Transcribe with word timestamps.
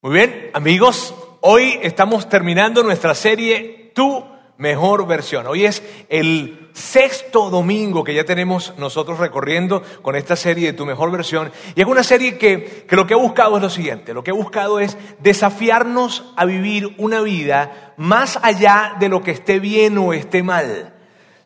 Muy 0.00 0.12
bien, 0.12 0.50
amigos, 0.52 1.12
hoy 1.40 1.80
estamos 1.82 2.28
terminando 2.28 2.84
nuestra 2.84 3.16
serie 3.16 3.90
Tu 3.96 4.24
mejor 4.56 5.08
versión. 5.08 5.48
Hoy 5.48 5.64
es 5.64 5.82
el 6.08 6.70
sexto 6.72 7.50
domingo 7.50 8.04
que 8.04 8.14
ya 8.14 8.22
tenemos 8.22 8.74
nosotros 8.78 9.18
recorriendo 9.18 9.82
con 10.00 10.14
esta 10.14 10.36
serie 10.36 10.68
de 10.68 10.78
Tu 10.78 10.86
mejor 10.86 11.10
versión. 11.10 11.50
Y 11.74 11.80
es 11.80 11.86
una 11.88 12.04
serie 12.04 12.38
que, 12.38 12.86
que 12.88 12.94
lo 12.94 13.08
que 13.08 13.14
ha 13.14 13.16
buscado 13.16 13.56
es 13.56 13.62
lo 13.64 13.70
siguiente, 13.70 14.14
lo 14.14 14.22
que 14.22 14.30
ha 14.30 14.34
buscado 14.34 14.78
es 14.78 14.96
desafiarnos 15.18 16.32
a 16.36 16.44
vivir 16.44 16.94
una 16.96 17.20
vida 17.20 17.94
más 17.96 18.38
allá 18.40 18.94
de 19.00 19.08
lo 19.08 19.24
que 19.24 19.32
esté 19.32 19.58
bien 19.58 19.98
o 19.98 20.12
esté 20.12 20.44
mal 20.44 20.94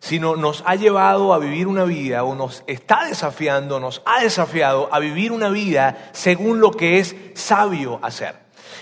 sino 0.03 0.35
nos 0.35 0.65
ha 0.67 0.75
llevado 0.75 1.33
a 1.33 1.39
vivir 1.39 1.69
una 1.69 1.85
vida 1.85 2.25
o 2.25 2.35
nos 2.35 2.65
está 2.67 3.05
desafiando, 3.05 3.79
nos 3.79 4.03
ha 4.05 4.21
desafiado 4.21 4.89
a 4.91 4.99
vivir 4.99 5.31
una 5.31 5.49
vida 5.49 6.11
según 6.11 6.61
lo 6.61 6.73
que 6.73 6.99
es 6.99 7.15
sabio 7.35 8.01
hacer. 8.03 8.35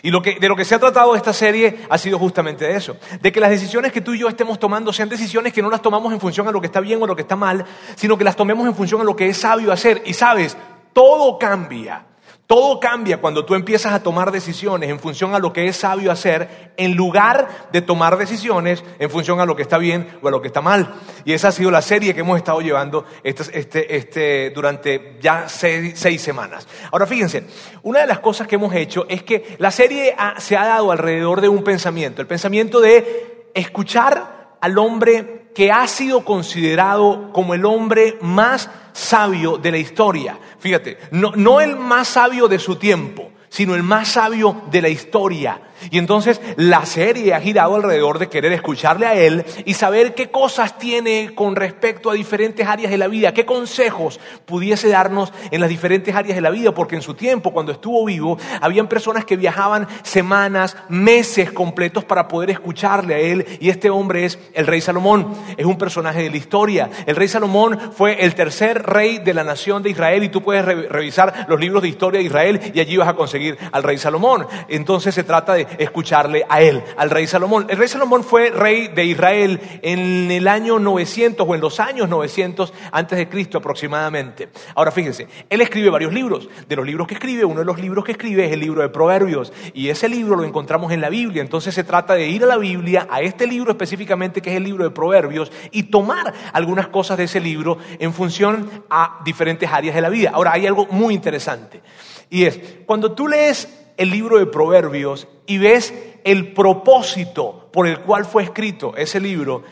Y 0.03 0.11
lo 0.11 0.23
que, 0.23 0.41
de 0.41 0.49
lo 0.49 0.57
que 0.57 0.65
se 0.65 0.75
ha 0.75 0.79
tratado 0.79 1.15
esta 1.15 1.35
serie 1.35 1.81
ha 1.91 1.99
sido 1.99 2.19
justamente 2.19 2.65
de 2.65 2.75
eso, 2.75 2.97
de 3.21 3.31
que 3.31 3.39
las 3.39 3.51
decisiones 3.51 3.93
que 3.93 4.01
tú 4.01 4.15
y 4.15 4.21
yo 4.21 4.29
estemos 4.29 4.59
tomando 4.59 4.95
sean 4.95 5.11
decisiones 5.11 5.53
que 5.53 5.61
no 5.61 5.69
las 5.69 5.83
tomamos 5.83 6.11
en 6.15 6.21
función 6.21 6.49
a 6.49 6.53
lo 6.53 6.61
que 6.63 6.69
está 6.69 6.81
bien 6.81 7.03
o 7.03 7.07
lo 7.07 7.15
que 7.15 7.23
está 7.23 7.37
mal, 7.37 7.67
sino 7.97 8.17
que 8.17 8.25
las 8.25 8.35
tomemos 8.35 8.67
en 8.67 8.75
función 8.75 9.03
a 9.03 9.05
lo 9.05 9.15
que 9.15 9.29
es 9.29 9.37
sabio 9.37 9.73
hacer. 9.73 10.03
Y 10.07 10.15
sabes, 10.15 10.57
todo 10.95 11.39
cambia 11.39 12.07
todo 12.51 12.81
cambia 12.81 13.19
cuando 13.19 13.45
tú 13.45 13.55
empiezas 13.55 13.93
a 13.93 14.03
tomar 14.03 14.33
decisiones 14.33 14.91
en 14.91 14.99
función 14.99 15.37
a 15.37 15.39
lo 15.39 15.53
que 15.53 15.69
es 15.69 15.77
sabio 15.77 16.11
hacer, 16.11 16.73
en 16.77 16.97
lugar 16.97 17.69
de 17.71 17.81
tomar 17.81 18.19
decisiones 18.19 18.83
en 18.99 19.09
función 19.09 19.39
a 19.39 19.47
lo 19.47 19.55
que 19.55 19.63
está 19.63 19.79
bien 19.79 20.19
o 20.21 20.27
a 20.27 20.33
lo 20.33 20.43
que 20.43 20.49
está 20.49 20.61
mal. 20.61 20.97
Y 21.25 21.33
esa 21.33 21.47
ha 21.47 21.53
sido 21.53 21.71
la 21.71 21.81
serie 21.81 22.13
que 22.13 22.23
hemos 22.23 22.37
estado 22.37 22.61
llevando 22.61 23.05
este, 23.23 23.57
este, 23.57 23.97
este, 23.97 24.51
durante 24.51 25.17
ya 25.21 25.49
seis, 25.49 25.93
seis, 25.95 26.21
semanas. 26.21 26.67
Ahora 26.91 27.07
fíjense, 27.07 27.45
una 27.85 28.01
de 28.01 28.09
las 28.09 28.19
cosas 28.19 28.49
que 28.49 28.57
hemos 28.57 28.75
hecho 28.75 29.07
es 29.09 29.23
que 29.23 29.55
la 29.59 29.71
serie 29.71 30.17
se 30.39 30.57
ha 30.57 30.67
dado 30.67 30.91
alrededor 30.91 31.41
de 31.43 31.49
un 31.49 31.63
pensamiento, 31.63 32.21
el 32.21 32.27
pensamiento 32.27 32.81
de 32.81 33.45
escuchar 33.55 34.40
al 34.61 34.79
hombre 34.79 35.47
que 35.55 35.71
ha 35.71 35.87
sido 35.87 36.25
considerado 36.25 37.33
como 37.33 37.55
el 37.55 37.65
hombre 37.65 38.19
más 38.21 38.71
sabio 38.93 39.59
de 39.59 39.71
la 39.71 39.79
historia. 39.79 40.39
Fíjate, 40.59 40.99
no, 41.11 41.33
no 41.35 41.61
el 41.61 41.77
más 41.77 42.09
sabio 42.09 42.49
de 42.49 42.59
su 42.59 42.77
tiempo, 42.77 43.31
sino 43.49 43.75
el 43.75 43.83
más 43.83 44.09
sabio 44.09 44.63
de 44.71 44.83
la 44.83 44.89
historia. 44.89 45.61
Y 45.91 45.99
entonces 45.99 46.41
la 46.57 46.85
serie 46.87 47.35
ha 47.35 47.41
girado 47.41 47.77
alrededor 47.77 48.19
de 48.19 48.29
querer 48.29 48.53
escucharle 48.53 49.07
a 49.07 49.15
él 49.15 49.45
y 49.65 49.75
saber 49.75 50.15
qué 50.15 50.31
cosas 50.31 50.79
tiene 50.79 51.33
con 51.35 51.57
respecto 51.57 52.11
a 52.11 52.15
diferentes 52.15 52.67
áreas 52.67 52.91
de 52.91 52.99
la 52.99 53.09
vida, 53.09 53.33
qué 53.33 53.47
consejos 53.47 54.21
pudiese 54.47 54.89
darnos 54.89 55.33
en 55.51 55.61
las 55.61 55.71
diferentes 55.71 56.15
áreas 56.15 56.37
de 56.37 56.41
la 56.41 56.51
vida, 56.51 56.73
porque 56.73 56.97
en 56.97 57.03
su 57.03 57.15
tiempo, 57.15 57.53
cuando 57.53 57.73
estuvo 57.73 58.05
vivo, 58.05 58.39
habían 58.61 58.89
personas 58.89 59.25
que 59.25 59.37
viajaban 59.37 59.89
semanas, 60.03 60.77
meses 60.89 61.53
completos 61.53 62.05
para 62.05 62.29
poder 62.29 62.51
escucharle 62.51 63.15
a 63.15 63.19
él. 63.19 63.47
Y 63.61 63.71
este 63.71 63.91
hombre 63.91 64.25
es 64.25 64.39
el 64.55 64.67
rey 64.67 64.81
Salomón, 64.81 65.35
es 65.57 65.67
un 65.67 65.79
personaje 65.79 66.23
de 66.23 66.31
la 66.31 66.37
historia. 66.37 66.91
El 67.07 67.17
rey 67.17 67.29
Salomón 67.29 67.79
fue 67.97 68.25
el 68.25 68.35
tercer 68.35 68.83
rey 68.83 69.19
de 69.19 69.35
la 69.35 69.45
nación 69.45 69.83
de 69.83 69.91
Israel 69.91 70.25
y 70.25 70.29
tú 70.29 70.43
puedes 70.43 70.65
revisar 70.65 71.47
los 71.49 71.61
libros 71.61 71.83
de 71.83 71.89
historia 71.89 72.21
de 72.21 72.27
Israel 72.27 72.73
y 72.75 72.81
allí 72.81 72.97
vas 72.97 73.09
a 73.09 73.15
conseguir 73.15 73.59
al 73.73 73.83
rey 73.83 73.99
Salomón. 73.99 74.47
Entonces 74.69 75.15
se 75.15 75.25
trata 75.25 75.55
de 75.55 75.67
escucharle 75.79 76.45
a 76.49 76.61
él, 76.61 76.83
al 76.97 77.11
rey 77.11 77.27
Salomón. 77.27 77.67
El 77.69 77.77
rey 77.77 77.89
Salomón 77.89 78.25
fue 78.25 78.51
rey 78.51 78.89
de 78.89 79.05
Israel 79.05 79.61
en 79.83 80.31
el 80.31 80.49
año 80.49 80.79
900 80.79 81.47
o 81.49 81.55
en 81.55 81.61
los 81.61 81.81
años 81.81 82.09
900 82.09 82.73
antes 82.93 83.19
de 83.19 83.29
Cristo 83.29 83.59
aproximadamente. 83.59 84.49
Ahora 84.75 84.91
fíjense, 84.91 85.27
él 85.49 85.61
escribe 85.61 85.91
varios 85.91 86.13
libros. 86.13 86.49
De 86.69 86.77
los 86.77 86.87
libros 86.87 87.07
que 87.07 87.15
escribe, 87.15 87.45
uno 87.45 87.61
de 87.61 87.67
los 87.67 87.81
libros 87.81 88.05
que 88.05 88.13
escribe 88.13 88.47
es 88.47 88.53
el 88.53 88.61
libro 88.61 88.83
de 88.83 88.89
Proverbios 88.89 89.53
y 89.75 89.89
ese 89.89 90.09
libro 90.09 90.37
lo 90.37 90.45
encontramos 90.45 90.93
en 90.93 91.01
la 91.01 91.09
Biblia. 91.09 91.43
Entonces 91.43 91.75
se 91.75 91.85
trata 91.85 92.15
de 92.15 92.29
ir 92.29 92.45
a 92.45 92.47
la 92.47 92.57
Biblia, 92.57 93.07
a 93.11 93.21
este 93.21 93.47
libro 93.47 93.71
específicamente 93.71 94.41
que 94.41 94.51
es 94.51 94.57
el 94.57 94.65
libro 94.65 94.85
de 94.85 94.91
Proverbios 94.91 95.53
y 95.71 95.85
tomar 95.85 96.33
algunas 96.53 96.89
cosas 96.89 97.19
de 97.19 97.25
ese 97.25 97.41
libro 97.41 97.79
en 97.99 98.13
función 98.13 98.85
a 98.91 99.21
diferentes 99.25 99.71
áreas 99.71 99.95
de 99.95 100.01
la 100.01 100.09
vida. 100.09 100.31
Ahora 100.33 100.53
hay 100.53 100.67
algo 100.67 100.87
muy 100.87 101.15
interesante 101.15 101.81
y 102.29 102.45
es 102.45 102.61
cuando 102.87 103.13
tú 103.13 103.27
lees 103.27 103.80
el 104.01 104.09
libro 104.09 104.39
de 104.39 104.47
Proverbios 104.47 105.29
y 105.45 105.59
ves 105.59 105.93
el 106.25 106.55
propósito 106.55 107.69
por 107.71 107.87
el 107.87 108.01
cual 108.01 108.25
fue 108.25 108.45
escrito 108.45 108.97
ese 108.97 109.21
libro, 109.21 109.63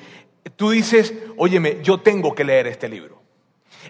tú 0.54 0.68
dices, 0.68 1.14
óyeme, 1.38 1.78
yo 1.82 2.00
tengo 2.00 2.34
que 2.34 2.44
leer 2.44 2.66
este 2.66 2.90
libro. 2.90 3.17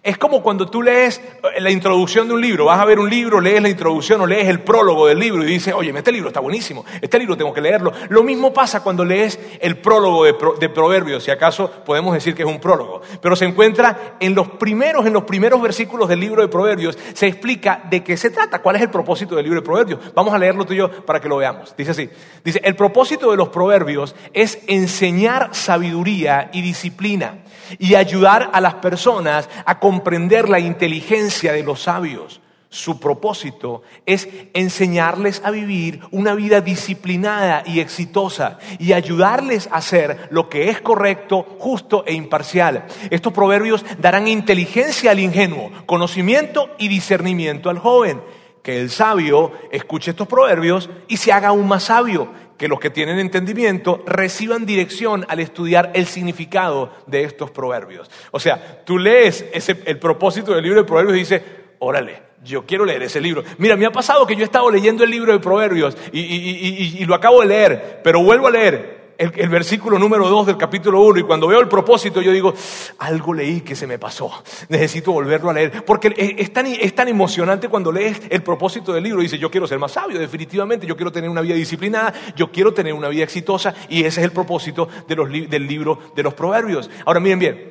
Es 0.03 0.19
como 0.19 0.43
cuando 0.43 0.67
tú 0.67 0.83
lees 0.83 1.19
eh, 1.19 1.61
la 1.61 1.71
introducción 1.71 2.29
de 2.29 2.35
un 2.35 2.41
libro, 2.41 2.67
vas 2.67 2.81
a 2.81 2.85
ver 2.85 2.99
un 2.99 3.11
libro, 3.11 3.41
lees 3.41 3.63
la 3.63 3.69
introducción 3.69 4.21
o 4.21 4.27
lees 4.27 4.49
el 4.49 4.61
prólogo 4.61 5.07
del 5.07 5.19
libro 5.19 5.43
y 5.43 5.47
dices, 5.47 5.75
oye, 5.75 5.93
este 5.97 6.13
libro 6.13 6.29
está 6.29 6.41
buenísimo, 6.41 6.85
este 7.01 7.19
libro 7.19 7.37
tengo 7.37 7.53
que 7.53 7.61
leerlo. 7.61 7.93
Lo 8.09 8.23
mismo 8.23 8.53
pasa 8.53 8.83
cuando 8.83 9.05
lees 9.05 9.39
el 9.61 9.79
prólogo 9.79 10.25
de, 10.25 10.69
Proverbios, 10.69 11.25
si 11.25 11.31
acaso 11.31 11.71
podemos 11.85 12.15
decir 12.15 12.35
que 12.35 12.43
es 12.43 12.49
un 12.49 12.61
prólogo, 12.61 13.01
pero 13.21 13.35
se 13.35 13.45
encuentra 13.45 14.17
en 14.21 14.35
los 14.35 14.49
primeros, 14.51 15.07
en 15.07 15.13
los 15.13 15.25
primeros 15.25 15.61
versículos 15.61 16.09
del 16.09 16.21
libro 16.21 16.43
de 16.43 16.49
Proverbios, 16.49 16.97
se 17.15 17.27
explica 17.27 17.83
de 17.91 18.05
qué 18.05 18.17
se 18.17 18.31
trata, 18.31 18.61
cuál 18.61 18.77
es 18.77 18.83
el 18.83 18.91
propósito 18.91 19.35
del 19.35 19.45
libro 19.45 19.61
de 19.61 19.65
Proverbios. 19.65 20.01
Vamos 20.15 20.33
a 20.33 20.39
leerlo 20.39 20.65
tú 20.65 20.75
y 20.75 20.77
yo 20.77 20.91
para 21.05 21.21
que 21.21 21.29
lo 21.29 21.39
veamos. 21.39 21.75
Dice 21.77 21.91
así, 21.91 22.11
dice, 22.45 22.61
el 22.63 22.77
propósito 22.77 23.31
de 23.31 23.37
los 23.37 23.49
Proverbios 23.49 24.15
es 24.33 24.61
enseñar 24.67 25.51
sabiduría 25.53 26.51
y 26.53 26.63
disciplina 26.63 27.39
y 27.79 27.95
ayudar 27.95 28.51
a 28.53 28.61
las 28.61 28.75
personas 28.75 29.49
a 29.65 29.79
comprender 29.89 30.51
la 30.51 30.61
inteligencia 30.61 31.55
de 31.55 31.63
los 31.63 31.85
sabios. 31.85 32.43
Su 32.69 33.01
propósito 33.01 33.81
es 34.05 34.29
enseñarles 34.53 35.41
a 35.43 35.51
vivir 35.51 36.01
una 36.11 36.35
vida 36.35 36.61
disciplinada 36.61 37.63
y 37.65 37.81
exitosa 37.81 38.59
y 38.79 38.93
ayudarles 38.93 39.67
a 39.69 39.77
hacer 39.77 40.29
lo 40.31 40.51
que 40.51 40.69
es 40.69 40.83
correcto, 40.83 41.57
justo 41.59 42.05
e 42.07 42.13
imparcial. 42.13 42.85
Estos 43.09 43.33
proverbios 43.33 43.83
darán 43.99 44.29
inteligencia 44.29 45.13
al 45.13 45.21
ingenuo, 45.21 45.71
conocimiento 45.87 46.69
y 46.77 46.89
discernimiento 46.89 47.71
al 47.71 47.79
joven. 47.79 48.21
Que 48.63 48.83
el 48.83 48.91
sabio 48.91 49.53
escuche 49.73 50.11
estos 50.11 50.29
proverbios 50.29 50.91
y 51.09 51.17
se 51.17 51.33
haga 51.33 51.49
aún 51.49 51.67
más 51.67 51.85
sabio 51.85 52.29
que 52.59 52.69
los 52.69 52.81
que 52.81 52.91
tienen 52.91 53.19
entendimiento 53.19 54.03
reciban 54.05 54.67
dirección 54.67 55.25
al 55.29 55.41
estudiar 55.41 55.93
el 55.95 56.07
significado 56.07 56.93
de 57.07 57.23
estos 57.23 57.51
proverbios. 57.51 58.11
O 58.33 58.41
sea, 58.41 58.83
tú 58.85 58.99
lees 58.99 59.47
el 59.87 59.99
propósito 59.99 60.53
del 60.53 60.65
libro 60.65 60.81
de 60.81 60.87
proverbios 60.87 61.17
y 61.17 61.21
dices, 61.21 61.43
órale, 61.79 62.29
yo 62.45 62.67
quiero 62.67 62.85
leer 62.85 63.03
ese 63.03 63.21
libro. 63.21 63.45
Mira, 63.59 63.77
me 63.77 63.87
ha 63.87 63.93
pasado 63.93 64.27
que 64.27 64.35
yo 64.35 64.43
he 64.43 64.45
estado 64.45 64.71
leyendo 64.71 65.05
el 65.05 65.11
libro 65.11 65.33
de 65.33 65.39
Proverbios 65.39 65.97
y, 66.13 67.05
lo 67.05 67.15
acabo 67.15 67.41
de 67.41 67.47
leer, 67.47 68.01
pero 68.03 68.23
vuelvo 68.23 68.49
a 68.49 68.51
leer 68.51 68.98
el, 69.19 69.49
versículo 69.49 69.99
número 69.99 70.29
2 70.29 70.47
del 70.47 70.57
capítulo 70.57 71.01
1 71.01 71.21
y 71.21 71.23
cuando 71.25 71.49
veo 71.49 71.61
el 71.61 71.69
propósito 71.69 72.23
yo 72.23 72.31
digo, 72.31 72.55
algo 72.99 73.35
leí 73.35 73.63
que 73.63 73.75
se 73.75 73.87
me 73.87 73.99
pasó, 73.99 74.31
necesito 74.69 75.13
volverlo 75.13 75.51
a 75.51 75.53
leer, 75.53 75.85
porque 75.85 76.15
es 76.17 76.53
tan, 76.53 76.67
es 76.67 76.95
tan 76.95 77.09
emocionante 77.09 77.69
cuando 77.69 77.91
lees 77.91 78.23
el 78.31 78.43
propósito 78.43 78.93
del 78.93 79.03
libro 79.03 79.21
y 79.21 79.25
dices, 79.25 79.41
yo 79.41 79.51
quiero 79.51 79.67
ser 79.67 79.79
más 79.81 79.93
sabio, 79.93 80.21
definitivamente, 80.21 80.87
yo 80.87 80.97
quiero 80.97 81.11
tener 81.11 81.29
una 81.29 81.41
vida 81.41 81.57
disciplinada, 81.57 82.15
yo 82.37 82.53
quiero 82.53 82.73
tener 82.73 82.93
una 82.95 83.09
vida 83.09 83.25
exitosa 83.25 83.75
y 83.89 84.05
ese 84.05 84.21
es 84.21 84.25
el 84.25 84.33
propósito 84.33 84.89
de 85.09 85.17
los, 85.17 85.31
del 85.31 85.67
libro 85.67 85.99
de 86.15 86.23
los 86.23 86.35
proverbios. 86.35 86.89
Ahora 87.05 87.19
miren 87.19 87.39
bien, 87.41 87.68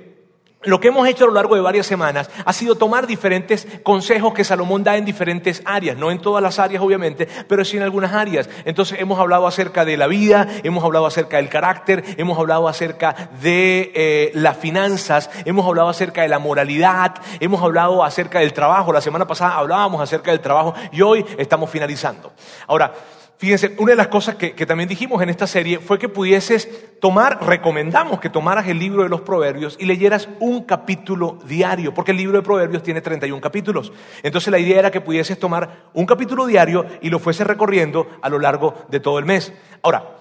lo 0.67 0.79
que 0.79 0.89
hemos 0.89 1.07
hecho 1.07 1.23
a 1.23 1.28
lo 1.28 1.33
largo 1.33 1.55
de 1.55 1.61
varias 1.61 1.88
semanas 1.88 2.29
ha 2.45 2.53
sido 2.53 2.75
tomar 2.75 3.07
diferentes 3.07 3.67
consejos 3.83 4.33
que 4.33 4.44
Salomón 4.44 4.83
da 4.83 4.97
en 4.97 5.05
diferentes 5.05 5.61
áreas, 5.66 5.97
no 5.97 6.11
en 6.11 6.19
todas 6.19 6.44
las 6.44 6.59
áreas 6.59 6.83
obviamente, 6.83 7.28
pero 7.47 7.63
sí 7.63 7.78
en 7.78 7.83
algunas 7.83 8.13
áreas. 8.13 8.50
Entonces 8.66 9.00
hemos 9.00 9.19
hablado 9.19 9.47
acerca 9.47 9.85
de 9.85 9.97
la 9.97 10.07
vida, 10.07 10.47
hemos 10.63 10.83
hablado 10.83 11.05
acerca 11.05 11.38
del 11.38 11.50
carácter, 11.50 12.03
hemos 12.17 12.38
hablado 12.38 12.67
acerca 12.67 13.29
de 13.41 13.91
eh, 13.95 14.31
las 14.33 14.57
finanzas, 14.57 15.29
hemos 15.45 15.66
hablado 15.66 15.89
acerca 15.89 16.22
de 16.22 16.28
la 16.28 16.39
moralidad, 16.39 17.16
hemos 17.39 17.61
hablado 17.63 18.03
acerca 18.03 18.39
del 18.39 18.53
trabajo. 18.53 18.91
La 18.91 19.01
semana 19.01 19.25
pasada 19.25 19.55
hablábamos 19.55 20.01
acerca 20.01 20.31
del 20.31 20.41
trabajo 20.41 20.73
y 20.91 21.01
hoy 21.01 21.25
estamos 21.38 21.69
finalizando. 21.69 22.34
Ahora, 22.67 22.94
Fíjense, 23.37 23.75
una 23.78 23.91
de 23.91 23.97
las 23.97 24.07
cosas 24.07 24.35
que, 24.35 24.66
también 24.66 24.89
dijimos 24.89 25.22
en 25.22 25.29
esta 25.29 25.45
serie 25.45 25.78
fue 25.78 25.99
que 25.99 26.09
pudieses 26.09 26.67
tomar, 26.99 27.45
recomendamos 27.45 28.19
que 28.19 28.31
tomaras 28.31 28.67
el 28.67 28.79
libro 28.79 29.03
de 29.03 29.09
los 29.09 29.22
Proverbios 29.22 29.78
y 29.79 29.85
leyeras 29.85 30.28
un 30.39 30.63
capítulo 30.63 31.37
diario, 31.45 31.93
porque 31.93 32.11
el 32.11 32.17
libro 32.17 32.37
de 32.37 32.43
Proverbios 32.43 32.81
tiene 32.81 32.99
31 32.99 33.39
capítulos. 33.39 33.93
Entonces 34.23 34.49
la 34.51 34.57
idea 34.57 34.79
era 34.79 34.89
que 34.89 35.01
pudieses 35.01 35.37
tomar 35.37 35.89
un 35.93 36.07
capítulo 36.07 36.47
diario 36.47 36.87
y 36.99 37.11
lo 37.11 37.19
fueses 37.19 37.45
recorriendo 37.45 38.07
a 38.23 38.29
lo 38.29 38.39
largo 38.39 38.73
de 38.89 38.99
todo 38.99 39.19
el 39.19 39.25
mes. 39.25 39.53
Ahora, 39.83 40.16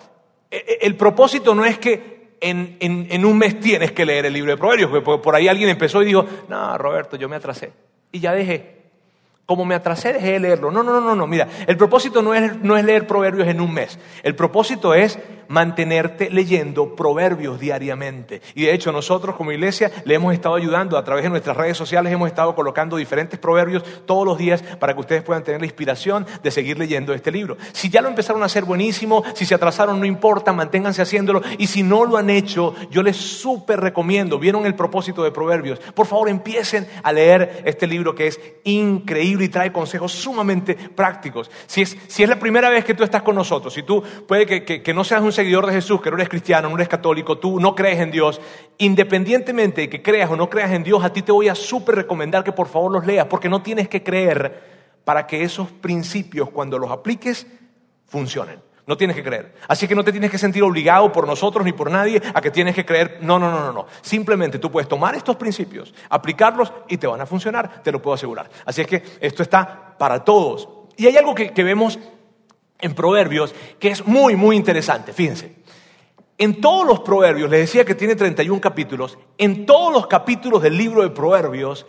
e, 0.51 0.57
e, 0.57 0.87
el 0.87 0.95
propósito 0.97 1.55
no 1.55 1.65
es 1.65 1.79
que 1.79 2.37
en, 2.41 2.77
en 2.81 3.25
un 3.25 3.39
mes 3.39 3.59
tienes 3.61 3.93
que 3.93 4.05
leer 4.05 4.27
el 4.27 4.35
libro 4.35 4.51
de 4.51 4.59
Proverbios, 4.59 4.91
porque 4.91 5.23
por 5.23 5.35
ahí 5.35 5.49
alguien 5.49 5.71
empezó 5.71 6.03
y 6.03 6.07
dijo, 6.07 6.27
no, 6.51 6.77
Roberto, 6.77 7.17
yo 7.17 7.31
me 7.31 7.37
atrasé 7.37 7.73
y 8.13 8.21
ya 8.21 8.35
dejé. 8.35 8.76
Como 9.47 9.65
me 9.65 9.77
atrasé, 9.77 10.13
dejé 10.13 10.33
de 10.33 10.41
leerlo. 10.41 10.73
No, 10.73 10.83
no, 10.83 11.01
no, 11.01 11.15
no, 11.15 11.27
Mira, 11.29 11.47
el 11.69 11.77
propósito 11.77 12.21
no 12.21 12.35
es, 12.35 12.61
no 12.63 12.77
es 12.77 12.85
leer 12.85 13.07
proverbios 13.07 13.47
en 13.47 13.61
un 13.61 13.73
mes. 13.73 13.97
El 14.25 14.35
propósito 14.35 14.93
es 14.93 15.19
mantenerte 15.49 16.31
leyendo 16.31 16.97
proverbios 16.97 17.61
diariamente. 17.61 18.43
Y 18.55 18.65
de 18.65 18.75
hecho 18.75 18.93
nosotros 18.93 19.37
como 19.37 19.53
iglesia 19.53 19.91
le 20.05 20.15
hemos 20.15 20.35
estado 20.35 20.57
ayudando 20.57 20.99
a 20.99 21.05
través 21.05 21.25
de 21.25 21.31
nuestras 21.31 21.57
redes 21.57 21.77
sociales, 21.77 22.13
hemos 22.13 22.29
estado 22.29 22.55
colocando 22.55 22.97
diferentes 22.97 23.39
proverbios 23.39 23.85
todos 24.05 24.27
los 24.27 24.39
días 24.39 24.63
para 24.81 24.95
que 24.95 25.01
ustedes 25.01 25.23
puedan 25.23 25.45
tener 25.45 25.61
la 25.61 25.67
inspiración 25.67 26.27
de 26.43 26.51
seguir 26.51 26.79
leyendo 26.79 27.15
este 27.15 27.31
libro. 27.31 27.57
Si 27.73 27.89
ya 27.89 28.03
lo 28.03 28.09
empezaron 28.09 28.43
a 28.43 28.47
hacer 28.47 28.65
buenísimo, 28.65 29.23
si 29.35 29.47
se 29.47 29.55
atrasaron 29.55 30.01
no 30.01 30.07
importa, 30.07 30.53
manténganse 30.53 31.03
haciéndolo. 31.03 31.43
Y 31.59 31.67
si 31.67 31.83
no 31.83 32.05
lo 32.05 32.17
han 32.17 32.31
hecho, 32.31 32.75
yo 32.91 33.03
les 33.03 33.17
súper 33.17 33.81
recomiendo, 33.81 34.39
vieron 34.39 34.67
el 34.67 34.75
propósito 34.75 35.23
de 35.23 35.31
proverbios, 35.31 35.79
por 35.95 36.07
favor 36.07 36.29
empiecen 36.29 36.87
a 37.03 37.13
leer 37.13 37.63
este 37.65 37.87
libro 37.87 38.15
que 38.15 38.27
es 38.27 38.41
increíble 38.65 39.36
y 39.45 39.49
trae 39.49 39.73
consejos 39.73 40.13
sumamente 40.13 40.75
prácticos. 40.75 41.51
Si 41.67 41.83
es, 41.83 41.97
si 42.09 42.23
es 42.23 42.29
la 42.29 42.39
primera 42.39 42.71
vez 42.71 42.85
que 42.85 42.95
tú 42.95 43.05
estás 43.05 43.23
con 43.23 43.35
nosotros, 43.35 43.73
si 43.73 43.83
tú 43.83 44.03
puede 44.27 44.47
que, 44.47 44.83
que, 44.83 44.95
no 44.95 45.05
seas 45.05 45.23
un 45.23 45.33
seguidor 45.33 45.67
de 45.67 45.73
Jesús, 45.73 46.01
que 46.01 46.11
no 46.11 46.17
eres 46.17 46.29
cristiano, 46.29 46.69
no 46.69 46.77
eres 46.77 46.89
católico, 46.89 47.39
tú 47.39 47.61
no 47.61 47.75
crees 47.75 48.01
en 48.01 48.11
Dios, 48.11 48.41
independientemente 48.79 49.83
de 49.83 49.89
que 49.89 50.03
creas 50.03 50.31
o 50.31 50.37
no 50.37 50.51
creas 50.51 50.73
en 50.73 50.83
Dios, 50.83 51.05
a 51.05 51.13
ti 51.13 51.23
te 51.23 51.33
voy 51.33 51.49
a 51.49 51.55
súper 51.55 51.97
recomendar 51.97 52.45
que 52.45 52.53
por 52.53 52.69
favor 52.69 52.93
los 52.93 53.07
leas, 53.07 53.27
porque 53.27 53.49
no 53.49 53.63
tienes 53.63 53.89
que 53.89 54.03
creer 54.03 54.77
para 55.05 55.27
que 55.27 55.43
esos 55.43 55.71
principios, 55.71 56.51
cuando 56.51 56.79
los 56.79 56.91
apliques, 56.91 57.47
funcionen. 58.07 58.66
No 58.87 58.97
tienes 58.97 59.17
que 59.17 59.25
creer. 59.25 59.53
Así 59.67 59.89
que 59.89 59.97
no 59.97 60.05
te 60.05 60.13
tienes 60.13 60.31
que 60.31 60.39
sentir 60.39 60.63
obligado 60.63 61.11
por 61.11 61.27
nosotros 61.27 61.65
ni 61.65 61.73
por 61.73 61.91
nadie 61.91 62.23
a 62.33 62.41
que 62.41 62.53
tienes 62.53 62.75
que 62.75 62.87
creer. 62.87 63.19
No, 63.21 63.37
no, 63.37 63.51
no, 63.51 63.59
no, 63.61 63.73
no. 63.73 63.87
Simplemente 64.01 64.61
tú 64.61 64.71
puedes 64.71 64.89
tomar 64.89 65.17
estos 65.17 65.35
principios, 65.35 65.93
aplicarlos 66.09 66.73
y 66.89 66.97
te 66.97 67.09
van 67.09 67.21
a 67.21 67.27
funcionar, 67.27 67.83
te 67.83 67.91
lo 67.91 68.01
puedo 68.01 68.15
asegurar. 68.15 68.49
Así 68.65 68.83
es 68.83 68.87
que 68.87 69.03
esto 69.21 69.43
está 69.43 69.97
para 69.99 70.23
todos. 70.23 70.69
Y 70.97 71.07
hay 71.07 71.17
algo 71.17 71.35
que, 71.35 71.53
que 71.53 71.65
vemos 71.65 71.99
en 72.79 72.95
Proverbios 72.95 73.53
que 73.81 73.89
es 73.89 74.07
muy, 74.07 74.37
muy 74.37 74.55
interesante. 74.55 75.13
Fíjense. 75.13 75.57
En 76.39 76.61
todos 76.61 76.87
los 76.87 77.01
proverbios, 77.01 77.51
les 77.51 77.61
decía 77.61 77.87
que 77.87 77.95
tiene 77.95 78.15
31 78.15 78.61
capítulos, 78.61 79.19
en 79.39 79.65
todos 79.65 79.91
los 79.91 80.07
capítulos 80.07 80.63
del 80.63 80.77
libro 80.77 81.03
de 81.03 81.09
Proverbios 81.09 81.87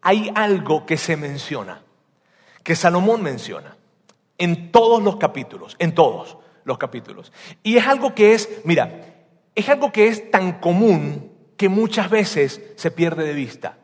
hay 0.00 0.30
algo 0.36 0.86
que 0.86 0.96
se 0.96 1.16
menciona, 1.16 1.82
que 2.62 2.76
Salomón 2.76 3.24
menciona 3.24 3.77
en 4.38 4.72
todos 4.72 5.02
los 5.02 5.16
capítulos, 5.16 5.76
en 5.78 5.94
todos 5.94 6.38
los 6.64 6.78
capítulos. 6.78 7.32
Y 7.62 7.76
es 7.76 7.86
algo 7.86 8.14
que 8.14 8.34
es, 8.34 8.60
mira, 8.64 9.00
es 9.54 9.68
algo 9.68 9.92
que 9.92 10.06
es 10.06 10.30
tan 10.30 10.60
común 10.60 11.32
que 11.56 11.68
muchas 11.68 12.08
veces 12.08 12.62
se 12.76 12.90
pierde 12.90 13.24
de 13.24 13.34
vista. 13.34 13.78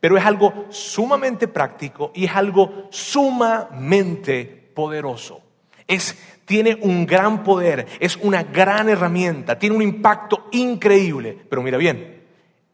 Pero 0.00 0.18
es 0.18 0.24
algo 0.24 0.66
sumamente 0.70 1.48
práctico 1.48 2.12
y 2.14 2.24
es 2.26 2.32
algo 2.32 2.88
sumamente 2.90 4.44
poderoso. 4.74 5.40
Es, 5.86 6.18
tiene 6.44 6.76
un 6.82 7.06
gran 7.06 7.44
poder, 7.44 7.86
es 8.00 8.16
una 8.16 8.42
gran 8.42 8.88
herramienta, 8.88 9.58
tiene 9.58 9.76
un 9.76 9.82
impacto 9.82 10.48
increíble. 10.52 11.38
Pero 11.48 11.62
mira 11.62 11.78
bien, 11.78 12.24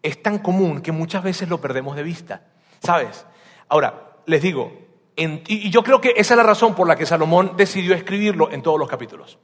es 0.03 0.23
tan 0.23 0.39
común 0.39 0.81
que 0.81 0.93
muchas 0.93 1.23
veces 1.23 1.49
lo 1.49 1.61
perdemos 1.61 1.95
de 1.95 2.03
vista. 2.03 2.43
¿Sabes? 2.81 3.25
Ahora, 3.69 4.17
les 4.27 4.43
digo, 4.43 4.82
y 5.17 5.71
yo 5.71 5.83
creo 5.83 6.01
que 6.01 6.15
esa 6.17 6.35
es 6.35 6.39
la 6.39 6.43
razón 6.43 6.75
por 6.75 6.89
la 6.89 6.97
que 6.97 7.07
Salomón 7.07 7.53
decidió 7.57 7.95
escribirlo 7.95 8.51
en 8.51 8.63
todos 8.63 8.79
los 8.79 8.89
capítulos. 8.89 9.39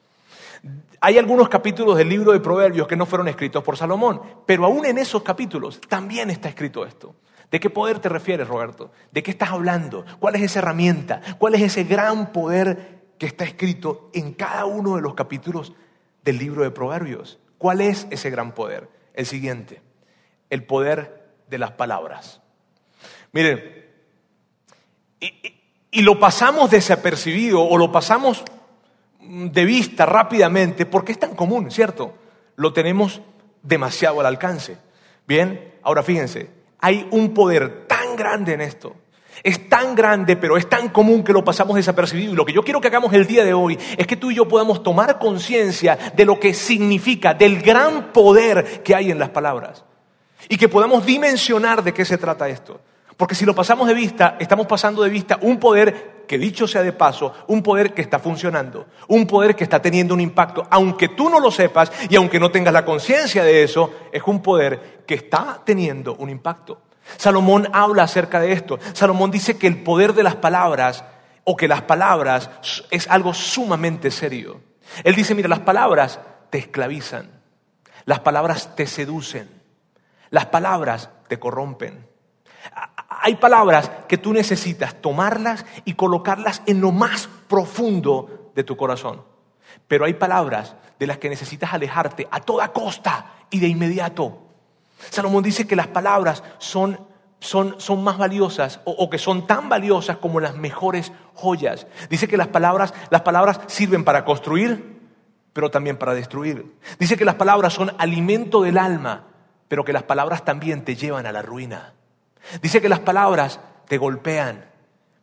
Hay 1.00 1.18
algunos 1.18 1.48
capítulos 1.48 1.96
del 1.96 2.08
libro 2.08 2.32
de 2.32 2.40
Proverbios 2.40 2.88
que 2.88 2.96
no 2.96 3.06
fueron 3.06 3.28
escritos 3.28 3.62
por 3.62 3.76
Salomón, 3.76 4.20
pero 4.46 4.64
aún 4.64 4.84
en 4.84 4.98
esos 4.98 5.22
capítulos 5.22 5.80
también 5.88 6.30
está 6.30 6.48
escrito 6.48 6.84
esto. 6.84 7.14
¿De 7.50 7.60
qué 7.60 7.70
poder 7.70 7.98
te 8.00 8.08
refieres, 8.08 8.48
Roberto? 8.48 8.90
¿De 9.12 9.22
qué 9.22 9.30
estás 9.30 9.50
hablando? 9.50 10.04
¿Cuál 10.18 10.34
es 10.34 10.42
esa 10.42 10.58
herramienta? 10.58 11.20
¿Cuál 11.38 11.54
es 11.54 11.62
ese 11.62 11.84
gran 11.84 12.32
poder 12.32 13.04
que 13.18 13.26
está 13.26 13.44
escrito 13.44 14.10
en 14.12 14.32
cada 14.32 14.64
uno 14.64 14.96
de 14.96 15.02
los 15.02 15.14
capítulos 15.14 15.72
del 16.24 16.38
libro 16.38 16.62
de 16.62 16.70
Proverbios? 16.70 17.38
¿Cuál 17.56 17.80
es 17.80 18.06
ese 18.10 18.30
gran 18.30 18.52
poder? 18.52 18.88
El 19.14 19.26
siguiente, 19.26 19.80
el 20.50 20.64
poder 20.64 21.32
de 21.48 21.58
las 21.58 21.72
palabras. 21.72 22.42
Miren, 23.32 23.86
lo 25.92 26.18
pasamos 26.18 26.70
desapercibido 26.70 27.62
o 27.62 27.78
lo 27.78 27.90
pasamos 27.90 28.44
de 29.20 29.64
vista 29.64 30.06
rápidamente 30.06 30.86
porque 30.86 31.12
es 31.12 31.18
tan 31.18 31.34
común, 31.34 31.70
¿cierto? 31.70 32.14
Lo 32.56 32.72
tenemos 32.72 33.20
demasiado 33.62 34.20
al 34.20 34.26
alcance. 34.26 34.78
Bien, 35.26 35.74
ahora 35.82 36.02
fíjense, 36.02 36.50
hay 36.80 37.06
un 37.10 37.34
poder 37.34 37.86
tan 37.86 38.16
grande 38.16 38.54
en 38.54 38.60
esto. 38.60 38.94
Es 39.42 39.68
tan 39.68 39.94
grande, 39.94 40.36
pero 40.36 40.56
es 40.56 40.68
tan 40.68 40.88
común 40.88 41.22
que 41.22 41.32
lo 41.32 41.44
pasamos 41.44 41.76
desapercibido. 41.76 42.32
Y 42.32 42.36
lo 42.36 42.44
que 42.44 42.52
yo 42.52 42.62
quiero 42.62 42.80
que 42.80 42.88
hagamos 42.88 43.12
el 43.12 43.26
día 43.26 43.44
de 43.44 43.54
hoy 43.54 43.78
es 43.96 44.06
que 44.06 44.16
tú 44.16 44.30
y 44.30 44.34
yo 44.34 44.48
podamos 44.48 44.82
tomar 44.82 45.18
conciencia 45.18 45.96
de 46.16 46.24
lo 46.24 46.40
que 46.40 46.54
significa, 46.54 47.34
del 47.34 47.62
gran 47.62 48.12
poder 48.12 48.82
que 48.82 48.94
hay 48.94 49.10
en 49.10 49.18
las 49.18 49.30
palabras. 49.30 49.84
Y 50.48 50.56
que 50.56 50.68
podamos 50.68 51.06
dimensionar 51.06 51.84
de 51.84 51.94
qué 51.94 52.04
se 52.04 52.18
trata 52.18 52.48
esto. 52.48 52.80
Porque 53.18 53.34
si 53.34 53.44
lo 53.44 53.52
pasamos 53.52 53.88
de 53.88 53.94
vista, 53.94 54.36
estamos 54.38 54.68
pasando 54.68 55.02
de 55.02 55.10
vista 55.10 55.40
un 55.42 55.58
poder 55.58 56.22
que 56.28 56.38
dicho 56.38 56.68
sea 56.68 56.84
de 56.84 56.92
paso, 56.92 57.34
un 57.48 57.64
poder 57.64 57.92
que 57.92 58.00
está 58.00 58.20
funcionando, 58.20 58.86
un 59.08 59.26
poder 59.26 59.56
que 59.56 59.64
está 59.64 59.82
teniendo 59.82 60.14
un 60.14 60.20
impacto, 60.20 60.64
aunque 60.70 61.08
tú 61.08 61.28
no 61.28 61.40
lo 61.40 61.50
sepas 61.50 61.90
y 62.08 62.14
aunque 62.14 62.38
no 62.38 62.52
tengas 62.52 62.72
la 62.72 62.84
conciencia 62.84 63.42
de 63.42 63.64
eso, 63.64 63.92
es 64.12 64.22
un 64.24 64.40
poder 64.40 65.02
que 65.04 65.14
está 65.14 65.60
teniendo 65.64 66.14
un 66.14 66.30
impacto. 66.30 66.82
Salomón 67.16 67.68
habla 67.72 68.04
acerca 68.04 68.38
de 68.38 68.52
esto. 68.52 68.78
Salomón 68.92 69.32
dice 69.32 69.58
que 69.58 69.66
el 69.66 69.82
poder 69.82 70.14
de 70.14 70.22
las 70.22 70.36
palabras 70.36 71.04
o 71.42 71.56
que 71.56 71.66
las 71.66 71.82
palabras 71.82 72.50
es 72.92 73.08
algo 73.08 73.34
sumamente 73.34 74.12
serio. 74.12 74.60
Él 75.02 75.16
dice, 75.16 75.34
mira, 75.34 75.48
las 75.48 75.60
palabras 75.60 76.20
te 76.50 76.58
esclavizan, 76.58 77.32
las 78.04 78.20
palabras 78.20 78.76
te 78.76 78.86
seducen, 78.86 79.50
las 80.30 80.46
palabras 80.46 81.10
te 81.26 81.40
corrompen. 81.40 82.06
Hay 83.28 83.34
palabras 83.34 83.90
que 84.08 84.16
tú 84.16 84.32
necesitas 84.32 85.02
tomarlas 85.02 85.66
y 85.84 85.92
colocarlas 85.92 86.62
en 86.64 86.80
lo 86.80 86.92
más 86.92 87.28
profundo 87.46 88.50
de 88.54 88.64
tu 88.64 88.74
corazón. 88.74 89.20
Pero 89.86 90.06
hay 90.06 90.14
palabras 90.14 90.76
de 90.98 91.06
las 91.06 91.18
que 91.18 91.28
necesitas 91.28 91.74
alejarte 91.74 92.26
a 92.30 92.40
toda 92.40 92.72
costa 92.72 93.34
y 93.50 93.60
de 93.60 93.68
inmediato. 93.68 94.46
Salomón 95.10 95.42
dice 95.42 95.66
que 95.66 95.76
las 95.76 95.88
palabras 95.88 96.42
son, 96.56 97.00
son, 97.38 97.78
son 97.78 98.02
más 98.02 98.16
valiosas 98.16 98.80
o, 98.86 98.92
o, 98.92 99.10
que 99.10 99.18
son 99.18 99.46
tan 99.46 99.68
valiosas 99.68 100.16
como 100.16 100.40
las 100.40 100.56
mejores 100.56 101.12
joyas. 101.34 101.86
Dice 102.08 102.28
que 102.28 102.38
las 102.38 102.48
palabras, 102.48 102.94
las 103.10 103.20
palabras 103.20 103.60
sirven 103.66 104.04
para 104.04 104.24
construir, 104.24 105.02
pero 105.52 105.70
también 105.70 105.98
para 105.98 106.14
destruir. 106.14 106.78
Dice 106.98 107.18
que 107.18 107.26
las 107.26 107.34
palabras 107.34 107.74
son 107.74 107.94
alimento 107.98 108.62
del 108.62 108.78
alma, 108.78 109.26
pero 109.68 109.84
que 109.84 109.92
las 109.92 110.04
palabras 110.04 110.46
también 110.46 110.82
te 110.82 110.96
llevan 110.96 111.26
a 111.26 111.32
la 111.32 111.42
ruina. 111.42 111.92
Dice 112.62 112.80
que 112.80 112.88
las 112.88 113.00
palabras 113.00 113.60
te 113.86 113.98
golpean, 113.98 114.64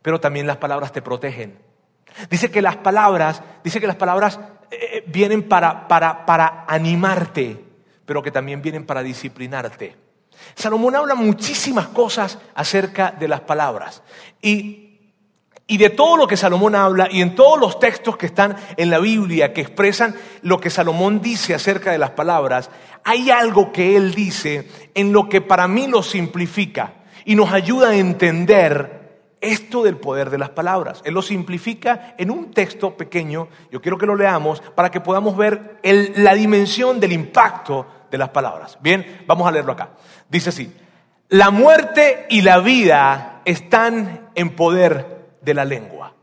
pero 0.02 0.20
también 0.20 0.46
las 0.46 0.58
palabras 0.58 0.92
te 0.92 1.02
protegen. 1.02 1.58
Dice 2.30 2.50
que 2.50 2.62
las 2.62 2.76
palabras, 2.76 3.42
dice 3.62 3.80
que 3.80 3.86
las 3.86 3.96
palabras 3.96 4.38
eh, 4.70 4.78
eh, 4.80 5.04
vienen 5.06 5.42
para, 5.42 5.86
para, 5.88 6.24
para 6.24 6.64
animarte, 6.66 7.62
pero 8.04 8.22
que 8.22 8.30
también 8.30 8.62
vienen 8.62 8.86
para 8.86 9.02
disciplinarte. 9.02 9.96
Salomón 10.54 10.96
habla 10.96 11.14
muchísimas 11.14 11.88
cosas 11.88 12.38
acerca 12.54 13.10
de 13.10 13.28
las 13.28 13.40
palabras. 13.40 14.02
Y, 14.40 15.00
y, 15.66 15.76
de 15.76 15.90
todo 15.90 16.16
lo 16.16 16.26
que 16.26 16.36
Salomón 16.36 16.74
habla 16.74 17.08
y 17.10 17.20
en 17.20 17.34
todos 17.34 17.58
los 17.58 17.78
textos 17.78 18.16
que 18.16 18.26
están 18.26 18.56
en 18.76 18.90
la 18.90 18.98
Biblia 18.98 19.52
que 19.52 19.62
expresan 19.62 20.14
lo 20.42 20.60
que 20.60 20.70
Salomón 20.70 21.20
dice 21.20 21.54
acerca 21.54 21.90
de 21.90 21.98
las 21.98 22.10
palabras, 22.10 22.70
hay 23.04 23.30
algo 23.30 23.72
que 23.72 23.96
él 23.96 24.14
dice 24.14 24.68
en 24.94 25.12
lo 25.12 25.28
que 25.28 25.40
para 25.40 25.68
mí 25.68 25.86
lo 25.86 26.02
simplifica 26.02 26.92
y 27.26 27.34
nos 27.34 27.52
ayuda 27.52 27.90
a 27.90 27.96
entender 27.96 28.96
esto 29.40 29.82
del 29.82 29.98
poder 29.98 30.30
de 30.30 30.38
las 30.38 30.50
palabras. 30.50 31.02
Él 31.04 31.12
lo 31.12 31.20
simplifica 31.20 32.14
en 32.16 32.30
un 32.30 32.52
texto 32.52 32.96
pequeño, 32.96 33.48
yo 33.70 33.82
quiero 33.82 33.98
que 33.98 34.06
lo 34.06 34.16
leamos 34.16 34.62
para 34.74 34.90
que 34.90 35.00
podamos 35.00 35.36
ver 35.36 35.78
la 35.82 36.34
dimensión 36.34 36.98
del 36.98 37.12
impacto 37.12 37.86
de 38.10 38.16
las 38.16 38.30
palabras. 38.30 38.78
Bien, 38.80 39.24
vamos 39.26 39.46
a 39.46 39.50
leerlo 39.50 39.72
acá. 39.72 39.90
Dice 40.30 40.48
así, 40.48 40.72
la 41.28 41.50
muerte 41.50 42.26
y 42.30 42.42
la 42.42 42.60
vida 42.60 43.42
están 43.44 44.30
en 44.34 44.50
poder 44.50 45.36
de 45.42 45.54
la 45.54 45.64
lengua. 45.64 46.15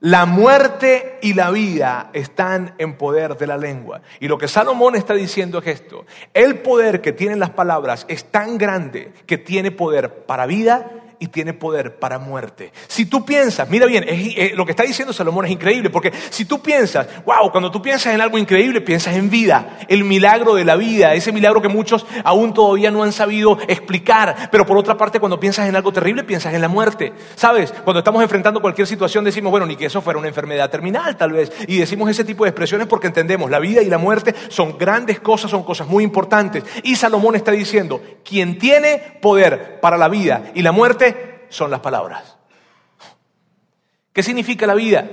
La 0.00 0.24
muerte 0.24 1.18
y 1.20 1.34
la 1.34 1.50
vida 1.50 2.08
están 2.14 2.74
en 2.78 2.96
poder 2.96 3.36
de 3.36 3.46
la 3.46 3.58
lengua. 3.58 4.00
Y 4.18 4.28
lo 4.28 4.38
que 4.38 4.48
Salomón 4.48 4.96
está 4.96 5.12
diciendo 5.12 5.58
es 5.58 5.66
esto. 5.66 6.06
El 6.32 6.60
poder 6.60 7.02
que 7.02 7.12
tienen 7.12 7.38
las 7.38 7.50
palabras 7.50 8.06
es 8.08 8.24
tan 8.24 8.56
grande 8.56 9.12
que 9.26 9.36
tiene 9.36 9.70
poder 9.70 10.24
para 10.24 10.46
vida 10.46 10.90
y 11.20 11.28
tiene 11.28 11.52
poder 11.52 11.98
para 11.98 12.18
muerte. 12.18 12.72
Si 12.88 13.04
tú 13.04 13.24
piensas, 13.24 13.68
mira 13.68 13.86
bien, 13.86 14.04
eh, 14.08 14.52
lo 14.56 14.64
que 14.64 14.72
está 14.72 14.82
diciendo 14.82 15.12
Salomón 15.12 15.44
es 15.44 15.52
increíble, 15.52 15.90
porque 15.90 16.12
si 16.30 16.46
tú 16.46 16.60
piensas, 16.60 17.06
wow, 17.26 17.52
cuando 17.52 17.70
tú 17.70 17.80
piensas 17.82 18.14
en 18.14 18.22
algo 18.22 18.38
increíble, 18.38 18.80
piensas 18.80 19.14
en 19.14 19.28
vida, 19.28 19.78
el 19.88 20.02
milagro 20.02 20.54
de 20.54 20.64
la 20.64 20.76
vida, 20.76 21.14
ese 21.14 21.30
milagro 21.30 21.60
que 21.60 21.68
muchos 21.68 22.06
aún 22.24 22.54
todavía 22.54 22.90
no 22.90 23.02
han 23.02 23.12
sabido 23.12 23.58
explicar, 23.68 24.48
pero 24.50 24.64
por 24.64 24.78
otra 24.78 24.96
parte, 24.96 25.20
cuando 25.20 25.38
piensas 25.38 25.68
en 25.68 25.76
algo 25.76 25.92
terrible, 25.92 26.24
piensas 26.24 26.54
en 26.54 26.62
la 26.62 26.68
muerte. 26.68 27.12
¿Sabes? 27.36 27.72
Cuando 27.84 27.98
estamos 27.98 28.22
enfrentando 28.22 28.62
cualquier 28.62 28.86
situación, 28.86 29.22
decimos, 29.22 29.50
bueno, 29.50 29.66
ni 29.66 29.76
que 29.76 29.86
eso 29.86 30.00
fuera 30.00 30.18
una 30.18 30.28
enfermedad 30.28 30.70
terminal, 30.70 31.16
tal 31.18 31.32
vez, 31.32 31.52
y 31.68 31.76
decimos 31.76 32.10
ese 32.10 32.24
tipo 32.24 32.44
de 32.44 32.50
expresiones 32.50 32.86
porque 32.86 33.08
entendemos, 33.08 33.50
la 33.50 33.58
vida 33.58 33.82
y 33.82 33.90
la 33.90 33.98
muerte 33.98 34.34
son 34.48 34.78
grandes 34.78 35.20
cosas, 35.20 35.50
son 35.50 35.64
cosas 35.64 35.86
muy 35.86 36.02
importantes. 36.02 36.64
Y 36.82 36.96
Salomón 36.96 37.36
está 37.36 37.52
diciendo, 37.52 38.00
quien 38.24 38.58
tiene 38.58 39.18
poder 39.20 39.80
para 39.80 39.98
la 39.98 40.08
vida 40.08 40.50
y 40.54 40.62
la 40.62 40.72
muerte, 40.72 41.09
son 41.50 41.70
las 41.70 41.80
palabras. 41.80 42.36
¿Qué 44.12 44.22
significa 44.22 44.66
la 44.66 44.74
vida? 44.74 45.08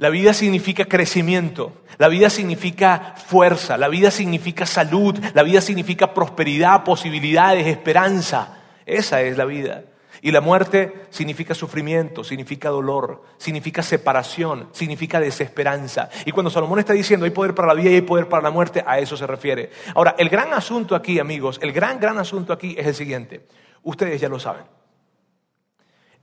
La 0.00 0.08
vida 0.08 0.32
significa 0.32 0.86
crecimiento, 0.86 1.82
la 1.98 2.08
vida 2.08 2.30
significa 2.30 3.14
fuerza, 3.16 3.76
la 3.76 3.88
vida 3.88 4.10
significa 4.10 4.64
salud, 4.64 5.18
la 5.34 5.42
vida 5.42 5.60
significa 5.60 6.14
prosperidad, 6.14 6.84
posibilidades, 6.84 7.66
esperanza. 7.66 8.62
Esa 8.86 9.20
es 9.20 9.36
la 9.36 9.44
vida. 9.44 9.84
Y 10.22 10.32
la 10.32 10.40
muerte 10.40 11.06
significa 11.10 11.54
sufrimiento, 11.54 12.24
significa 12.24 12.70
dolor, 12.70 13.24
significa 13.36 13.82
separación, 13.82 14.68
significa 14.72 15.20
desesperanza. 15.20 16.08
Y 16.24 16.32
cuando 16.32 16.50
Salomón 16.50 16.78
está 16.78 16.94
diciendo 16.94 17.24
hay 17.24 17.30
poder 17.30 17.54
para 17.54 17.68
la 17.68 17.74
vida 17.74 17.90
y 17.90 17.96
hay 17.96 18.00
poder 18.00 18.26
para 18.26 18.42
la 18.42 18.50
muerte, 18.50 18.82
a 18.86 18.98
eso 18.98 19.18
se 19.18 19.26
refiere. 19.26 19.70
Ahora, 19.94 20.14
el 20.18 20.30
gran 20.30 20.52
asunto 20.54 20.94
aquí, 20.94 21.18
amigos, 21.18 21.58
el 21.62 21.72
gran, 21.72 22.00
gran 22.00 22.16
asunto 22.16 22.54
aquí 22.54 22.74
es 22.78 22.86
el 22.86 22.94
siguiente. 22.94 23.46
Ustedes 23.82 24.18
ya 24.18 24.30
lo 24.30 24.40
saben. 24.40 24.79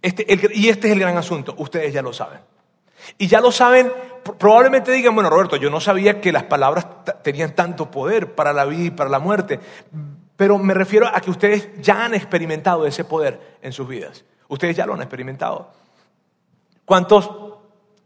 Este, 0.01 0.25
y 0.53 0.69
este 0.69 0.87
es 0.87 0.93
el 0.93 0.99
gran 0.99 1.17
asunto, 1.17 1.55
ustedes 1.57 1.93
ya 1.93 2.01
lo 2.01 2.13
saben. 2.13 2.39
Y 3.17 3.27
ya 3.27 3.41
lo 3.41 3.51
saben, 3.51 3.91
probablemente 4.37 4.91
digan, 4.91 5.15
bueno, 5.15 5.29
Roberto, 5.29 5.55
yo 5.55 5.69
no 5.69 5.79
sabía 5.79 6.19
que 6.19 6.31
las 6.31 6.43
palabras 6.43 6.87
tenían 7.23 7.55
tanto 7.55 7.89
poder 7.89 8.35
para 8.35 8.53
la 8.53 8.65
vida 8.65 8.85
y 8.85 8.91
para 8.91 9.09
la 9.09 9.19
muerte, 9.19 9.59
pero 10.35 10.57
me 10.57 10.73
refiero 10.73 11.07
a 11.07 11.19
que 11.19 11.31
ustedes 11.31 11.69
ya 11.81 12.05
han 12.05 12.13
experimentado 12.13 12.85
ese 12.85 13.03
poder 13.03 13.57
en 13.61 13.73
sus 13.73 13.87
vidas. 13.87 14.23
Ustedes 14.47 14.75
ya 14.75 14.85
lo 14.85 14.93
han 14.93 15.01
experimentado. 15.01 15.71
¿Cuántos, 16.85 17.29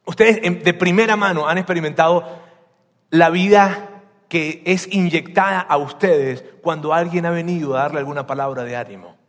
ustedes 0.06 0.64
de 0.64 0.74
primera 0.74 1.16
mano 1.16 1.48
han 1.48 1.58
experimentado 1.58 2.24
la 3.10 3.30
vida 3.30 3.90
que 4.30 4.64
es 4.66 4.88
inyectada 4.92 5.60
a 5.60 5.78
ustedes 5.78 6.44
cuando 6.62 6.94
alguien 6.94 7.26
ha 7.26 7.32
venido 7.32 7.76
a 7.76 7.82
darle 7.82 8.00
alguna 8.00 8.26
palabra 8.26 8.64
de 8.64 8.78
ánimo? 8.78 9.21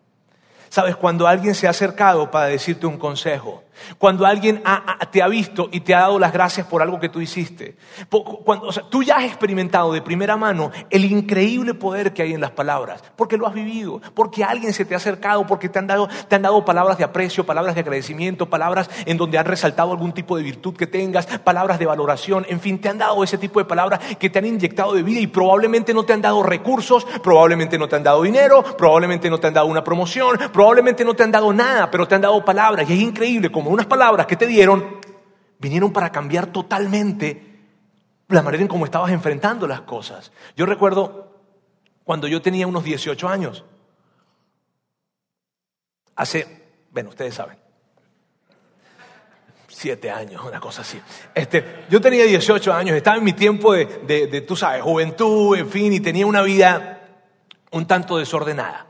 Sabes, 0.73 0.97
cuando 0.97 1.29
alguien 1.29 1.55
se 1.55 1.67
ha 1.67 1.71
acercado 1.71 2.31
para 2.31 2.47
decirte 2.47 2.87
un 2.87 2.97
consejo, 2.97 3.62
cuando 3.99 4.26
alguien 4.26 4.62
te 5.11 5.23
ha 5.23 5.29
visto 5.29 5.69
y 5.73 5.81
te 5.81 5.95
ha 5.95 6.00
dado 6.00 6.19
las 6.19 6.33
gracias 6.33 6.67
por 6.67 6.83
algo 6.83 7.00
que 7.00 7.09
tú 7.09 7.21
hiciste, 7.21 7.76
tú 8.91 9.02
ya 9.02 9.17
has 9.17 9.25
experimentado 9.25 9.93
de 9.93 10.02
primera 10.02 10.37
mano 10.37 10.71
el 10.91 11.05
increíble 11.05 11.75
poder 11.75 12.12
que 12.12 12.23
hay 12.23 12.33
en 12.33 12.41
las 12.41 12.50
palabras, 12.50 13.02
porque 13.17 13.37
lo 13.37 13.47
has 13.47 13.55
vivido, 13.55 14.00
porque 14.14 14.45
alguien 14.45 14.73
se 14.73 14.85
te 14.85 14.95
ha 14.95 14.99
acercado, 14.99 15.47
porque 15.47 15.69
te 15.69 15.79
han 15.79 15.87
dado, 15.87 16.09
te 16.29 16.35
han 16.35 16.43
dado 16.43 16.64
palabras 16.64 16.99
de 16.99 17.05
aprecio, 17.05 17.45
palabras 17.45 17.75
de 17.75 17.81
agradecimiento, 17.81 18.49
palabras 18.49 18.91
en 19.07 19.17
donde 19.17 19.38
han 19.38 19.47
resaltado 19.47 19.93
algún 19.93 20.12
tipo 20.12 20.37
de 20.37 20.43
virtud 20.43 20.76
que 20.76 20.87
tengas, 20.87 21.26
palabras 21.26 21.79
de 21.79 21.87
valoración, 21.87 22.47
en 22.49 22.61
fin, 22.61 22.81
te 22.81 22.88
han 22.88 22.99
dado 22.99 23.23
ese 23.25 23.38
tipo 23.38 23.59
de 23.59 23.64
palabras 23.64 24.00
que 24.17 24.31
te 24.31 24.38
han 24.38 24.47
inyectado 24.47 24.95
de 24.95 25.02
vida 25.02 25.21
y 25.21 25.26
probablemente 25.26 25.95
no 25.95 26.05
te 26.05 26.12
han 26.12 26.23
dado 26.23 26.43
recursos, 26.43 27.05
probablemente 27.23 27.79
no 27.79 27.88
te 27.88 27.97
han 27.97 28.02
dado 28.02 28.23
dinero, 28.23 28.62
probablemente 28.76 29.31
no 29.31 29.38
te 29.38 29.47
han 29.47 29.55
dado 29.55 29.67
una 29.67 29.85
promoción, 29.85 30.38
probablemente 30.52 31.05
no 31.05 31.14
te 31.14 31.23
han 31.23 31.31
dado 31.31 31.52
nada, 31.52 31.91
pero 31.91 32.07
te 32.07 32.14
han 32.14 32.21
dado 32.21 32.45
palabras. 32.45 32.88
Y 32.88 32.95
es 32.95 33.00
increíble 33.00 33.50
como 33.62 33.75
unas 33.75 33.87
palabras 33.87 34.26
que 34.26 34.35
te 34.35 34.49
dieron 34.49 34.99
vinieron 35.61 35.92
para 35.92 36.11
cambiar 36.11 36.49
totalmente 36.49 37.61
la 38.26 38.42
manera 38.42 38.61
en 38.61 38.66
cómo 38.66 38.85
estabas 38.85 39.12
enfrentando 39.12 39.69
las 39.69 39.83
cosas. 39.83 40.33
Yo 40.57 40.66
recuerdo 40.66 41.37
cuando 42.02 42.26
yo 42.26 42.42
tenía 42.42 42.66
unos 42.66 42.83
18 42.83 43.28
años, 43.28 43.64
hace, 46.16 46.73
bueno, 46.90 47.11
ustedes 47.11 47.37
saben, 47.37 47.57
siete 49.69 50.11
años, 50.11 50.42
una 50.45 50.59
cosa 50.59 50.83
así. 50.83 51.00
Este, 51.33 51.85
yo 51.88 52.00
tenía 52.00 52.25
18 52.25 52.73
años, 52.73 52.97
estaba 52.97 53.19
en 53.19 53.23
mi 53.23 53.33
tiempo 53.33 53.75
de, 53.75 53.87
de, 54.26 54.40
tú 54.40 54.57
sabes, 54.57 54.83
juventud, 54.83 55.57
en 55.57 55.69
fin, 55.69 55.92
y 55.92 56.00
tenía 56.00 56.26
una 56.26 56.42
vida 56.42 56.99
un 57.71 57.87
tanto 57.87 58.19
desordenada 58.19 58.88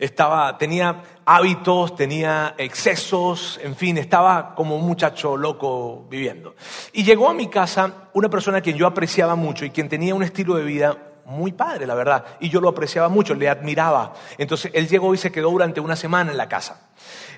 estaba, 0.00 0.56
tenía 0.56 1.02
hábitos, 1.24 1.94
tenía 1.96 2.54
excesos, 2.58 3.60
en 3.62 3.76
fin, 3.76 3.98
estaba 3.98 4.54
como 4.54 4.76
un 4.76 4.86
muchacho 4.86 5.36
loco 5.36 6.06
viviendo. 6.10 6.54
Y 6.92 7.04
llegó 7.04 7.28
a 7.28 7.34
mi 7.34 7.48
casa 7.48 8.08
una 8.14 8.28
persona 8.28 8.58
a 8.58 8.60
quien 8.60 8.76
yo 8.76 8.86
apreciaba 8.86 9.34
mucho 9.34 9.64
y 9.64 9.70
quien 9.70 9.88
tenía 9.88 10.14
un 10.14 10.22
estilo 10.22 10.56
de 10.56 10.64
vida 10.64 10.96
muy 11.30 11.52
padre, 11.52 11.86
la 11.86 11.94
verdad, 11.94 12.24
y 12.40 12.48
yo 12.48 12.60
lo 12.60 12.68
apreciaba 12.68 13.08
mucho, 13.08 13.34
le 13.34 13.48
admiraba. 13.48 14.14
Entonces 14.36 14.72
él 14.74 14.88
llegó 14.88 15.14
y 15.14 15.18
se 15.18 15.30
quedó 15.30 15.50
durante 15.50 15.80
una 15.80 15.96
semana 15.96 16.32
en 16.32 16.36
la 16.36 16.48
casa. 16.48 16.90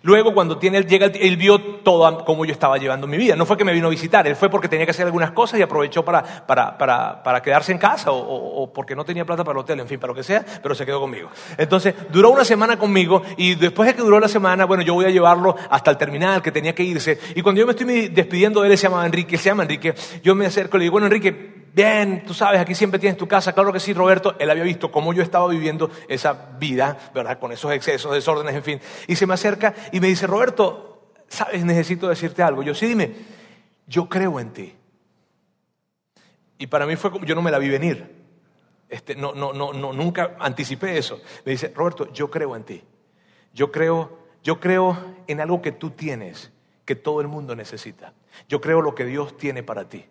Luego, 0.03 0.35
cuando 0.35 0.59
tiene, 0.59 0.79
él 0.79 0.87
llega, 0.87 1.07
él 1.07 1.37
vio 1.37 1.61
todo 1.61 2.25
como 2.25 2.45
yo 2.45 2.53
estaba 2.53 2.77
llevando 2.79 3.07
mi 3.07 3.17
vida. 3.17 3.37
No 3.37 3.47
fue 3.47 3.57
que 3.57 3.65
me 3.65 3.73
vino 3.73 3.87
a 3.87 3.91
visitar, 3.91 4.27
él 4.27 4.37
fue 4.37 4.49
porque 4.49 4.69
tenía 4.69 4.85
que 4.85 4.91
hacer 4.91 5.07
algunas 5.07 5.31
cosas 5.31 5.61
y 5.61 5.63
aprovechó 5.63 6.05
para, 6.05 6.23
para, 6.23 6.77
para, 6.77 7.23
para 7.23 7.43
quedarse 7.43 7.73
en 7.73 7.79
casa 7.79 8.11
o, 8.11 8.63
o, 8.63 8.73
porque 8.73 8.97
no 8.97 9.05
tenía 9.05 9.25
plata 9.25 9.45
para 9.45 9.59
el 9.59 9.61
hotel, 9.61 9.81
en 9.81 9.89
fin, 9.89 10.01
para 10.01 10.13
lo 10.13 10.17
que 10.17 10.25
sea, 10.25 10.45
pero 10.63 10.75
se 10.75 10.85
quedó 10.85 11.01
conmigo. 11.01 11.29
Entonces, 11.57 11.95
duró 12.11 12.31
una 12.31 12.45
semana 12.45 12.79
conmigo 12.79 13.23
y 13.37 13.55
después 13.55 13.87
de 13.87 13.95
que 13.95 14.03
duró 14.03 14.19
la 14.19 14.29
semana, 14.29 14.65
bueno, 14.65 14.83
yo 14.83 14.95
voy 14.95 15.05
a 15.05 15.11
llevarlo 15.11 15.55
hasta 15.71 15.91
el 15.91 15.97
terminal 15.97 16.43
que 16.43 16.51
tenía 16.51 16.75
que 16.75 16.83
irse. 16.83 17.19
Y 17.37 17.43
cuando 17.43 17.61
yo 17.61 17.67
me 17.67 17.73
estoy 17.73 18.09
despidiendo 18.09 18.63
de 18.63 18.71
él, 18.71 18.79
se 18.79 18.89
llama 18.89 19.07
Enrique, 19.07 19.39
se 19.39 19.51
llama 19.51 19.63
Enrique, 19.63 19.95
yo 20.23 20.35
me 20.35 20.47
acerco 20.47 20.77
y 20.77 20.81
le 20.81 20.85
digo, 20.85 20.93
bueno, 20.93 21.07
Enrique, 21.07 21.62
bien, 21.75 22.25
tú 22.25 22.35
sabes, 22.35 22.61
aquí 22.61 22.75
siempre 22.75 23.01
tienes 23.01 23.17
tu 23.17 23.27
casa. 23.27 23.53
Claro 23.53 23.73
que 23.73 23.81
sí, 23.81 23.93
Roberto, 23.93 24.37
él 24.39 24.51
había 24.51 24.65
visto 24.65 24.91
cómo 24.91 25.13
yo 25.13 25.23
estaba 25.23 25.49
viviendo 25.49 25.91
esa 26.09 26.33
vida, 26.59 26.99
¿verdad? 27.15 27.39
Con 27.39 27.53
esos 27.53 27.73
excesos, 27.73 28.13
desórdenes, 28.13 28.55
en 28.55 28.63
fin. 28.63 28.81
Y 29.07 29.17
se 29.17 29.27
me 29.27 29.35
acerca 29.35 29.75
y 29.93 30.01
me 30.01 30.09
dice, 30.09 30.27
Roberto, 30.27 31.13
sabes, 31.29 31.65
necesito 31.65 32.09
decirte 32.09 32.43
algo. 32.43 32.63
Yo 32.63 32.75
sí, 32.75 32.87
dime, 32.87 33.15
yo 33.87 34.09
creo 34.09 34.39
en 34.39 34.53
ti. 34.53 34.75
Y 36.59 36.67
para 36.67 36.87
mí 36.87 36.97
fue 36.97 37.11
como, 37.11 37.25
yo 37.25 37.35
no 37.35 37.43
me 37.43 37.51
la 37.51 37.59
vi 37.59 37.69
venir. 37.69 38.23
Este, 38.89 39.15
no, 39.15 39.35
no, 39.35 39.53
no, 39.53 39.73
no, 39.73 39.93
nunca 39.93 40.37
anticipé 40.39 40.99
eso. 40.99 41.21
Me 41.45 41.53
dice, 41.53 41.73
Roberto, 41.75 42.13
yo 42.13 42.31
creo 42.31 42.55
en 42.55 42.65
ti. 42.65 42.85
Yo 43.55 43.73
creo, 43.73 44.19
yo 44.43 44.61
creo 44.61 44.99
en 45.27 45.41
algo 45.41 45.63
que 45.63 45.73
tú 45.73 45.91
tienes, 45.91 46.53
que 46.85 46.95
todo 46.95 47.21
el 47.21 47.29
mundo 47.29 47.57
necesita. 47.57 48.13
Yo 48.49 48.61
creo 48.61 48.83
lo 48.83 48.95
que 48.95 49.05
Dios 49.05 49.37
tiene 49.37 49.63
para 49.63 49.89
ti 49.89 50.05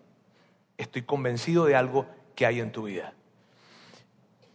estoy 0.76 1.02
convencido 1.02 1.64
de 1.66 1.76
algo 1.76 2.06
que 2.34 2.46
hay 2.46 2.60
en 2.60 2.72
tu 2.72 2.84
vida. 2.84 3.14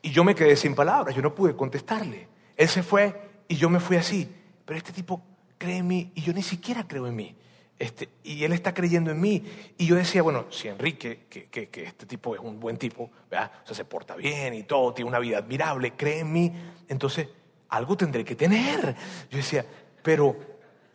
Y 0.02 0.12
yo 0.12 0.24
me 0.24 0.36
quedé 0.36 0.56
sin 0.56 0.76
palabras, 0.76 1.16
yo 1.16 1.22
no 1.22 1.36
pude 1.36 1.56
contestarle. 1.56 2.28
Él 2.56 2.68
se 2.68 2.84
fue 2.84 3.30
y 3.48 3.56
yo 3.56 3.70
me 3.70 3.80
fui 3.80 3.98
así. 3.98 4.34
Pero 4.66 4.78
este 4.78 4.92
tipo 4.92 5.22
cree 5.58 5.78
en 5.78 5.88
mí 5.88 6.12
y 6.16 6.22
yo 6.22 6.34
ni 6.34 6.44
siquiera 6.44 6.88
creo 6.88 7.08
en 7.08 7.16
mí. 7.16 7.36
Este, 7.80 8.10
y 8.24 8.44
él 8.44 8.54
está 8.54 8.74
creyendo 8.74 9.12
en 9.12 9.20
mí. 9.20 9.44
Y 9.78 9.86
yo 9.86 9.96
decía, 9.96 10.22
bueno, 10.22 10.46
si 10.50 10.68
Enrique, 10.68 11.26
que, 11.30 11.48
que, 11.48 11.84
este 11.84 12.06
tipo 12.06 12.36
es 12.36 12.42
un 12.42 12.60
buen 12.60 12.78
tipo, 12.78 13.12
¿verdad? 13.30 13.52
O 13.70 13.74
se 13.74 13.86
porta 13.86 14.16
bien 14.16 14.54
y 14.54 14.64
todo, 14.64 14.94
tiene 14.94 15.10
una 15.10 15.20
vida 15.20 15.38
admirable, 15.38 15.94
cree 15.94 16.20
en 16.20 16.32
mí, 16.32 16.54
entonces 16.88 17.28
algo 17.70 17.96
tendré 17.96 18.26
que 18.26 18.36
tener. 18.36 18.96
Yo 19.30 19.38
decía, 19.38 19.66
pero 20.02 20.36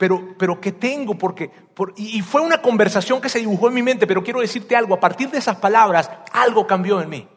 pero, 0.03 0.35
pero 0.37 0.61
¿qué 0.61 0.73
tengo? 0.73 1.15
Porque, 1.15 1.49
y 1.95 2.23
fue 2.23 2.41
una 2.41 2.61
conversación 2.61 3.21
que 3.21 3.29
se 3.29 3.39
dibujó 3.39 3.69
en 3.69 3.75
mi 3.75 3.85
mente, 3.85 4.05
pero 4.05 4.21
quiero 4.21 4.41
decirte 4.41 4.75
algo, 4.75 4.95
a 4.95 4.99
partir 4.99 5.31
de 5.31 5.39
esas 5.39 5.59
palabras, 5.59 6.11
algo 6.33 6.67
cambió 6.67 7.01
en 7.01 7.09
mí. 7.09 7.29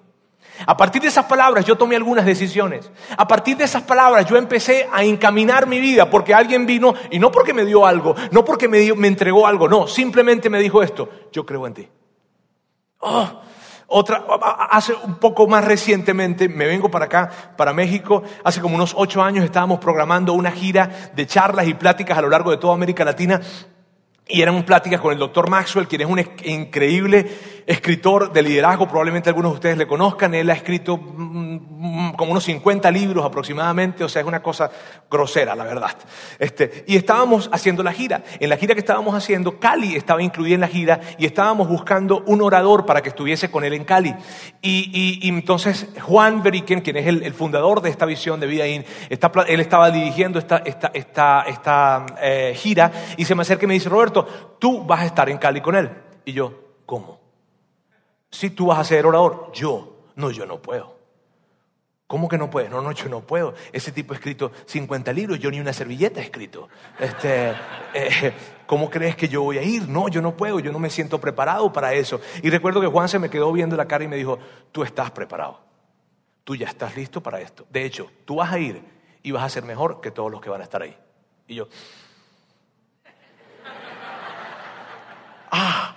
A 0.66 0.76
partir 0.76 1.04
de 1.04 1.10
esas 1.10 1.26
palabras 1.26 1.64
yo 1.64 1.78
tomé 1.78 1.96
algunas 1.96 2.26
decisiones. 2.26 2.90
A 3.16 3.28
partir 3.28 3.56
de 3.56 3.66
esas 3.66 3.84
palabras 3.84 4.26
yo 4.26 4.36
empecé 4.36 4.90
a 4.92 5.04
encaminar 5.04 5.68
mi 5.68 5.80
vida 5.80 6.10
porque 6.10 6.34
alguien 6.34 6.66
vino 6.66 6.96
y 7.12 7.20
no 7.20 7.32
porque 7.32 7.54
me 7.54 7.66
dio 7.66 7.86
algo, 7.86 8.16
no 8.32 8.44
porque 8.44 8.68
me, 8.68 8.92
me 8.96 9.10
entregó 9.10 9.46
algo, 9.46 9.68
no, 9.68 9.86
simplemente 9.86 10.50
me 10.50 10.58
dijo 10.58 10.82
esto, 10.82 11.08
yo 11.32 11.46
creo 11.46 11.68
en 11.68 11.74
ti. 11.76 11.88
Oh, 13.02 13.42
otra, 13.88 14.26
hace 14.70 14.94
un 14.94 15.16
poco 15.16 15.48
más 15.48 15.64
recientemente, 15.66 16.50
me 16.50 16.66
vengo 16.66 16.90
para 16.90 17.06
acá, 17.06 17.30
para 17.56 17.74
México, 17.74 18.24
hace 18.44 18.62
como 18.62 18.76
unos 18.76 18.94
ocho 18.98 19.22
años 19.22 19.46
estábamos 19.46 19.80
programando 19.80 20.34
una 20.34 20.52
gira 20.52 21.12
de 21.16 21.28
charlas 21.28 21.68
y 21.68 21.74
pláticas 21.74 22.18
a 22.18 22.22
lo 22.22 22.30
largo 22.30 22.52
de 22.52 22.58
toda 22.58 22.74
América 22.74 23.06
Latina 23.06 23.42
y 24.28 24.42
eran 24.42 24.64
pláticas 24.64 25.00
con 25.00 25.14
el 25.14 25.20
doctor 25.20 25.50
Maxwell, 25.50 25.88
quien 25.88 26.02
es 26.02 26.08
un 26.08 26.20
increíble 26.46 27.28
escritor 27.68 28.32
de 28.32 28.42
liderazgo, 28.42 28.88
probablemente 28.88 29.30
algunos 29.30 29.52
de 29.52 29.56
ustedes 29.56 29.78
le 29.78 29.88
conozcan, 29.88 30.34
él 30.34 30.50
ha 30.50 30.54
escrito 30.54 30.98
mm, 30.98 32.14
como 32.16 32.32
unos 32.32 32.44
50 32.44 32.90
libros 32.92 33.26
aproximadamente, 33.26 34.04
o 34.04 34.10
sea, 34.10 34.22
es 34.22 34.28
una 34.28 34.42
cosa 34.42 34.70
grosera, 35.10 35.56
la 35.56 35.64
verdad. 35.64 35.96
Este, 36.40 36.84
y 36.88 36.96
estábamos 36.96 37.50
haciendo 37.52 37.84
la 37.84 37.92
gira. 37.92 38.24
En 38.40 38.50
la 38.50 38.58
gira 38.58 38.74
que 38.74 38.80
estábamos 38.80 39.16
haciendo, 39.16 39.60
Cali 39.60 39.96
estaba 39.96 40.22
incluida 40.22 40.56
en 40.56 40.62
la 40.62 40.68
gira 40.68 41.02
y 41.18 41.26
estábamos 41.26 41.68
buscando 41.68 42.24
un 42.26 42.42
orador 42.42 42.86
para 42.86 43.02
que 43.02 43.10
estuviese 43.10 43.50
con 43.50 43.64
él 43.64 43.74
en 43.74 43.84
Cali. 43.84 44.16
Y, 44.62 45.28
entonces 45.28 45.88
Juan 46.02 46.42
Beriken, 46.42 46.82
quien 46.82 46.98
es 46.98 47.08
el, 47.08 47.34
fundador 47.34 47.82
de 47.82 47.90
esta 47.90 48.06
visión 48.06 48.40
de 48.40 48.48
Vida 48.48 48.68
In, 48.68 48.86
él 49.10 49.60
estaba 49.60 49.92
dirigiendo 49.92 50.40
esta, 50.40 50.58
esta, 50.58 50.92
esta, 50.94 51.44
esta 51.48 52.06
eh, 52.22 52.54
gira 52.56 52.92
y 53.18 53.26
se 53.26 53.36
me 53.36 53.42
acerca 53.42 53.66
y 53.66 53.68
me 53.68 53.74
dice, 53.74 53.90
Roberto, 53.90 54.15
tú 54.24 54.86
vas 54.86 55.02
a 55.02 55.06
estar 55.06 55.30
en 55.30 55.38
Cali 55.38 55.62
con 55.62 55.76
él. 55.76 55.92
Y 56.24 56.34
yo, 56.34 56.54
¿cómo? 56.86 57.20
Si 58.30 58.50
tú 58.50 58.68
vas 58.68 58.80
a 58.80 58.84
ser 58.84 59.06
orador, 59.06 59.52
yo, 59.54 59.98
no, 60.16 60.32
yo 60.32 60.46
no 60.46 60.62
puedo. 60.62 60.96
¿Cómo 62.08 62.30
que 62.30 62.38
no 62.38 62.52
puedes? 62.52 62.70
No, 62.70 62.82
no, 62.82 62.92
yo 62.92 63.10
no 63.10 63.22
puedo. 63.22 63.56
Ese 63.74 63.92
tipo 63.92 64.14
ha 64.14 64.18
escrito 64.18 64.52
50 64.66 65.12
libros, 65.12 65.40
yo 65.40 65.50
ni 65.50 65.60
una 65.60 65.74
servilleta 65.74 66.20
he 66.20 66.24
escrito. 66.24 66.70
Este, 67.00 67.50
eh, 67.94 68.34
¿Cómo 68.68 68.92
crees 68.92 69.16
que 69.16 69.28
yo 69.28 69.42
voy 69.42 69.58
a 69.58 69.64
ir? 69.64 69.90
No, 69.90 70.08
yo 70.08 70.22
no 70.22 70.38
puedo, 70.38 70.60
yo 70.60 70.72
no 70.72 70.78
me 70.78 70.92
siento 70.92 71.20
preparado 71.20 71.74
para 71.74 71.94
eso. 71.94 72.22
Y 72.44 72.50
recuerdo 72.52 72.80
que 72.80 72.88
Juan 72.88 73.10
se 73.10 73.18
me 73.18 73.30
quedó 73.30 73.52
viendo 73.52 73.76
la 73.76 73.88
cara 73.88 74.04
y 74.04 74.08
me 74.08 74.18
dijo, 74.18 74.38
tú 74.72 74.84
estás 74.84 75.10
preparado. 75.12 75.62
Tú 76.44 76.56
ya 76.56 76.68
estás 76.68 76.96
listo 76.96 77.24
para 77.24 77.42
esto. 77.42 77.66
De 77.72 77.84
hecho, 77.86 78.12
tú 78.24 78.36
vas 78.36 78.54
a 78.54 78.60
ir 78.60 78.84
y 79.24 79.32
vas 79.32 79.44
a 79.44 79.50
ser 79.50 79.64
mejor 79.64 80.00
que 80.00 80.12
todos 80.12 80.32
los 80.32 80.42
que 80.42 80.50
van 80.52 80.62
a 80.62 80.66
estar 80.66 80.84
ahí. 80.84 80.96
Y 81.48 81.56
yo, 81.56 81.68
ah, 85.56 85.96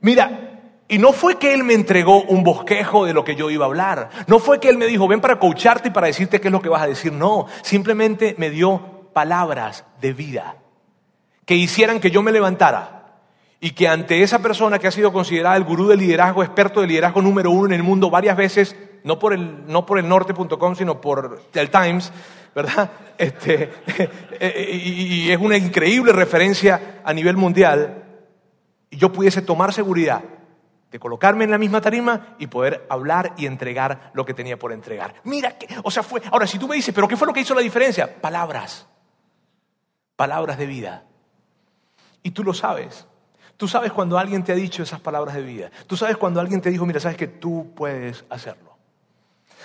mira, 0.00 0.52
y 0.88 0.98
no 0.98 1.12
fue 1.12 1.38
que 1.38 1.54
Él 1.54 1.64
me 1.64 1.74
entregó 1.74 2.22
un 2.22 2.44
bosquejo 2.44 3.06
de 3.06 3.14
lo 3.14 3.24
que 3.24 3.34
yo 3.34 3.50
iba 3.50 3.64
a 3.64 3.68
hablar. 3.68 4.10
No 4.26 4.38
fue 4.38 4.60
que 4.60 4.68
Él 4.68 4.76
me 4.76 4.86
dijo, 4.86 5.08
ven 5.08 5.22
para 5.22 5.38
coacharte 5.38 5.88
y 5.88 5.90
para 5.90 6.06
decirte 6.06 6.38
qué 6.38 6.48
es 6.48 6.52
lo 6.52 6.60
que 6.60 6.68
vas 6.68 6.82
a 6.82 6.86
decir. 6.86 7.12
No, 7.12 7.46
simplemente 7.62 8.34
me 8.36 8.50
dio 8.50 9.08
palabras 9.14 9.84
de 10.00 10.12
vida 10.12 10.56
que 11.46 11.54
hicieran 11.54 11.98
que 11.98 12.10
yo 12.10 12.22
me 12.22 12.30
levantara 12.30 13.06
y 13.58 13.70
que 13.70 13.88
ante 13.88 14.22
esa 14.22 14.40
persona 14.40 14.78
que 14.78 14.86
ha 14.86 14.90
sido 14.90 15.12
considerada 15.12 15.56
el 15.56 15.64
gurú 15.64 15.88
del 15.88 16.00
liderazgo, 16.00 16.42
experto 16.42 16.80
de 16.80 16.88
liderazgo 16.88 17.22
número 17.22 17.50
uno 17.50 17.66
en 17.66 17.72
el 17.72 17.82
mundo 17.82 18.10
varias 18.10 18.36
veces, 18.36 18.76
no 19.04 19.18
por 19.18 19.32
el, 19.32 19.66
no 19.66 19.86
por 19.86 19.98
el 19.98 20.08
norte.com, 20.08 20.74
sino 20.74 21.00
por 21.00 21.40
el 21.54 21.70
Times, 21.70 22.12
¿verdad? 22.54 22.90
Este, 23.18 23.70
y 24.84 25.30
es 25.30 25.38
una 25.38 25.56
increíble 25.56 26.12
referencia 26.12 27.00
a 27.04 27.14
nivel 27.14 27.36
mundial, 27.36 28.02
y 28.92 28.98
yo 28.98 29.10
pudiese 29.10 29.40
tomar 29.40 29.72
seguridad 29.72 30.22
de 30.90 30.98
colocarme 30.98 31.44
en 31.44 31.50
la 31.50 31.56
misma 31.56 31.80
tarima 31.80 32.36
y 32.38 32.46
poder 32.46 32.86
hablar 32.90 33.32
y 33.38 33.46
entregar 33.46 34.10
lo 34.12 34.26
que 34.26 34.34
tenía 34.34 34.58
por 34.58 34.70
entregar. 34.70 35.14
Mira, 35.24 35.56
que, 35.56 35.66
o 35.82 35.90
sea, 35.90 36.02
fue. 36.02 36.20
Ahora, 36.30 36.46
si 36.46 36.58
tú 36.58 36.68
me 36.68 36.76
dices, 36.76 36.94
¿pero 36.94 37.08
qué 37.08 37.16
fue 37.16 37.26
lo 37.26 37.32
que 37.32 37.40
hizo 37.40 37.54
la 37.54 37.62
diferencia? 37.62 38.20
Palabras. 38.20 38.86
Palabras 40.14 40.58
de 40.58 40.66
vida. 40.66 41.06
Y 42.22 42.32
tú 42.32 42.44
lo 42.44 42.52
sabes. 42.52 43.06
Tú 43.56 43.66
sabes 43.66 43.92
cuando 43.92 44.18
alguien 44.18 44.44
te 44.44 44.52
ha 44.52 44.56
dicho 44.56 44.82
esas 44.82 45.00
palabras 45.00 45.34
de 45.34 45.42
vida. 45.42 45.70
Tú 45.86 45.96
sabes 45.96 46.18
cuando 46.18 46.38
alguien 46.38 46.60
te 46.60 46.68
dijo, 46.68 46.84
mira, 46.84 47.00
sabes 47.00 47.16
que 47.16 47.28
tú 47.28 47.72
puedes 47.74 48.26
hacerlo. 48.28 48.76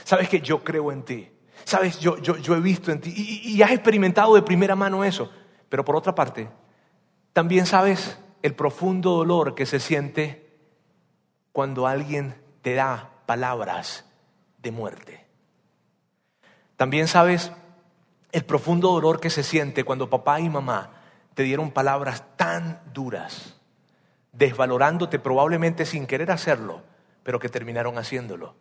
Sabes 0.06 0.30
que 0.30 0.40
yo 0.40 0.64
creo 0.64 0.94
en 0.94 1.04
ti. 1.04 1.30
Sabes, 1.66 2.00
yo, 2.00 2.18
yo, 2.20 2.38
yo 2.38 2.56
he 2.56 2.62
visto 2.62 2.94
en 2.94 3.02
ti. 3.02 3.14
Y, 3.14 3.58
y 3.58 3.62
has 3.62 3.72
experimentado 3.72 4.36
de 4.36 4.42
primera 4.42 4.78
mano 4.78 5.04
eso. 5.04 5.30
Pero 5.68 5.84
por 5.84 5.98
otra 5.98 6.16
parte, 6.16 6.50
también 7.34 7.66
sabes 7.66 8.18
el 8.42 8.56
profundo 8.56 9.12
dolor 9.16 9.56
que 9.56 9.66
se 9.66 9.80
siente 9.80 10.48
cuando 11.52 11.88
alguien 11.88 12.36
te 12.62 12.76
da 12.76 13.12
palabras 13.26 14.06
de 14.60 14.72
muerte. 14.72 15.26
También 16.76 17.08
sabes 17.08 17.52
el 18.32 18.46
profundo 18.46 18.92
dolor 18.92 19.20
que 19.20 19.30
se 19.30 19.44
siente 19.44 19.84
cuando 19.84 20.10
papá 20.10 20.40
y 20.40 20.50
mamá 20.50 20.92
te 21.34 21.44
dieron 21.44 21.72
palabras 21.72 22.24
tan 22.36 22.82
duras, 22.94 23.56
desvalorándote 24.32 25.20
probablemente 25.20 25.86
sin 25.86 26.06
querer 26.06 26.32
hacerlo, 26.32 26.84
pero 27.24 27.40
que 27.40 27.50
terminaron 27.50 27.98
haciéndolo. 27.98 28.56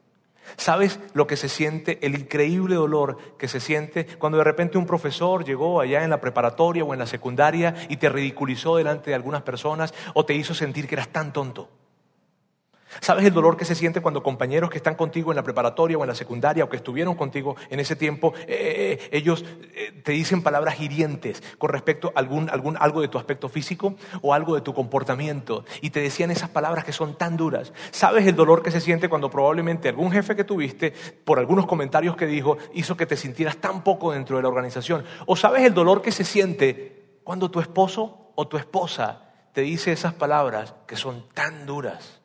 ¿Sabes 0.57 1.01
lo 1.13 1.27
que 1.27 1.37
se 1.37 1.49
siente, 1.49 1.99
el 2.03 2.19
increíble 2.19 2.77
dolor 2.77 3.19
que 3.39 3.49
se 3.49 3.61
siente 3.61 4.07
cuando 4.07 4.39
de 4.39 4.45
repente 4.45 4.79
un 4.79 4.87
profesor 4.87 5.45
llegó 5.45 5.81
allá 5.81 6.05
en 6.05 6.11
la 6.11 6.21
preparatoria 6.21 6.85
o 6.85 6.93
en 6.93 7.01
la 7.01 7.07
secundaria 7.07 7.75
y 7.89 7.97
te 7.97 8.09
ridiculizó 8.09 8.77
delante 8.77 9.11
de 9.11 9.17
algunas 9.17 9.43
personas 9.43 9.95
o 10.15 10.25
te 10.25 10.35
hizo 10.35 10.55
sentir 10.55 10.87
que 10.87 10.95
eras 10.95 11.09
tan 11.09 11.33
tonto? 11.33 11.69
¿Sabes 13.01 13.25
el 13.25 13.33
dolor 13.33 13.57
que 13.57 13.65
se 13.65 13.75
siente 13.75 14.01
cuando 14.01 14.23
compañeros 14.23 14.71
que 14.71 14.79
están 14.79 14.95
contigo 14.95 15.33
en 15.33 15.37
la 15.37 15.43
preparatoria 15.43 15.99
o 15.99 16.03
en 16.03 16.09
la 16.09 16.15
secundaria 16.15 16.65
o 16.65 16.69
que 16.69 16.77
estuvieron 16.77 17.15
contigo 17.15 17.57
en 17.71 17.81
ese 17.81 17.97
tiempo, 17.97 18.35
eh, 18.47 18.99
eh, 19.01 19.09
ellos 19.13 19.45
eh, 19.75 20.01
te 20.03 20.13
dicen 20.13 20.43
palabras 20.43 20.81
hirientes 20.81 21.43
con 21.59 21.71
respecto 21.71 22.13
a 22.15 22.21
algún, 22.21 22.51
algún, 22.51 22.77
algo 22.79 23.01
de 23.01 23.09
tu 23.09 23.19
aspecto 23.19 23.49
físico 23.49 23.97
o 24.23 24.35
algo 24.35 24.55
de 24.55 24.61
tu 24.61 24.75
comportamiento 24.75 25.65
y 25.81 25.91
te 25.91 26.01
decían 26.01 26.31
esas 26.31 26.51
palabras 26.51 26.85
que 26.85 26.93
son 26.93 27.17
tan 27.17 27.37
duras? 27.37 27.73
¿Sabes 27.91 28.27
el 28.27 28.37
dolor 28.37 28.63
que 28.63 28.71
se 28.71 28.81
siente 28.81 29.09
cuando 29.09 29.31
probablemente 29.31 29.89
algún 29.89 30.11
jefe 30.11 30.37
que 30.37 30.45
tuviste, 30.45 30.93
por 31.25 31.39
algunos 31.39 31.67
comentarios 31.67 32.17
que 32.17 32.27
dijo, 32.27 32.59
hizo 32.75 32.97
que 32.97 33.07
te 33.07 33.17
sintieras 33.17 33.57
tan 33.57 33.83
poco 33.83 34.13
dentro 34.13 34.37
de 34.37 34.43
la 34.43 34.49
organización? 34.49 35.05
¿O 35.27 35.37
sabes 35.37 35.63
el 35.63 35.75
dolor 35.75 36.03
que 36.03 36.13
se 36.13 36.25
siente 36.25 37.21
cuando 37.25 37.51
tu 37.51 37.61
esposo 37.61 38.33
o 38.35 38.49
tu 38.49 38.57
esposa 38.57 39.23
te 39.53 39.63
dice 39.63 39.93
esas 39.93 40.15
palabras 40.15 40.75
que 40.87 40.97
son 40.97 41.25
tan 41.35 41.67
duras? 41.67 42.16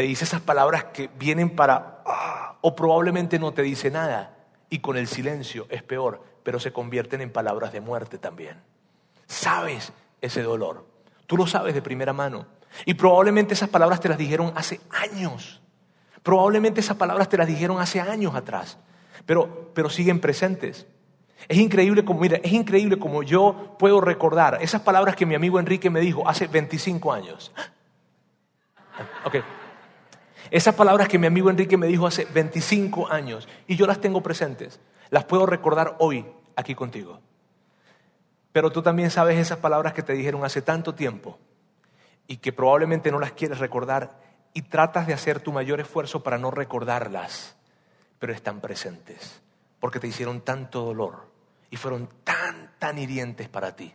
Te 0.00 0.06
dice 0.06 0.24
esas 0.24 0.40
palabras 0.40 0.84
que 0.94 1.10
vienen 1.18 1.50
para, 1.50 2.02
ah, 2.06 2.56
o 2.62 2.74
probablemente 2.74 3.38
no 3.38 3.52
te 3.52 3.60
dice 3.60 3.90
nada, 3.90 4.34
y 4.70 4.78
con 4.78 4.96
el 4.96 5.06
silencio 5.06 5.66
es 5.68 5.82
peor, 5.82 6.24
pero 6.42 6.58
se 6.58 6.72
convierten 6.72 7.20
en 7.20 7.30
palabras 7.30 7.70
de 7.70 7.82
muerte 7.82 8.16
también. 8.16 8.62
Sabes 9.26 9.92
ese 10.22 10.40
dolor, 10.40 10.86
tú 11.26 11.36
lo 11.36 11.46
sabes 11.46 11.74
de 11.74 11.82
primera 11.82 12.14
mano, 12.14 12.46
y 12.86 12.94
probablemente 12.94 13.52
esas 13.52 13.68
palabras 13.68 14.00
te 14.00 14.08
las 14.08 14.16
dijeron 14.16 14.54
hace 14.56 14.80
años, 14.88 15.60
probablemente 16.22 16.80
esas 16.80 16.96
palabras 16.96 17.28
te 17.28 17.36
las 17.36 17.46
dijeron 17.46 17.78
hace 17.78 18.00
años 18.00 18.34
atrás, 18.34 18.78
pero, 19.26 19.70
pero 19.74 19.90
siguen 19.90 20.18
presentes. 20.18 20.86
Es 21.46 21.58
increíble 21.58 22.06
como, 22.06 22.20
mira, 22.20 22.38
es 22.42 22.52
increíble 22.52 22.98
como 22.98 23.22
yo 23.22 23.76
puedo 23.78 24.00
recordar 24.00 24.56
esas 24.62 24.80
palabras 24.80 25.14
que 25.14 25.26
mi 25.26 25.34
amigo 25.34 25.60
Enrique 25.60 25.90
me 25.90 26.00
dijo 26.00 26.26
hace 26.26 26.46
25 26.46 27.12
años. 27.12 27.52
Okay. 29.26 29.42
Esas 30.50 30.74
palabras 30.74 31.08
que 31.08 31.18
mi 31.18 31.26
amigo 31.26 31.50
Enrique 31.50 31.76
me 31.76 31.86
dijo 31.86 32.06
hace 32.06 32.24
25 32.24 33.10
años 33.10 33.48
y 33.66 33.76
yo 33.76 33.86
las 33.86 34.00
tengo 34.00 34.22
presentes, 34.22 34.80
las 35.10 35.24
puedo 35.24 35.46
recordar 35.46 35.96
hoy 35.98 36.26
aquí 36.56 36.74
contigo. 36.74 37.20
Pero 38.52 38.72
tú 38.72 38.82
también 38.82 39.10
sabes 39.10 39.38
esas 39.38 39.58
palabras 39.58 39.92
que 39.92 40.02
te 40.02 40.12
dijeron 40.12 40.44
hace 40.44 40.62
tanto 40.62 40.94
tiempo 40.94 41.38
y 42.26 42.38
que 42.38 42.52
probablemente 42.52 43.10
no 43.12 43.20
las 43.20 43.32
quieres 43.32 43.58
recordar 43.58 44.18
y 44.52 44.62
tratas 44.62 45.06
de 45.06 45.14
hacer 45.14 45.40
tu 45.40 45.52
mayor 45.52 45.80
esfuerzo 45.80 46.22
para 46.22 46.38
no 46.38 46.50
recordarlas, 46.50 47.56
pero 48.18 48.32
están 48.32 48.60
presentes 48.60 49.40
porque 49.78 50.00
te 50.00 50.08
hicieron 50.08 50.42
tanto 50.42 50.84
dolor 50.84 51.30
y 51.70 51.76
fueron 51.76 52.08
tan, 52.24 52.72
tan 52.78 52.98
hirientes 52.98 53.48
para 53.48 53.74
ti. 53.76 53.94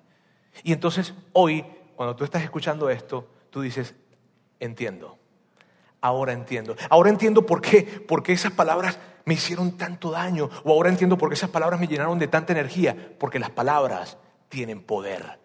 Y 0.63 0.73
entonces 0.73 1.13
hoy, 1.33 1.65
cuando 1.95 2.15
tú 2.15 2.23
estás 2.23 2.43
escuchando 2.43 2.89
esto, 2.89 3.29
tú 3.49 3.61
dices, 3.61 3.93
entiendo 4.59 5.19
ahora 6.05 6.33
entiendo. 6.33 6.75
Ahora 6.89 7.09
entiendo 7.09 7.45
por 7.45 7.61
qué, 7.61 7.83
por 7.83 8.23
qué 8.23 8.33
esas 8.33 8.51
palabras 8.51 8.97
me 9.25 9.33
hicieron 9.33 9.77
tanto 9.77 10.11
daño. 10.11 10.49
O 10.63 10.71
ahora 10.71 10.89
entiendo 10.89 11.17
por 11.17 11.29
qué 11.29 11.35
esas 11.35 11.49
palabras 11.49 11.79
me 11.79 11.87
llenaron 11.87 12.19
de 12.19 12.27
tanta 12.27 12.53
energía. 12.53 12.95
Porque 13.19 13.39
las 13.39 13.49
palabras 13.49 14.17
tienen 14.49 14.81
poder 14.81 15.39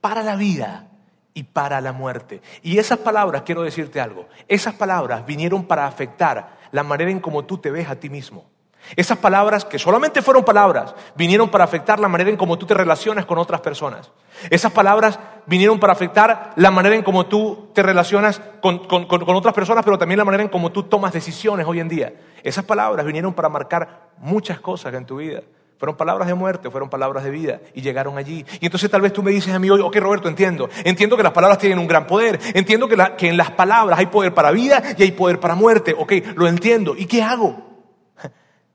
para 0.00 0.22
la 0.22 0.36
vida 0.36 0.88
y 1.34 1.42
para 1.42 1.80
la 1.80 1.92
muerte. 1.92 2.40
Y 2.62 2.78
esas 2.78 2.98
palabras, 2.98 3.42
quiero 3.42 3.62
decirte 3.62 4.00
algo, 4.00 4.26
esas 4.48 4.74
palabras 4.74 5.26
vinieron 5.26 5.64
para 5.64 5.86
afectar 5.86 6.56
la 6.72 6.82
manera 6.82 7.10
en 7.10 7.20
cómo 7.20 7.44
tú 7.44 7.58
te 7.58 7.70
ves 7.70 7.88
a 7.88 7.96
ti 7.96 8.08
mismo. 8.08 8.46
Esas 8.94 9.18
palabras, 9.18 9.64
que 9.64 9.78
solamente 9.78 10.22
fueron 10.22 10.44
palabras, 10.44 10.94
vinieron 11.16 11.48
para 11.48 11.64
afectar 11.64 11.98
la 11.98 12.08
manera 12.08 12.30
en 12.30 12.36
cómo 12.36 12.56
tú 12.56 12.66
te 12.66 12.74
relacionas 12.74 13.26
con 13.26 13.38
otras 13.38 13.60
personas. 13.60 14.10
Esas 14.50 14.72
palabras 14.72 15.18
vinieron 15.46 15.80
para 15.80 15.92
afectar 15.92 16.52
la 16.56 16.70
manera 16.70 16.94
en 16.94 17.02
cómo 17.02 17.26
tú 17.26 17.70
te 17.72 17.82
relacionas 17.82 18.40
con, 18.60 18.80
otras 18.88 19.54
personas, 19.54 19.84
pero 19.84 19.98
también 19.98 20.18
la 20.18 20.24
manera 20.24 20.42
en 20.42 20.48
cómo 20.48 20.70
tú 20.70 20.84
tomas 20.84 21.12
decisiones 21.12 21.66
hoy 21.66 21.80
en 21.80 21.88
día. 21.88 22.12
Esas 22.42 22.64
palabras 22.64 23.04
vinieron 23.06 23.32
para 23.32 23.48
marcar 23.48 24.10
muchas 24.18 24.60
cosas 24.60 24.94
en 24.94 25.06
tu 25.06 25.16
vida. 25.16 25.42
Fueron 25.78 25.96
palabras 25.96 26.26
de 26.26 26.34
muerte, 26.34 26.70
fueron 26.70 26.88
palabras 26.88 27.22
de 27.24 27.30
vida 27.30 27.60
y 27.74 27.82
llegaron 27.82 28.16
allí. 28.16 28.46
Y 28.60 28.66
entonces 28.66 28.90
tal 28.90 29.02
vez 29.02 29.12
tú 29.12 29.22
me 29.22 29.30
dices 29.30 29.54
a 29.54 29.58
mí 29.58 29.68
hoy, 29.68 29.80
ok 29.80 29.96
Roberto, 29.96 30.28
entiendo. 30.28 30.70
Entiendo 30.84 31.18
que 31.18 31.22
las 31.22 31.32
palabras 31.32 31.58
tienen 31.58 31.78
un 31.78 31.86
gran 31.86 32.06
poder. 32.06 32.40
Entiendo 32.54 32.88
que, 32.88 32.96
que 33.18 33.28
en 33.28 33.36
las 33.36 33.50
palabras 33.50 33.98
hay 33.98 34.06
poder 34.06 34.32
para 34.32 34.52
vida 34.52 34.82
y 34.96 35.02
hay 35.02 35.12
poder 35.12 35.38
para 35.38 35.54
muerte. 35.54 35.94
Ok, 35.96 36.12
lo 36.34 36.48
entiendo. 36.48 36.94
¿Y 36.96 37.04
qué 37.04 37.22
hago? 37.22 37.65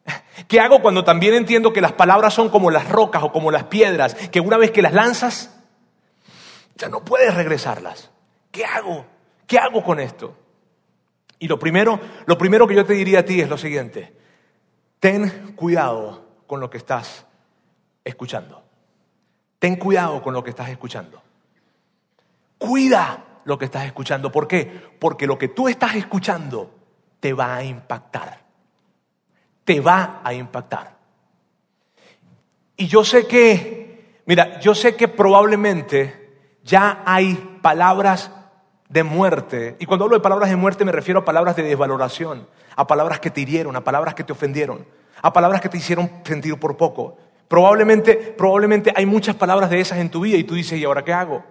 ¿Qué 0.48 0.60
hago 0.60 0.82
cuando 0.82 1.04
también 1.04 1.34
entiendo 1.34 1.74
que 1.74 1.82
las 1.82 1.94
palabras 1.94 2.34
son 2.34 2.50
como 2.50 2.72
las 2.72 2.90
rocas 2.90 3.24
o 3.24 3.32
como 3.32 3.52
las 3.52 3.66
piedras, 3.66 4.16
que 4.16 4.40
una 4.40 4.58
vez 4.58 4.72
que 4.72 4.82
las 4.82 4.94
lanzas, 4.94 5.58
ya 6.76 6.90
no 6.90 7.04
puedes 7.04 7.34
regresarlas? 7.34 8.12
¿Qué 8.52 8.66
hago? 8.66 9.06
¿Qué 9.48 9.58
hago 9.58 9.84
con 9.84 10.00
esto? 10.00 10.36
Y 11.40 11.48
lo 11.48 11.58
primero, 11.58 12.00
lo 12.26 12.38
primero 12.38 12.68
que 12.68 12.76
yo 12.76 12.86
te 12.86 12.94
diría 12.94 13.20
a 13.20 13.26
ti 13.26 13.42
es 13.42 13.50
lo 13.50 13.58
siguiente. 13.58 14.16
Ten 15.00 15.54
cuidado 15.56 16.24
con 16.46 16.60
lo 16.60 16.70
que 16.70 16.78
estás 16.78 17.26
escuchando. 18.04 18.64
Ten 19.58 19.76
cuidado 19.76 20.22
con 20.22 20.34
lo 20.34 20.44
que 20.44 20.52
estás 20.52 20.70
escuchando. 20.70 21.22
Cuida 22.58 23.42
lo 23.46 23.58
que 23.58 23.66
estás 23.66 23.86
escuchando. 23.86 24.32
¿Por 24.32 24.48
qué? 24.48 24.66
Porque 25.00 25.26
lo 25.26 25.38
que 25.38 25.48
tú 25.48 25.68
estás 25.68 25.96
escuchando 25.96 26.76
te 27.20 27.34
va 27.34 27.56
a 27.56 27.64
impactar. 27.64 28.41
Te 29.72 29.80
va 29.80 30.20
a 30.22 30.34
impactar. 30.34 30.98
Y 32.76 32.88
yo 32.88 33.06
sé 33.06 33.26
que, 33.26 34.20
mira, 34.26 34.60
yo 34.60 34.76
sé 34.76 34.98
que 34.98 35.08
probablemente 35.08 36.60
ya 36.62 37.04
hay 37.06 37.36
palabras 37.62 38.32
de 38.90 39.04
muerte. 39.04 39.78
Y 39.80 39.86
cuando 39.86 40.04
hablo 40.04 40.18
de 40.18 40.22
palabras 40.22 40.50
de 40.50 40.58
muerte 40.58 40.84
me 40.84 40.92
refiero 40.92 41.22
a 41.22 41.24
palabras 41.24 41.56
de 41.56 41.64
desvaloración, 41.64 42.50
a 42.76 42.86
palabras 42.86 43.22
que 43.22 43.30
te 43.30 43.40
hirieron, 43.40 43.78
a 43.78 43.86
palabras 43.86 44.14
que 44.14 44.26
te 44.26 44.34
ofendieron, 44.34 44.86
a 45.22 45.32
palabras 45.32 45.62
que 45.62 45.70
te 45.70 45.78
hicieron 45.78 46.12
sentir 46.26 46.60
por 46.60 46.76
poco. 46.76 47.16
Probablemente, 47.48 48.16
probablemente 48.38 48.92
hay 48.94 49.06
muchas 49.06 49.38
palabras 49.38 49.70
de 49.70 49.80
esas 49.80 50.00
en 50.00 50.10
tu 50.10 50.20
vida 50.20 50.36
y 50.36 50.44
tú 50.44 50.56
dices, 50.56 50.78
¿y 50.78 50.84
ahora 50.84 51.06
qué 51.06 51.14
hago? 51.14 51.46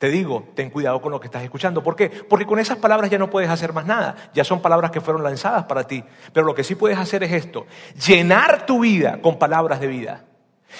Te 0.00 0.08
digo, 0.08 0.48
ten 0.54 0.70
cuidado 0.70 1.02
con 1.02 1.12
lo 1.12 1.20
que 1.20 1.26
estás 1.26 1.42
escuchando. 1.42 1.82
¿Por 1.82 1.94
qué? 1.94 2.08
Porque 2.08 2.46
con 2.46 2.58
esas 2.58 2.78
palabras 2.78 3.10
ya 3.10 3.18
no 3.18 3.28
puedes 3.28 3.50
hacer 3.50 3.74
más 3.74 3.84
nada. 3.84 4.16
Ya 4.32 4.44
son 4.44 4.62
palabras 4.62 4.90
que 4.90 5.02
fueron 5.02 5.22
lanzadas 5.22 5.64
para 5.64 5.84
ti. 5.84 6.02
Pero 6.32 6.46
lo 6.46 6.54
que 6.54 6.64
sí 6.64 6.74
puedes 6.74 6.96
hacer 6.96 7.22
es 7.22 7.32
esto, 7.32 7.66
llenar 8.06 8.64
tu 8.64 8.80
vida 8.80 9.20
con 9.20 9.38
palabras 9.38 9.78
de 9.78 9.88
vida. 9.88 10.24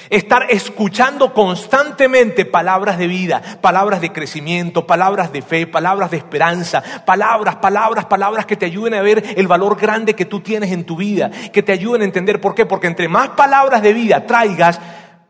Estar 0.09 0.47
escuchando 0.49 1.35
constantemente 1.35 2.47
palabras 2.47 2.97
de 2.97 3.09
vida, 3.09 3.43
palabras 3.61 4.01
de 4.01 4.11
crecimiento, 4.11 4.87
palabras 4.87 5.31
de 5.33 5.43
fe, 5.43 5.67
palabras 5.67 6.11
de 6.11 6.17
esperanza, 6.17 6.83
palabras, 7.05 7.57
palabras, 7.57 8.07
palabras 8.07 8.47
que 8.47 8.57
te 8.57 8.65
ayuden 8.65 8.95
a 8.95 9.03
ver 9.03 9.35
el 9.37 9.49
valor 9.49 9.79
grande 9.79 10.15
que 10.15 10.25
tú 10.25 10.41
tienes 10.41 10.73
en 10.73 10.85
tu 10.85 10.97
vida, 10.97 11.31
que 11.53 11.63
te 11.63 11.73
ayuden 11.73 12.01
a 12.01 12.07
entender 12.07 12.41
por 12.41 12.55
qué. 12.55 12.65
Porque 12.65 12.87
entre 12.87 13.09
más 13.09 13.31
palabras 13.31 13.83
de 13.83 13.93
vida 13.93 14.25
traigas, 14.25 14.81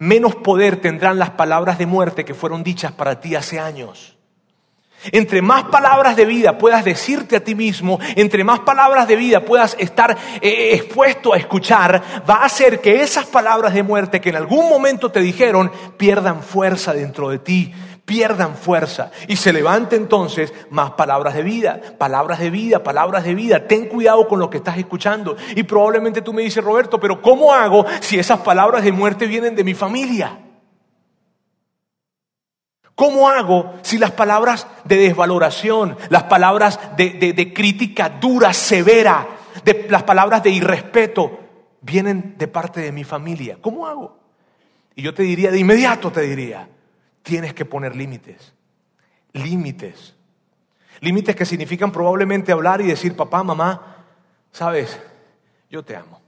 menos 0.00 0.34
poder 0.34 0.80
tendrán 0.80 1.18
las 1.18 1.30
palabras 1.30 1.78
de 1.78 1.86
muerte 1.86 2.24
que 2.24 2.34
fueron 2.34 2.64
dichas 2.64 2.90
para 2.90 3.20
ti 3.20 3.36
hace 3.36 3.60
años. 3.60 4.16
Entre 5.12 5.40
más 5.40 5.64
palabras 5.64 6.14
de 6.16 6.26
vida 6.26 6.58
puedas 6.58 6.84
decirte 6.84 7.36
a 7.36 7.44
ti 7.44 7.54
mismo, 7.54 7.98
entre 8.16 8.44
más 8.44 8.60
palabras 8.60 9.08
de 9.08 9.16
vida 9.16 9.44
puedas 9.44 9.76
estar 9.78 10.16
eh, 10.42 10.74
expuesto 10.74 11.32
a 11.32 11.38
escuchar, 11.38 12.02
va 12.28 12.36
a 12.36 12.44
hacer 12.44 12.80
que 12.80 13.02
esas 13.02 13.26
palabras 13.26 13.72
de 13.72 13.82
muerte 13.82 14.20
que 14.20 14.28
en 14.28 14.36
algún 14.36 14.68
momento 14.68 15.10
te 15.10 15.20
dijeron 15.20 15.70
pierdan 15.96 16.42
fuerza 16.42 16.92
dentro 16.92 17.30
de 17.30 17.38
ti, 17.38 17.72
pierdan 18.10 18.56
fuerza 18.56 19.12
y 19.28 19.36
se 19.36 19.52
levante 19.52 19.94
entonces 19.94 20.52
más 20.68 20.90
palabras 20.90 21.32
de 21.32 21.44
vida, 21.44 21.80
palabras 21.96 22.40
de 22.40 22.50
vida, 22.50 22.82
palabras 22.82 23.22
de 23.22 23.36
vida. 23.36 23.68
Ten 23.68 23.86
cuidado 23.86 24.26
con 24.26 24.40
lo 24.40 24.50
que 24.50 24.56
estás 24.56 24.76
escuchando. 24.78 25.36
Y 25.54 25.62
probablemente 25.62 26.20
tú 26.20 26.32
me 26.32 26.42
dices, 26.42 26.64
Roberto, 26.64 26.98
pero 26.98 27.22
¿cómo 27.22 27.54
hago 27.54 27.86
si 28.00 28.18
esas 28.18 28.40
palabras 28.40 28.82
de 28.82 28.90
muerte 28.90 29.28
vienen 29.28 29.54
de 29.54 29.62
mi 29.62 29.74
familia? 29.74 30.40
¿Cómo 32.96 33.28
hago 33.28 33.74
si 33.82 33.96
las 33.96 34.10
palabras 34.10 34.66
de 34.84 34.96
desvaloración, 34.96 35.96
las 36.08 36.24
palabras 36.24 36.80
de, 36.96 37.52
crítica 37.54 38.08
dura, 38.08 38.52
severa, 38.52 39.28
de, 39.64 39.86
las 39.88 40.02
palabras 40.02 40.42
de 40.42 40.50
irrespeto 40.50 41.38
vienen 41.80 42.34
de 42.36 42.48
parte 42.48 42.80
de 42.80 42.90
mi 42.90 43.04
familia? 43.04 43.58
¿Cómo 43.60 43.86
hago? 43.86 44.18
Y 44.96 45.02
yo 45.02 45.14
te 45.14 45.22
diría, 45.22 45.52
de 45.52 45.60
inmediato 45.60 46.10
te 46.10 46.22
diría, 46.22 46.68
tienes 47.22 47.54
que 47.54 47.64
poner 47.64 47.96
límites. 47.96 48.54
Límites. 49.32 50.14
Límites 51.00 51.36
que 51.36 51.46
significan 51.46 51.92
probablemente 51.92 52.52
hablar 52.52 52.80
y 52.80 52.86
decir, 52.86 53.16
papá, 53.16 53.42
mamá, 53.42 54.04
sabes, 54.50 55.00
yo 55.68 55.84
te 55.84 55.96
amo. 55.96 56.20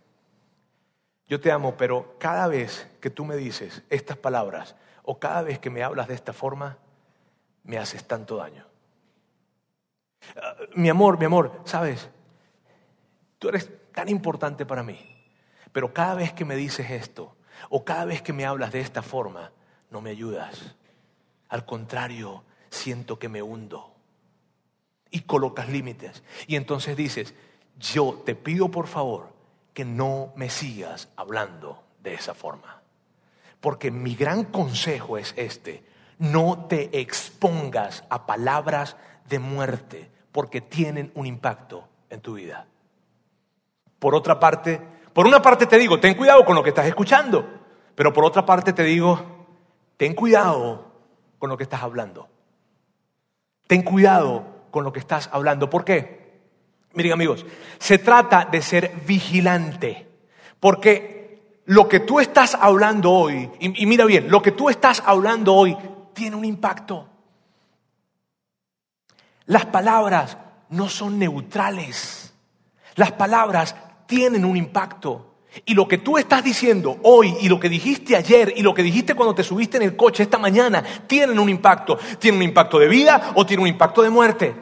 Yo 1.29 1.41
te 1.41 1.51
amo, 1.51 1.77
pero 1.77 2.17
cada 2.19 2.47
vez 2.47 2.89
que 3.01 3.11
tú 3.11 3.25
me 3.25 3.37
dices 3.37 3.83
estas 3.91 4.17
palabras, 4.17 4.77
o 5.03 5.19
cada 5.19 5.43
vez 5.43 5.59
que 5.59 5.71
me 5.71 5.83
hablas 5.83 6.09
de 6.09 6.15
esta 6.15 6.33
forma, 6.33 6.79
me 7.65 7.79
haces 7.79 8.07
tanto 8.07 8.37
daño. 8.37 8.67
Ah, 10.37 10.57
mi 10.75 10.89
amor, 10.89 11.19
mi 11.19 11.25
amor, 11.25 11.61
sabes, 11.65 12.09
tú 13.39 13.49
eres 13.49 13.69
tan 13.93 14.09
importante 14.09 14.65
para 14.65 14.83
mí, 14.83 14.99
pero 15.73 15.93
cada 15.93 16.15
vez 16.15 16.33
que 16.33 16.45
me 16.45 16.57
dices 16.57 16.91
esto, 16.91 17.35
o 17.69 17.85
cada 17.85 18.05
vez 18.05 18.23
que 18.23 18.33
me 18.33 18.47
hablas 18.47 18.73
de 18.73 18.81
esta 18.81 19.03
forma, 19.03 19.53
no 19.91 20.01
me 20.01 20.11
ayudas. 20.11 20.77
Al 21.53 21.67
contrario, 21.67 22.45
siento 22.71 23.19
que 23.19 23.29
me 23.29 23.43
hundo. 23.43 23.93
Y 25.11 25.21
colocas 25.21 25.69
límites. 25.69 26.23
Y 26.47 26.57
entonces 26.57 26.97
dices, 26.97 27.35
yo 27.79 28.23
te 28.25 28.35
pido 28.35 28.71
por 28.71 28.87
favor 28.87 29.35
que 29.75 29.85
no 29.85 30.33
me 30.35 30.49
sigas 30.49 31.11
hablando 31.15 31.83
de 32.03 32.15
esa 32.15 32.33
forma. 32.33 32.81
Porque 33.61 33.91
mi 33.91 34.15
gran 34.15 34.45
consejo 34.45 35.19
es 35.19 35.35
este, 35.37 35.85
no 36.19 36.69
te 36.71 36.99
expongas 36.99 38.03
a 38.09 38.25
palabras 38.25 38.97
de 39.29 39.39
muerte, 39.39 40.11
porque 40.33 40.63
tienen 40.63 41.13
un 41.15 41.27
impacto 41.27 41.87
en 42.09 42.23
tu 42.23 42.33
vida. 42.33 42.67
Por 43.99 44.15
otra 44.15 44.41
parte, 44.41 44.81
por 45.13 45.27
una 45.27 45.43
parte 45.43 45.67
te 45.67 45.77
digo, 45.77 46.01
ten 46.01 46.15
cuidado 46.15 46.47
con 46.47 46.55
lo 46.55 46.63
que 46.63 46.71
estás 46.71 46.87
escuchando, 46.87 47.47
pero 47.95 48.11
por 48.11 48.25
otra 48.25 48.47
parte 48.47 48.73
te 48.73 48.85
digo, 48.85 49.21
ten 49.99 50.15
cuidado 50.15 50.92
con 51.43 51.51
lo 51.51 51.57
que 51.57 51.65
estás 51.65 51.83
hablando. 51.83 52.29
Ten 53.67 53.83
cuidado 53.83 54.69
con 54.71 54.85
lo 54.85 54.93
que 54.93 55.01
estás 55.01 55.29
hablando. 55.33 55.69
¿Por 55.69 55.85
qué? 55.85 56.39
Miren 56.93 57.15
amigos, 57.15 57.45
se 57.81 57.99
trata 57.99 58.45
de 58.45 58.63
ser 58.63 58.95
vigilante, 59.05 60.09
porque 60.61 61.59
lo 61.65 61.89
que 61.89 61.99
tú 61.99 62.21
estás 62.21 62.55
hablando 62.55 63.11
hoy, 63.11 63.51
y, 63.59 63.87
mira 63.87 64.05
bien, 64.05 64.31
lo 64.31 64.41
que 64.41 64.53
tú 64.53 64.71
estás 64.71 65.03
hablando 65.05 65.53
hoy 65.53 65.77
tiene 66.13 66.37
un 66.37 66.45
impacto. 66.45 67.09
Las 69.47 69.67
palabras 69.67 70.39
no 70.69 70.89
son 70.89 71.19
neutrales. 71.19 72.33
Las 72.95 73.11
palabras 73.11 73.75
tienen 74.07 74.45
un 74.45 74.57
impacto. 74.57 75.32
Y 75.65 75.75
lo 75.75 75.87
que 75.87 75.99
tú 75.99 76.17
estás 76.17 76.43
diciendo 76.43 76.99
hoy 77.03 77.35
y 77.41 77.49
lo 77.49 77.61
que 77.61 77.69
dijiste 77.69 78.17
ayer 78.17 78.55
y 78.57 78.63
lo 78.63 78.73
que 78.73 78.83
dijiste 78.83 79.15
cuando 79.15 79.35
te 79.35 79.43
subiste 79.43 79.77
en 79.77 79.83
el 79.83 79.97
coche 79.97 80.23
esta 80.23 80.39
mañana 80.39 80.83
tienen 81.07 81.39
un 81.39 81.49
impacto. 81.49 81.99
Tiene 82.19 82.39
un 82.39 82.43
impacto 82.43 82.79
de 82.79 82.89
vida 82.89 83.33
o 83.35 83.45
tiene 83.45 83.63
un 83.63 83.69
impacto 83.69 84.03
de 84.03 84.11
muerte. 84.11 84.55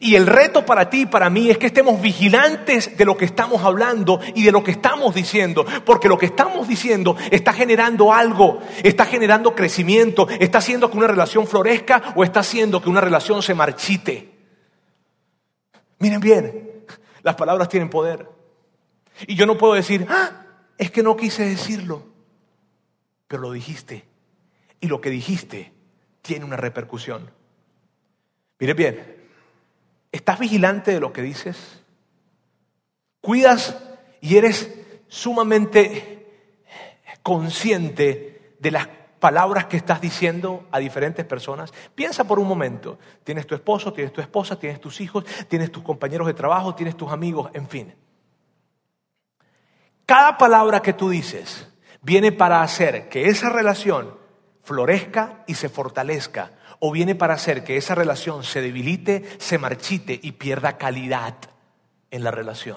Y 0.00 0.14
el 0.14 0.26
reto 0.26 0.64
para 0.64 0.88
ti 0.88 1.02
y 1.02 1.06
para 1.06 1.28
mí 1.28 1.50
es 1.50 1.58
que 1.58 1.66
estemos 1.66 2.00
vigilantes 2.00 2.96
de 2.96 3.04
lo 3.04 3.16
que 3.16 3.26
estamos 3.26 3.62
hablando 3.62 4.20
y 4.34 4.42
de 4.42 4.52
lo 4.52 4.64
que 4.64 4.70
estamos 4.70 5.14
diciendo, 5.14 5.66
porque 5.84 6.08
lo 6.08 6.16
que 6.16 6.26
estamos 6.26 6.66
diciendo 6.66 7.14
está 7.30 7.52
generando 7.52 8.12
algo, 8.12 8.60
está 8.82 9.04
generando 9.04 9.54
crecimiento, 9.54 10.26
está 10.40 10.58
haciendo 10.58 10.90
que 10.90 10.96
una 10.96 11.08
relación 11.08 11.46
florezca 11.46 12.14
o 12.16 12.24
está 12.24 12.40
haciendo 12.40 12.80
que 12.80 12.88
una 12.88 13.02
relación 13.02 13.42
se 13.42 13.54
marchite. 13.54 14.30
Miren 15.98 16.20
bien, 16.20 16.84
las 17.22 17.34
palabras 17.34 17.68
tienen 17.68 17.90
poder. 17.90 18.31
Y 19.26 19.34
yo 19.34 19.46
no 19.46 19.58
puedo 19.58 19.74
decir, 19.74 20.06
ah, 20.08 20.46
es 20.78 20.90
que 20.90 21.02
no 21.02 21.16
quise 21.16 21.44
decirlo, 21.44 22.06
pero 23.28 23.42
lo 23.42 23.52
dijiste. 23.52 24.04
Y 24.80 24.88
lo 24.88 25.00
que 25.00 25.10
dijiste 25.10 25.72
tiene 26.22 26.44
una 26.44 26.56
repercusión. 26.56 27.30
Miren 28.58 28.76
bien, 28.76 29.22
¿Estás 30.12 30.38
vigilante 30.38 30.92
de 30.92 31.00
lo 31.00 31.10
que 31.14 31.22
dices? 31.22 31.82
¿Cuidas 33.22 33.82
y 34.20 34.36
eres 34.36 34.70
sumamente 35.08 36.28
consciente 37.22 38.56
de 38.58 38.70
las 38.70 38.88
palabras 39.18 39.66
que 39.66 39.78
estás 39.78 40.02
diciendo 40.02 40.66
a 40.70 40.78
diferentes 40.78 41.24
personas? 41.24 41.72
Piensa 41.94 42.24
por 42.24 42.38
un 42.38 42.46
momento. 42.46 42.98
Tienes 43.24 43.46
tu 43.46 43.54
esposo, 43.54 43.94
tienes 43.94 44.12
tu 44.12 44.20
esposa, 44.20 44.58
tienes 44.58 44.80
tus 44.82 45.00
hijos, 45.00 45.24
tienes 45.48 45.72
tus 45.72 45.82
compañeros 45.82 46.26
de 46.26 46.34
trabajo, 46.34 46.74
tienes 46.74 46.94
tus 46.94 47.10
amigos, 47.10 47.50
en 47.54 47.66
fin. 47.66 47.94
Cada 50.12 50.36
palabra 50.36 50.82
que 50.82 50.92
tú 50.92 51.08
dices 51.08 51.66
viene 52.02 52.32
para 52.32 52.60
hacer 52.60 53.08
que 53.08 53.30
esa 53.30 53.48
relación 53.48 54.18
florezca 54.62 55.42
y 55.46 55.54
se 55.54 55.70
fortalezca 55.70 56.50
o 56.80 56.92
viene 56.92 57.14
para 57.14 57.32
hacer 57.32 57.64
que 57.64 57.78
esa 57.78 57.94
relación 57.94 58.44
se 58.44 58.60
debilite, 58.60 59.24
se 59.40 59.56
marchite 59.56 60.20
y 60.22 60.32
pierda 60.32 60.76
calidad 60.76 61.36
en 62.10 62.24
la 62.24 62.30
relación. 62.30 62.76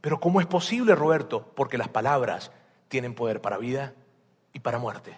Pero 0.00 0.18
¿cómo 0.18 0.40
es 0.40 0.48
posible, 0.48 0.96
Roberto? 0.96 1.52
Porque 1.54 1.78
las 1.78 1.86
palabras 1.86 2.50
tienen 2.88 3.14
poder 3.14 3.40
para 3.40 3.58
vida 3.58 3.94
y 4.52 4.58
para 4.58 4.80
muerte. 4.80 5.16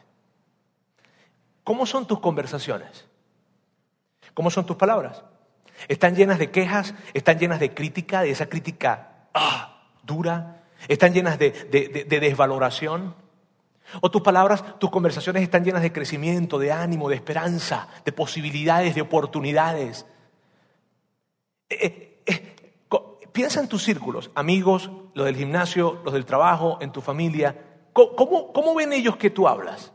¿Cómo 1.65 1.87
son 1.87 2.07
tus 2.07 2.21
conversaciones? 2.21 3.07
¿Cómo 4.35 4.51
son 4.51 4.67
tus 4.67 4.77
palabras? 4.77 5.25
¿Están 5.89 6.15
llenas 6.17 6.39
de 6.39 6.51
quejas? 6.51 6.93
¿Están 7.15 7.39
llenas 7.39 7.61
de 7.61 7.73
crítica, 7.73 8.21
de 8.21 8.31
esa 8.31 8.45
crítica 8.51 9.31
ah, 9.33 9.87
dura? 10.03 10.60
¿Están 10.89 11.13
llenas 11.13 11.39
de, 11.39 11.51
de 11.51 12.21
desvaloración? 12.21 13.15
O 14.01 14.11
tus 14.11 14.23
palabras, 14.23 14.79
tus 14.79 14.91
conversaciones 14.91 15.43
están 15.43 15.65
llenas 15.65 15.83
de 15.83 15.93
crecimiento, 15.93 16.59
de 16.59 16.71
ánimo, 16.71 17.09
de 17.09 17.17
esperanza, 17.17 17.89
de 18.05 18.13
posibilidades, 18.13 18.95
de 18.95 19.01
oportunidades. 19.01 20.07
Eh, 21.69 22.23
eh, 22.27 22.57
piensa 23.33 23.61
en 23.61 23.69
tus 23.69 23.83
círculos, 23.83 24.31
amigos, 24.35 24.91
los 25.15 25.27
del 25.27 25.37
gimnasio, 25.37 26.01
los 26.05 26.15
del 26.15 26.25
trabajo, 26.25 26.79
en 26.81 26.93
tu 26.93 27.01
familia. 27.01 27.57
¿Cómo, 27.93 28.53
cómo 28.53 28.75
ven 28.75 28.93
ellos 28.93 29.17
que 29.17 29.31
tú 29.31 29.49
hablas? 29.49 29.93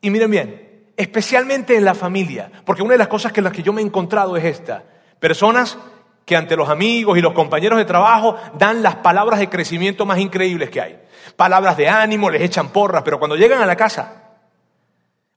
Y 0.00 0.10
miren 0.10 0.30
bien, 0.30 0.92
especialmente 0.96 1.76
en 1.76 1.84
la 1.84 1.94
familia, 1.94 2.50
porque 2.64 2.82
una 2.82 2.92
de 2.92 2.98
las 2.98 3.08
cosas 3.08 3.32
que 3.32 3.42
las 3.42 3.52
que 3.52 3.62
yo 3.62 3.72
me 3.72 3.80
he 3.80 3.84
encontrado 3.84 4.36
es 4.36 4.44
esta. 4.44 4.84
Personas 5.18 5.78
que 6.24 6.36
ante 6.36 6.56
los 6.56 6.68
amigos 6.68 7.18
y 7.18 7.20
los 7.20 7.32
compañeros 7.32 7.78
de 7.78 7.84
trabajo 7.84 8.36
dan 8.54 8.82
las 8.82 8.96
palabras 8.96 9.40
de 9.40 9.50
crecimiento 9.50 10.06
más 10.06 10.18
increíbles 10.18 10.70
que 10.70 10.80
hay. 10.80 11.00
Palabras 11.36 11.76
de 11.76 11.88
ánimo, 11.88 12.30
les 12.30 12.42
echan 12.42 12.68
porras, 12.68 13.02
pero 13.02 13.18
cuando 13.18 13.36
llegan 13.36 13.62
a 13.62 13.66
la 13.66 13.76
casa 13.76 14.24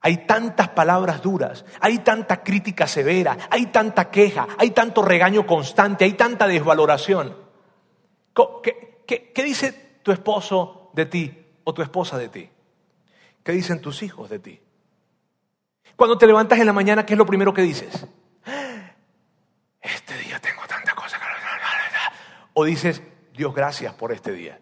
hay 0.00 0.18
tantas 0.26 0.68
palabras 0.68 1.20
duras, 1.22 1.64
hay 1.80 1.98
tanta 1.98 2.42
crítica 2.42 2.86
severa, 2.86 3.36
hay 3.50 3.66
tanta 3.66 4.10
queja, 4.10 4.46
hay 4.56 4.70
tanto 4.70 5.02
regaño 5.02 5.46
constante, 5.46 6.04
hay 6.04 6.12
tanta 6.12 6.46
desvaloración. 6.46 7.36
¿Qué, 8.62 9.32
qué, 9.34 9.42
dice 9.42 10.00
tu 10.02 10.12
esposo 10.12 10.90
de 10.94 11.06
ti 11.06 11.46
o 11.64 11.74
tu 11.74 11.82
esposa 11.82 12.16
de 12.16 12.28
ti? 12.28 12.48
¿Qué 13.42 13.52
dicen 13.52 13.80
tus 13.80 14.02
hijos 14.04 14.30
de 14.30 14.38
ti? 14.38 14.60
Cuando 15.96 16.16
te 16.16 16.28
levantas 16.28 16.60
en 16.60 16.66
la 16.66 16.72
mañana, 16.72 17.04
¿qué 17.04 17.14
es 17.14 17.18
lo 17.18 17.26
primero 17.26 17.52
que 17.52 17.62
dices? 17.62 18.06
Este 19.80 20.18
día 20.18 20.38
tengo. 20.38 20.57
O 22.60 22.64
dices, 22.64 23.00
Dios, 23.36 23.54
gracias 23.54 23.94
por 23.94 24.10
este 24.10 24.32
día. 24.32 24.58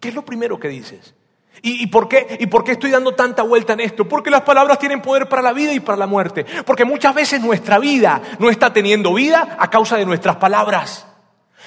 ¿Qué 0.00 0.08
es 0.08 0.14
lo 0.14 0.24
primero 0.24 0.58
que 0.58 0.68
dices? 0.68 1.14
¿Y, 1.60 1.86
por 1.88 2.08
qué? 2.08 2.38
¿Y 2.40 2.46
por 2.46 2.64
qué 2.64 2.72
estoy 2.72 2.90
dando 2.90 3.14
tanta 3.14 3.42
vuelta 3.42 3.74
en 3.74 3.80
esto? 3.80 4.08
Porque 4.08 4.30
las 4.30 4.40
palabras 4.40 4.78
tienen 4.78 5.02
poder 5.02 5.28
para 5.28 5.42
la 5.42 5.52
vida 5.52 5.74
y 5.74 5.80
para 5.80 5.98
la 5.98 6.06
muerte. 6.06 6.46
Porque 6.64 6.86
muchas 6.86 7.14
veces 7.14 7.42
nuestra 7.42 7.78
vida 7.78 8.22
no 8.38 8.48
está 8.48 8.72
teniendo 8.72 9.12
vida 9.12 9.58
a 9.60 9.68
causa 9.68 9.98
de 9.98 10.06
nuestras 10.06 10.36
palabras. 10.36 11.06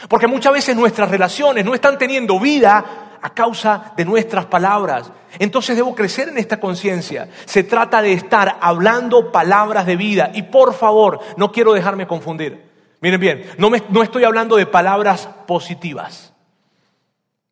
Porque 0.09 0.25
muchas 0.25 0.51
veces 0.51 0.75
nuestras 0.75 1.11
relaciones 1.11 1.63
no 1.63 1.75
están 1.75 1.99
teniendo 1.99 2.39
vida 2.39 3.19
a 3.21 3.29
causa 3.35 3.93
de 3.95 4.05
nuestras 4.05 4.47
palabras. 4.47 5.11
Entonces 5.37 5.75
debo 5.75 5.93
crecer 5.93 6.29
en 6.29 6.39
esta 6.39 6.59
conciencia. 6.59 7.29
Se 7.45 7.63
trata 7.63 8.01
de 8.01 8.13
estar 8.13 8.57
hablando 8.61 9.31
palabras 9.31 9.85
de 9.85 9.95
vida. 9.95 10.31
Y 10.33 10.41
por 10.41 10.73
favor, 10.73 11.19
no 11.37 11.51
quiero 11.51 11.73
dejarme 11.73 12.07
confundir. 12.07 12.72
Miren 13.03 13.19
bien, 13.19 13.51
no, 13.57 13.69
no 13.89 14.01
estoy 14.01 14.23
hablando 14.23 14.55
de 14.55 14.65
palabras 14.65 15.27
positivas. 15.45 16.33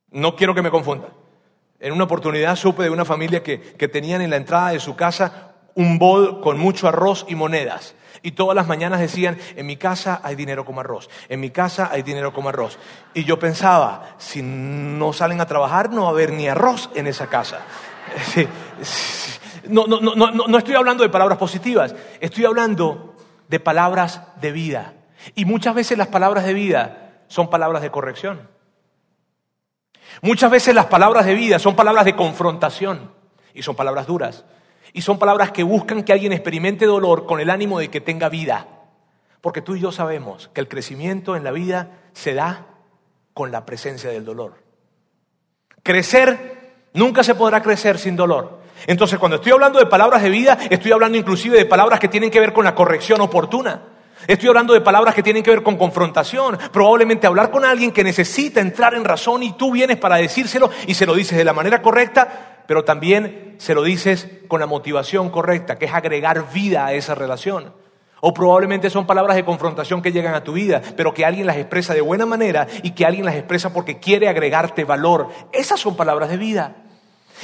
No 0.10 0.38
quiero 0.38 0.56
que 0.56 0.62
me 0.62 0.72
confundan. 0.72 1.12
En 1.78 1.92
una 1.92 2.06
oportunidad 2.06 2.56
supe 2.56 2.84
de 2.84 2.90
una 2.90 3.04
familia 3.04 3.44
que, 3.44 3.58
tenían 3.90 4.22
en 4.22 4.30
la 4.30 4.38
entrada 4.38 4.70
de 4.70 4.80
su 4.80 4.96
casa 4.96 5.56
un 5.76 6.00
bol 6.00 6.40
con 6.40 6.58
mucho 6.58 6.88
arroz 6.88 7.26
y 7.28 7.36
monedas. 7.36 7.96
Y 8.22 8.32
todas 8.32 8.56
las 8.56 8.68
mañanas 8.68 9.02
decían, 9.02 9.38
en 9.58 9.66
mi 9.66 9.76
casa 9.76 10.22
hay 10.24 10.38
dinero 10.38 10.64
como 10.64 10.80
arroz, 10.80 11.10
en 11.28 11.42
mi 11.42 11.50
casa 11.50 11.90
hay 11.92 12.02
dinero 12.02 12.32
como 12.32 12.48
arroz. 12.48 12.80
Y 13.14 13.26
yo 13.26 13.38
pensaba, 13.38 14.16
si 14.20 14.42
no 14.42 15.12
salen 15.12 15.42
a 15.42 15.48
trabajar 15.48 15.90
no 15.90 16.04
va 16.04 16.08
a 16.08 16.12
haber 16.12 16.32
ni 16.32 16.48
arroz 16.48 16.90
en 16.96 17.08
esa 17.08 17.28
casa. 17.28 17.60
No, 19.68 19.86
no, 19.86 20.00
no, 20.00 20.32
no 20.32 20.58
estoy 20.58 20.74
hablando 20.74 21.04
de 21.04 21.10
palabras 21.10 21.38
positivas, 21.38 21.94
estoy 22.20 22.46
hablando 22.46 23.16
de 23.48 23.60
palabras 23.60 24.24
de 24.42 24.52
vida. 24.52 24.96
Y 25.36 25.46
muchas 25.46 25.76
veces 25.76 25.98
las 25.98 26.08
palabras 26.08 26.46
de 26.46 26.54
vida 26.54 27.24
son 27.28 27.50
palabras 27.50 27.82
de 27.82 27.92
corrección. 27.92 28.50
Muchas 30.22 30.52
veces 30.52 30.76
las 30.76 30.88
palabras 30.88 31.26
de 31.26 31.36
vida 31.36 31.60
son 31.60 31.76
palabras 31.76 32.06
de 32.06 32.16
confrontación 32.16 33.12
y 33.54 33.64
son 33.64 33.76
palabras 33.76 34.08
duras. 34.08 34.46
Y 34.94 35.02
son 35.02 35.18
palabras 35.18 35.52
que 35.52 35.64
buscan 35.64 36.04
que 36.04 36.12
alguien 36.12 36.34
experimente 36.34 36.86
dolor 36.86 37.26
con 37.26 37.40
el 37.40 37.50
ánimo 37.50 37.80
de 37.80 37.90
que 37.90 38.02
tenga 38.02 38.28
vida. 38.28 38.68
Porque 39.40 39.62
tú 39.62 39.76
y 39.76 39.80
yo 39.80 39.92
sabemos 39.92 40.50
que 40.54 40.62
el 40.62 40.68
crecimiento 40.68 41.36
en 41.36 41.44
la 41.44 41.52
vida 41.52 41.92
se 42.14 42.34
da 42.34 42.68
con 43.34 43.52
la 43.52 43.66
presencia 43.66 44.10
del 44.10 44.26
dolor. 44.26 44.56
Crecer 45.82 46.74
nunca 46.94 47.24
se 47.24 47.36
podrá 47.36 47.62
crecer 47.62 47.98
sin 47.98 48.16
dolor. 48.16 48.60
Entonces, 48.88 49.18
cuando 49.18 49.38
estoy 49.38 49.52
hablando 49.52 49.80
de 49.80 49.86
palabras 49.86 50.22
de 50.22 50.30
vida, 50.30 50.58
estoy 50.70 50.92
hablando 50.92 51.18
inclusive 51.18 51.58
de 51.58 51.66
palabras 51.66 52.00
que 52.00 52.08
tienen 52.08 52.30
que 52.30 52.40
ver 52.40 52.54
con 52.54 52.66
la 52.66 52.76
corrección 52.76 53.22
oportuna. 53.22 53.82
Estoy 54.28 54.50
hablando 54.50 54.74
de 54.74 54.82
palabras 54.82 55.16
que 55.16 55.24
tienen 55.24 55.44
que 55.44 55.52
ver 55.52 55.64
con 55.64 55.78
confrontación. 55.78 56.58
Probablemente 56.72 57.28
hablar 57.28 57.52
con 57.52 57.66
alguien 57.66 57.92
que 57.92 58.04
necesita 58.04 58.62
entrar 58.62 58.94
en 58.94 59.04
razón 59.04 59.44
y 59.44 59.54
tú 59.54 59.72
vienes 59.72 59.98
para 59.98 60.18
decírselo 60.18 60.70
y 60.88 60.94
se 60.94 61.06
lo 61.06 61.16
dices 61.16 61.38
de 61.38 61.44
la 61.44 61.54
manera 61.54 61.82
correcta, 61.82 62.64
pero 62.68 62.84
también 62.84 63.56
se 63.58 63.74
lo 63.74 63.84
dices 63.84 64.28
con 64.48 64.60
la 64.60 64.68
motivación 64.68 65.30
correcta, 65.30 65.78
que 65.78 65.86
es 65.86 65.94
agregar 65.94 66.52
vida 66.54 66.86
a 66.86 66.94
esa 66.94 67.16
relación. 67.16 67.74
O 68.24 68.34
probablemente 68.34 68.92
son 68.92 69.08
palabras 69.08 69.36
de 69.36 69.44
confrontación 69.44 70.02
que 70.02 70.12
llegan 70.12 70.36
a 70.36 70.44
tu 70.44 70.54
vida, 70.54 70.82
pero 70.96 71.14
que 71.14 71.26
alguien 71.26 71.48
las 71.48 71.58
expresa 71.58 71.96
de 71.96 72.02
buena 72.02 72.28
manera 72.28 72.68
y 72.84 72.92
que 72.92 73.06
alguien 73.06 73.26
las 73.26 73.36
expresa 73.36 73.74
porque 73.74 74.00
quiere 74.00 74.30
agregarte 74.30 74.84
valor. 74.84 75.30
Esas 75.52 75.80
son 75.80 75.96
palabras 75.96 76.30
de 76.30 76.38
vida. 76.38 76.76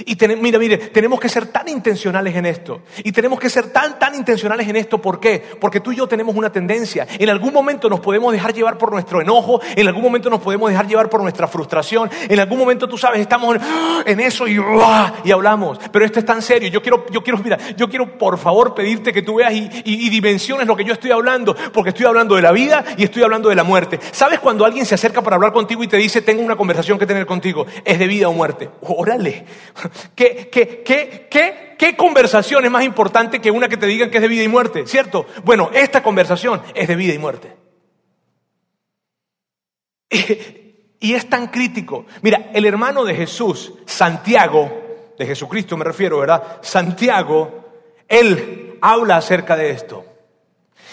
Y 0.06 0.18
mira, 0.40 0.60
mire, 0.60 0.78
tenemos 0.78 1.20
que 1.20 1.30
ser 1.30 1.48
tan 1.48 1.68
intencionales 1.68 2.36
en 2.36 2.46
esto. 2.46 2.82
Y 3.04 3.12
tenemos 3.12 3.40
que 3.40 3.50
ser 3.50 3.72
tan, 3.72 3.98
tan 4.00 4.16
intencionales 4.16 4.68
en 4.68 4.76
esto. 4.76 5.00
¿Por 5.00 5.20
qué? 5.20 5.44
Porque 5.60 5.80
tú 5.80 5.92
y 5.92 5.96
yo 5.96 6.08
tenemos 6.08 6.36
una 6.36 6.52
tendencia. 6.52 7.08
En 7.18 7.30
algún 7.30 7.54
momento 7.54 7.90
nos 7.90 8.00
podemos 8.00 8.32
dejar 8.32 8.54
llevar 8.54 8.78
por 8.78 8.92
nuestro 8.92 9.22
enojo. 9.22 9.62
En 9.76 9.88
algún 9.88 10.04
momento 10.04 10.30
nos 10.30 10.42
podemos 10.42 10.70
dejar 10.70 10.88
llevar 10.88 11.10
por 11.10 11.22
nuestra 11.22 11.48
frustración. 11.48 12.10
En 12.30 12.40
algún 12.40 12.60
momento, 12.60 12.88
tú 12.88 12.98
sabes, 12.98 13.22
estamos 13.22 13.58
en 14.06 14.20
eso 14.20 14.48
y, 14.48 14.60
y 15.24 15.32
hablamos. 15.32 15.80
Pero 15.92 16.06
esto 16.06 16.20
es 16.20 16.26
tan 16.26 16.42
serio. 16.42 16.70
Yo 16.70 16.82
quiero, 16.82 17.06
yo 17.12 17.24
quiero, 17.24 17.40
mira, 17.40 17.58
yo 17.76 17.90
quiero 17.90 18.18
por 18.18 18.38
favor 18.38 18.74
pedirte 18.74 19.14
que 19.14 19.22
tú 19.22 19.36
veas 19.36 19.54
y, 19.54 19.70
y 19.84 20.10
dimensiones 20.10 20.68
lo 20.68 20.76
que 20.76 20.84
yo 20.84 20.94
estoy 20.94 21.12
hablando. 21.12 21.56
Porque 21.74 21.90
estoy 21.90 22.06
hablando 22.06 22.36
de 22.36 22.42
la 22.42 22.52
vida 22.52 22.84
y 22.98 23.04
estoy 23.04 23.24
hablando 23.24 23.50
de 23.50 23.56
la 23.56 23.64
muerte. 23.64 24.00
¿Sabes 24.12 24.40
cuando 24.40 24.66
alguien 24.66 24.86
se 24.86 24.96
acerca 24.96 25.22
para 25.22 25.36
hablar 25.36 25.54
contigo 25.54 25.84
y 25.84 25.88
te 25.88 25.98
dice, 25.98 26.22
tengo 26.22 26.42
una 26.42 26.56
conversación 26.56 27.00
que 27.00 27.06
tener 27.06 27.26
contigo? 27.26 27.66
Es 27.84 28.00
de 28.00 28.08
vida 28.08 28.30
o 28.30 28.34
muerte. 28.34 28.70
Órale. 28.82 29.46
¿Qué, 30.16 30.50
qué, 30.52 30.84
qué, 31.30 31.76
qué, 31.78 31.96
conversación 31.96 32.66
es 32.66 32.72
más 32.72 32.84
importante 32.84 33.40
que 33.40 33.52
una 33.52 33.70
que 33.70 33.78
te 33.78 33.86
digan 33.86 34.10
que 34.10 34.18
es 34.18 34.22
de 34.22 34.28
vida 34.28 34.44
y 34.44 34.48
muerte? 34.48 34.86
¿Cierto? 34.88 35.26
Bueno, 35.44 35.70
esta 35.74 36.04
conversación 36.04 36.62
es 36.74 36.88
de 36.88 36.96
vida 36.96 37.14
y 37.14 37.20
muerte. 37.20 37.56
Y 41.00 41.14
es 41.14 41.30
tan 41.30 41.48
crítico. 41.48 42.08
Mira, 42.24 42.50
el 42.56 42.66
hermano 42.66 43.06
de 43.06 43.14
Jesús, 43.14 43.72
Santiago, 43.86 45.14
de 45.16 45.28
Jesucristo 45.28 45.78
me 45.78 45.86
refiero, 45.86 46.18
¿verdad? 46.18 46.58
Santiago, 46.62 47.66
él 48.08 48.80
habla 48.82 49.18
acerca 49.18 49.56
de 49.56 49.70
esto. 49.70 50.06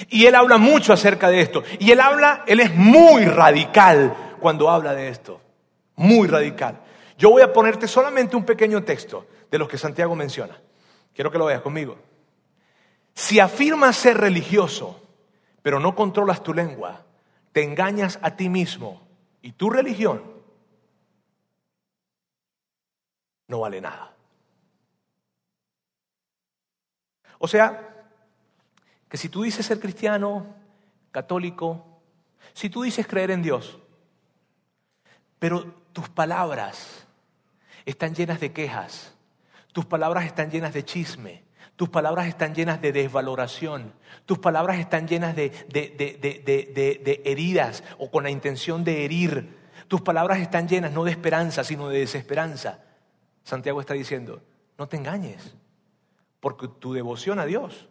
Y 0.09 0.27
él 0.27 0.35
habla 0.35 0.59
mucho 0.59 0.93
acerca 0.93 1.29
de 1.29 1.41
esto. 1.41 1.63
Y 1.79 1.91
él 1.91 2.01
habla, 2.01 2.45
él 2.47 2.61
es 2.61 2.75
muy 2.75 3.25
radical 3.25 4.15
cuando 4.41 4.71
habla 4.71 4.95
de 4.95 5.09
esto. 5.09 5.41
Muy 5.97 6.29
radical. 6.29 6.81
Yo 7.17 7.31
voy 7.31 7.43
a 7.43 7.53
ponerte 7.53 7.87
solamente 7.87 8.37
un 8.37 8.45
pequeño 8.45 8.83
texto 8.83 9.27
de 9.51 9.59
los 9.59 9.69
que 9.69 9.79
Santiago 9.79 10.15
menciona. 10.17 10.61
Quiero 11.15 11.31
que 11.31 11.39
lo 11.39 11.47
veas 11.47 11.63
conmigo. 11.63 11.97
Si 13.15 13.39
afirmas 13.39 13.97
ser 13.97 14.17
religioso, 14.17 15.01
pero 15.63 15.79
no 15.79 15.95
controlas 15.95 16.43
tu 16.43 16.53
lengua, 16.53 17.05
te 17.53 17.63
engañas 17.63 18.19
a 18.23 18.37
ti 18.37 18.49
mismo 18.49 19.07
y 19.41 19.53
tu 19.53 19.71
religión 19.71 20.23
no 23.47 23.61
vale 23.61 23.81
nada. 23.81 24.15
O 27.39 27.47
sea, 27.47 28.07
que 29.09 29.17
si 29.17 29.29
tú 29.29 29.43
dices 29.43 29.67
ser 29.67 29.79
cristiano, 29.79 30.55
católico, 31.13 32.01
si 32.53 32.69
tú 32.69 32.83
dices 32.83 33.07
creer 33.07 33.31
en 33.31 33.43
Dios, 33.43 33.79
pero 35.39 35.65
tus 35.93 36.09
palabras 36.09 37.04
están 37.85 38.15
llenas 38.15 38.41
de 38.41 38.53
quejas, 38.53 39.15
tus 39.73 39.85
palabras 39.85 40.25
están 40.25 40.51
llenas 40.51 40.73
de 40.73 40.85
chisme, 40.85 41.45
tus 41.77 41.89
palabras 41.89 42.29
están 42.29 42.55
llenas 42.55 42.81
de 42.81 42.93
desvaloración, 42.93 43.93
tus 44.27 44.39
palabras 44.39 44.79
están 44.79 45.09
llenas 45.09 45.35
de, 45.35 45.51
de, 45.69 47.23
heridas 47.25 47.83
o 47.99 48.11
con 48.11 48.25
la 48.25 48.31
intención 48.31 48.85
de 48.85 49.05
herir, 49.05 49.59
tus 49.89 50.01
palabras 50.01 50.39
están 50.39 50.69
llenas 50.69 50.93
no 50.93 51.05
de 51.05 51.11
esperanza, 51.11 51.65
sino 51.65 51.89
de 51.89 52.01
desesperanza. 52.01 52.85
Santiago 53.43 53.81
está 53.81 53.95
diciendo, 53.95 54.43
no 54.79 54.89
te 54.89 54.97
engañes, 54.97 55.55
porque 56.41 56.69
tu 56.69 56.95
devoción 56.95 57.39
a 57.39 57.45
Dios 57.45 57.89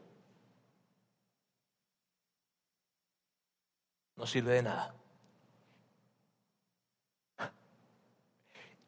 no 4.16 4.26
sirve 4.26 4.54
de 4.54 4.64
nada. 4.64 4.96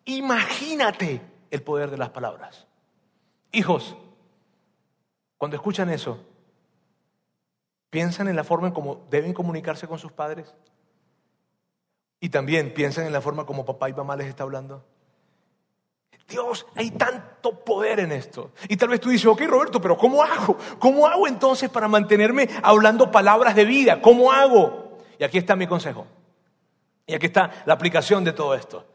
Imagínate 0.06 1.22
el 1.52 1.62
poder 1.64 1.90
de 1.90 1.98
las 1.98 2.10
palabras. 2.10 2.68
Hijos, 3.52 3.96
cuando 5.38 5.58
escuchan 5.58 5.90
eso, 5.90 6.20
piensan 7.90 8.28
en 8.28 8.36
la 8.36 8.44
forma 8.44 8.68
en 8.68 8.74
cómo 8.74 9.06
deben 9.10 9.34
comunicarse 9.34 9.88
con 9.88 10.00
sus 10.00 10.12
padres 10.12 10.54
y 12.20 12.30
también 12.30 12.74
piensan 12.74 13.06
en 13.06 13.14
la 13.14 13.22
forma 13.22 13.46
como 13.46 13.66
papá 13.66 13.90
y 13.90 13.94
mamá 13.94 14.16
les 14.16 14.28
está 14.28 14.44
hablando. 14.44 14.84
Dios, 16.28 16.66
hay 16.76 16.92
tanto 16.92 17.64
poder 17.64 18.00
en 18.00 18.12
esto. 18.12 18.52
Y 18.68 18.78
tal 18.78 18.90
vez 18.90 19.00
tú 19.00 19.10
dices, 19.10 19.28
ok 19.28 19.42
Roberto, 19.42 19.80
pero 19.80 19.98
¿cómo 19.98 20.24
hago? 20.24 20.58
¿Cómo 20.80 21.08
hago 21.08 21.28
entonces 21.28 21.70
para 21.70 21.88
mantenerme 21.88 22.50
hablando 22.64 23.12
palabras 23.12 23.56
de 23.56 23.66
vida? 23.66 24.02
¿Cómo 24.02 24.32
hago? 24.32 24.98
Y 25.20 25.24
aquí 25.24 25.38
está 25.38 25.56
mi 25.56 25.68
consejo. 25.68 26.08
Y 27.06 27.14
aquí 27.14 27.28
está 27.28 27.64
la 27.66 27.76
aplicación 27.76 28.24
de 28.24 28.34
todo 28.34 28.56
esto. 28.56 28.86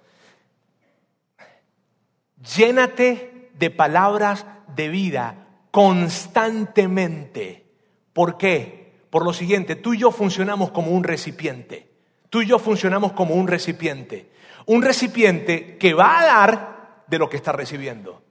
Llénate 2.57 3.51
de 3.59 3.71
palabras 3.71 4.47
de 4.75 4.89
vida 4.89 5.47
constantemente. 5.71 7.67
¿Por 8.13 8.37
qué? 8.39 9.05
Por 9.11 9.25
lo 9.25 9.33
siguiente, 9.33 9.77
tú 9.77 9.95
y 9.95 9.99
yo 9.99 10.11
funcionamos 10.11 10.71
como 10.71 10.93
un 10.93 11.05
recipiente. 11.05 11.91
Tú 12.31 12.43
y 12.43 12.47
yo 12.47 12.59
funcionamos 12.59 13.13
como 13.13 13.35
un 13.35 13.49
recipiente. 13.49 14.31
Un 14.67 14.83
recipiente 14.83 15.77
que 15.79 15.95
va 15.95 16.21
a 16.21 16.25
dar 16.25 17.05
de 17.09 17.19
lo 17.19 17.29
que 17.29 17.37
está 17.37 17.53
recibiendo. 17.53 18.23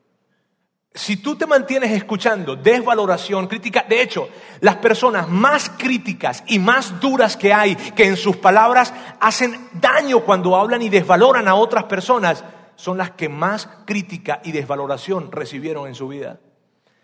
Si 0.93 1.17
tú 1.17 1.35
te 1.35 1.45
mantienes 1.45 1.91
escuchando 1.91 2.55
desvaloración, 2.55 3.47
crítica, 3.47 3.85
de 3.87 4.01
hecho, 4.01 4.27
las 4.61 4.77
personas 4.77 5.29
más 5.29 5.69
críticas 5.69 6.43
y 6.47 6.57
más 6.57 6.99
duras 6.99 7.37
que 7.37 7.53
hay, 7.53 7.75
que 7.75 8.05
en 8.05 8.17
sus 8.17 8.37
palabras 8.37 8.91
hacen 9.19 9.69
daño 9.73 10.21
cuando 10.21 10.55
hablan 10.55 10.81
y 10.81 10.89
desvaloran 10.89 11.47
a 11.47 11.53
otras 11.55 11.83
personas, 11.83 12.43
son 12.79 12.97
las 12.97 13.11
que 13.11 13.27
más 13.27 13.67
crítica 13.85 14.39
y 14.41 14.53
desvaloración 14.53 15.33
recibieron 15.33 15.89
en 15.89 15.95
su 15.95 16.07
vida. 16.07 16.39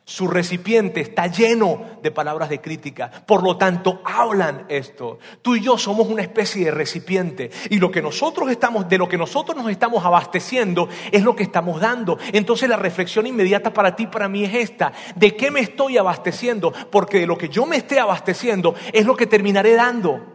Su 0.06 0.30
recipiente 0.30 1.02
está 1.02 1.28
lleno 1.28 2.00
de 2.02 2.12
palabras 2.12 2.48
de 2.48 2.62
crítica. 2.62 3.12
Por 3.12 3.44
lo 3.44 3.58
tanto, 3.58 4.02
hablan 4.06 4.68
esto. 4.70 5.20
Tú 5.42 5.58
y 5.58 5.62
yo 5.62 5.78
somos 5.78 6.08
una 6.08 6.22
especie 6.22 6.64
de 6.64 6.72
recipiente. 6.72 7.52
Y 7.70 7.80
lo 7.80 7.92
que 7.92 8.02
nosotros 8.02 8.50
estamos, 8.50 8.88
de 8.88 8.98
lo 8.98 9.10
que 9.10 9.18
nosotros 9.18 9.58
nos 9.58 9.70
estamos 9.70 10.06
abasteciendo 10.06 10.88
es 11.12 11.24
lo 11.24 11.36
que 11.36 11.44
estamos 11.44 11.82
dando. 11.82 12.20
Entonces 12.32 12.70
la 12.70 12.78
reflexión 12.78 13.28
inmediata 13.28 13.74
para 13.74 13.98
ti, 13.98 14.08
para 14.08 14.30
mí 14.30 14.46
es 14.46 14.54
esta. 14.54 14.94
¿De 15.16 15.36
qué 15.36 15.52
me 15.52 15.60
estoy 15.60 15.98
abasteciendo? 15.98 16.72
Porque 16.90 17.20
de 17.20 17.28
lo 17.28 17.38
que 17.38 17.50
yo 17.50 17.66
me 17.66 17.76
esté 17.76 18.00
abasteciendo 18.00 18.76
es 18.94 19.06
lo 19.06 19.18
que 19.18 19.28
terminaré 19.28 19.74
dando. 19.74 20.35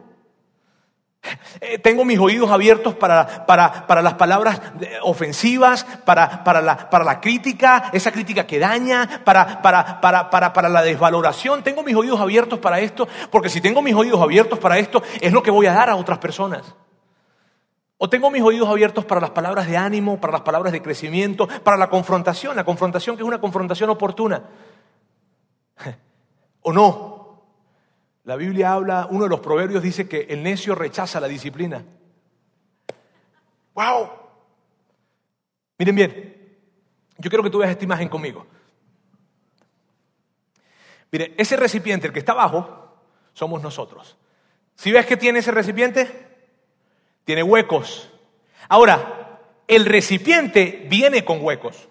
Eh, 1.61 1.79
tengo 1.79 2.05
mis 2.05 2.19
oídos 2.19 2.51
abiertos 2.51 2.95
para, 2.95 3.45
las 4.03 4.15
palabras 4.15 4.61
ofensivas, 5.03 5.85
para, 6.05 6.61
la, 6.63 7.21
crítica, 7.21 7.91
esa 7.93 8.11
crítica 8.11 8.47
que 8.47 8.59
daña, 8.59 9.23
para, 9.25 9.61
para 9.61 10.69
la 10.69 10.83
desvaloración. 10.83 11.63
Tengo 11.63 11.83
mis 11.83 11.95
oídos 11.95 12.21
abiertos 12.21 12.59
para 12.59 12.81
esto, 12.81 13.07
porque 13.31 13.49
si 13.49 13.61
tengo 13.61 13.83
mis 13.83 13.95
oídos 13.95 14.21
abiertos 14.21 14.59
para 14.59 14.79
esto, 14.79 15.03
es 15.21 15.33
lo 15.33 15.43
que 15.43 15.51
voy 15.51 15.67
a 15.67 15.73
dar 15.73 15.91
a 15.91 15.97
otras 15.97 16.19
personas. 16.19 16.63
O 17.99 18.09
tengo 18.09 18.31
mis 18.31 18.43
oídos 18.43 18.67
abiertos 18.67 19.05
para 19.05 19.21
las 19.21 19.31
palabras 19.31 19.67
de 19.67 19.77
ánimo, 19.77 20.19
para 20.19 20.33
las 20.33 20.41
palabras 20.41 20.73
de 20.73 20.81
crecimiento, 20.81 21.47
para 21.47 21.77
la 21.77 21.91
confrontación, 21.91 22.57
la 22.57 22.65
confrontación 22.65 23.15
que 23.15 23.23
es 23.23 23.29
una 23.29 23.43
confrontación 23.43 23.91
oportuna. 23.91 24.43
¿O 26.63 26.73
no? 26.73 27.10
La 28.31 28.37
Biblia 28.37 28.75
habla, 28.75 29.09
uno 29.11 29.25
de 29.25 29.29
los 29.29 29.41
proverbios 29.41 29.83
dice 29.83 30.09
que 30.09 30.21
el 30.29 30.41
necio 30.41 30.77
rechaza 30.77 31.19
la 31.19 31.27
disciplina. 31.27 31.85
¡Wow! 33.75 34.09
Miren 35.77 35.97
bien, 35.97 36.59
yo 37.19 37.29
quiero 37.29 37.43
que 37.43 37.51
tú 37.51 37.59
veas 37.59 37.73
esta 37.73 37.83
imagen 37.83 38.09
conmigo. 38.09 38.47
Mire, 41.11 41.35
ese 41.39 41.57
recipiente, 41.57 42.07
el 42.07 42.13
que 42.13 42.21
está 42.21 42.31
abajo, 42.31 43.01
somos 43.33 43.63
nosotros. 43.63 44.17
Si 44.77 44.93
ves 44.93 45.07
que 45.07 45.17
tiene 45.17 45.41
ese 45.41 45.51
recipiente, 45.51 46.29
tiene 47.25 47.43
huecos. 47.43 48.13
Ahora, 48.69 49.41
el 49.67 49.87
recipiente 49.87 50.87
viene 50.89 51.25
con 51.25 51.45
huecos. 51.45 51.89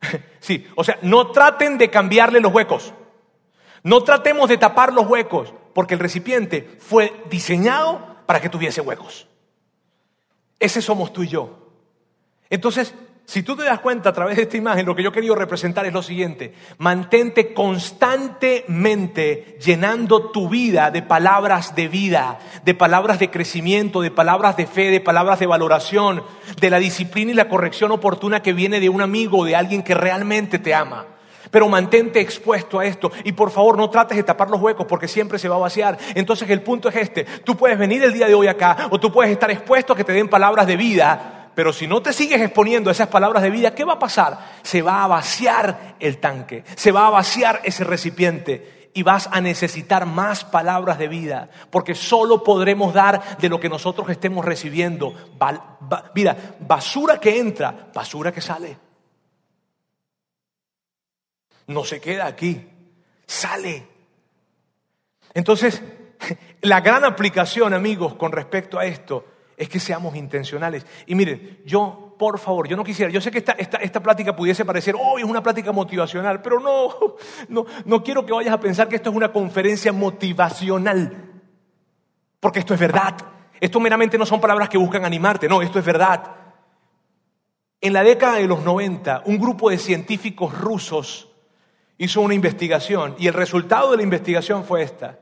sí, 0.38 0.68
o 0.76 0.84
sea, 0.84 1.00
no 1.02 1.32
traten 1.32 1.78
de 1.78 1.90
cambiarle 1.90 2.38
los 2.38 2.54
huecos. 2.54 2.94
No 3.86 4.02
tratemos 4.02 4.48
de 4.48 4.58
tapar 4.58 4.92
los 4.92 5.06
huecos, 5.06 5.54
porque 5.72 5.94
el 5.94 6.00
recipiente 6.00 6.76
fue 6.80 7.22
diseñado 7.30 8.16
para 8.26 8.40
que 8.40 8.48
tuviese 8.48 8.80
huecos. 8.80 9.28
Ese 10.58 10.82
somos 10.82 11.12
tú 11.12 11.22
y 11.22 11.28
yo. 11.28 11.70
Entonces, 12.50 12.96
si 13.26 13.44
tú 13.44 13.54
te 13.54 13.62
das 13.62 13.78
cuenta 13.78 14.08
a 14.08 14.12
través 14.12 14.38
de 14.38 14.42
esta 14.42 14.56
imagen, 14.56 14.86
lo 14.86 14.96
que 14.96 15.04
yo 15.04 15.10
he 15.10 15.12
querido 15.12 15.36
representar 15.36 15.86
es 15.86 15.92
lo 15.92 16.02
siguiente. 16.02 16.52
Mantente 16.78 17.54
constantemente 17.54 19.56
llenando 19.64 20.32
tu 20.32 20.48
vida 20.48 20.90
de 20.90 21.02
palabras 21.02 21.76
de 21.76 21.86
vida, 21.86 22.40
de 22.64 22.74
palabras 22.74 23.20
de 23.20 23.30
crecimiento, 23.30 24.00
de 24.00 24.10
palabras 24.10 24.56
de 24.56 24.66
fe, 24.66 24.90
de 24.90 25.00
palabras 25.00 25.38
de 25.38 25.46
valoración, 25.46 26.24
de 26.60 26.70
la 26.70 26.80
disciplina 26.80 27.30
y 27.30 27.34
la 27.34 27.48
corrección 27.48 27.92
oportuna 27.92 28.42
que 28.42 28.52
viene 28.52 28.80
de 28.80 28.88
un 28.88 29.00
amigo, 29.00 29.44
de 29.44 29.54
alguien 29.54 29.84
que 29.84 29.94
realmente 29.94 30.58
te 30.58 30.74
ama. 30.74 31.06
Pero 31.50 31.68
mantente 31.68 32.20
expuesto 32.20 32.78
a 32.78 32.86
esto 32.86 33.10
y 33.24 33.32
por 33.32 33.50
favor 33.50 33.76
no 33.76 33.90
trates 33.90 34.16
de 34.16 34.22
tapar 34.22 34.50
los 34.50 34.60
huecos 34.60 34.86
porque 34.86 35.08
siempre 35.08 35.38
se 35.38 35.48
va 35.48 35.56
a 35.56 35.60
vaciar. 35.60 35.98
Entonces 36.14 36.48
el 36.50 36.62
punto 36.62 36.88
es 36.88 36.96
este, 36.96 37.24
tú 37.24 37.56
puedes 37.56 37.78
venir 37.78 38.02
el 38.02 38.12
día 38.12 38.26
de 38.26 38.34
hoy 38.34 38.48
acá 38.48 38.88
o 38.90 38.98
tú 39.00 39.12
puedes 39.12 39.32
estar 39.32 39.50
expuesto 39.50 39.92
a 39.92 39.96
que 39.96 40.04
te 40.04 40.12
den 40.12 40.28
palabras 40.28 40.66
de 40.66 40.76
vida, 40.76 41.50
pero 41.54 41.72
si 41.72 41.86
no 41.86 42.02
te 42.02 42.12
sigues 42.12 42.40
exponiendo 42.40 42.90
a 42.90 42.92
esas 42.92 43.08
palabras 43.08 43.42
de 43.42 43.50
vida, 43.50 43.74
¿qué 43.74 43.84
va 43.84 43.94
a 43.94 43.98
pasar? 43.98 44.38
Se 44.62 44.82
va 44.82 45.02
a 45.02 45.06
vaciar 45.06 45.96
el 45.98 46.18
tanque, 46.18 46.64
se 46.74 46.92
va 46.92 47.06
a 47.06 47.10
vaciar 47.10 47.60
ese 47.64 47.82
recipiente 47.84 48.90
y 48.92 49.02
vas 49.02 49.28
a 49.32 49.40
necesitar 49.40 50.06
más 50.06 50.44
palabras 50.44 50.98
de 50.98 51.08
vida, 51.08 51.48
porque 51.70 51.94
solo 51.94 52.42
podremos 52.42 52.92
dar 52.94 53.38
de 53.38 53.48
lo 53.48 53.60
que 53.60 53.68
nosotros 53.68 54.08
estemos 54.10 54.44
recibiendo. 54.44 55.14
mira, 56.14 56.36
basura 56.60 57.18
que 57.18 57.38
entra, 57.38 57.90
basura 57.94 58.32
que 58.32 58.40
sale 58.40 58.85
no 61.66 61.84
se 61.84 62.00
queda 62.00 62.26
aquí, 62.26 62.66
sale. 63.26 63.86
Entonces, 65.34 65.82
la 66.62 66.80
gran 66.80 67.04
aplicación, 67.04 67.74
amigos, 67.74 68.14
con 68.14 68.32
respecto 68.32 68.78
a 68.78 68.86
esto, 68.86 69.24
es 69.56 69.68
que 69.68 69.80
seamos 69.80 70.14
intencionales. 70.16 70.86
Y 71.06 71.14
miren, 71.14 71.60
yo, 71.64 72.14
por 72.18 72.38
favor, 72.38 72.68
yo 72.68 72.76
no 72.76 72.84
quisiera, 72.84 73.10
yo 73.10 73.20
sé 73.20 73.30
que 73.30 73.38
esta, 73.38 73.52
esta, 73.52 74.02
plática 74.02 74.36
pudiese 74.36 74.64
parecer, 74.64 74.94
oh, 74.98 75.18
es 75.18 75.24
una 75.24 75.42
plática 75.42 75.72
motivacional, 75.72 76.42
pero 76.42 76.60
no, 76.60 77.16
no, 77.48 77.66
no 77.84 78.02
quiero 78.02 78.24
que 78.24 78.32
vayas 78.32 78.52
a 78.52 78.60
pensar 78.60 78.88
que 78.88 78.96
esto 78.96 79.10
es 79.10 79.16
una 79.16 79.32
conferencia 79.32 79.92
motivacional, 79.92 81.40
porque 82.40 82.60
esto 82.60 82.74
es 82.74 82.80
verdad. 82.80 83.16
Esto 83.58 83.80
meramente 83.80 84.18
no 84.18 84.26
son 84.26 84.40
palabras 84.40 84.68
que 84.68 84.76
buscan 84.76 85.06
animarte, 85.06 85.48
no, 85.48 85.62
esto 85.62 85.78
es 85.78 85.84
verdad. 85.84 86.30
En 87.80 87.92
la 87.92 88.02
década 88.02 88.36
de 88.36 88.46
los 88.46 88.62
90, 88.62 89.22
un 89.26 89.38
grupo 89.38 89.70
de 89.70 89.78
científicos 89.78 90.58
rusos 90.58 91.30
hizo 91.98 92.20
una 92.20 92.34
investigación 92.34 93.14
y 93.18 93.26
el 93.26 93.34
resultado 93.34 93.90
de 93.90 93.98
la 93.98 94.02
investigación 94.02 94.64
fue 94.64 94.82
esta. 94.82 95.18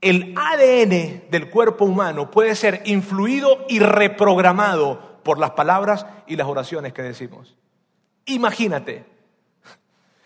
El 0.00 0.34
ADN 0.36 1.30
del 1.30 1.50
cuerpo 1.50 1.84
humano 1.84 2.30
puede 2.30 2.54
ser 2.54 2.82
influido 2.84 3.64
y 3.68 3.78
reprogramado 3.78 5.20
por 5.22 5.38
las 5.38 5.52
palabras 5.52 6.06
y 6.26 6.36
las 6.36 6.46
oraciones 6.46 6.92
que 6.92 7.02
decimos. 7.02 7.56
Imagínate. 8.26 9.04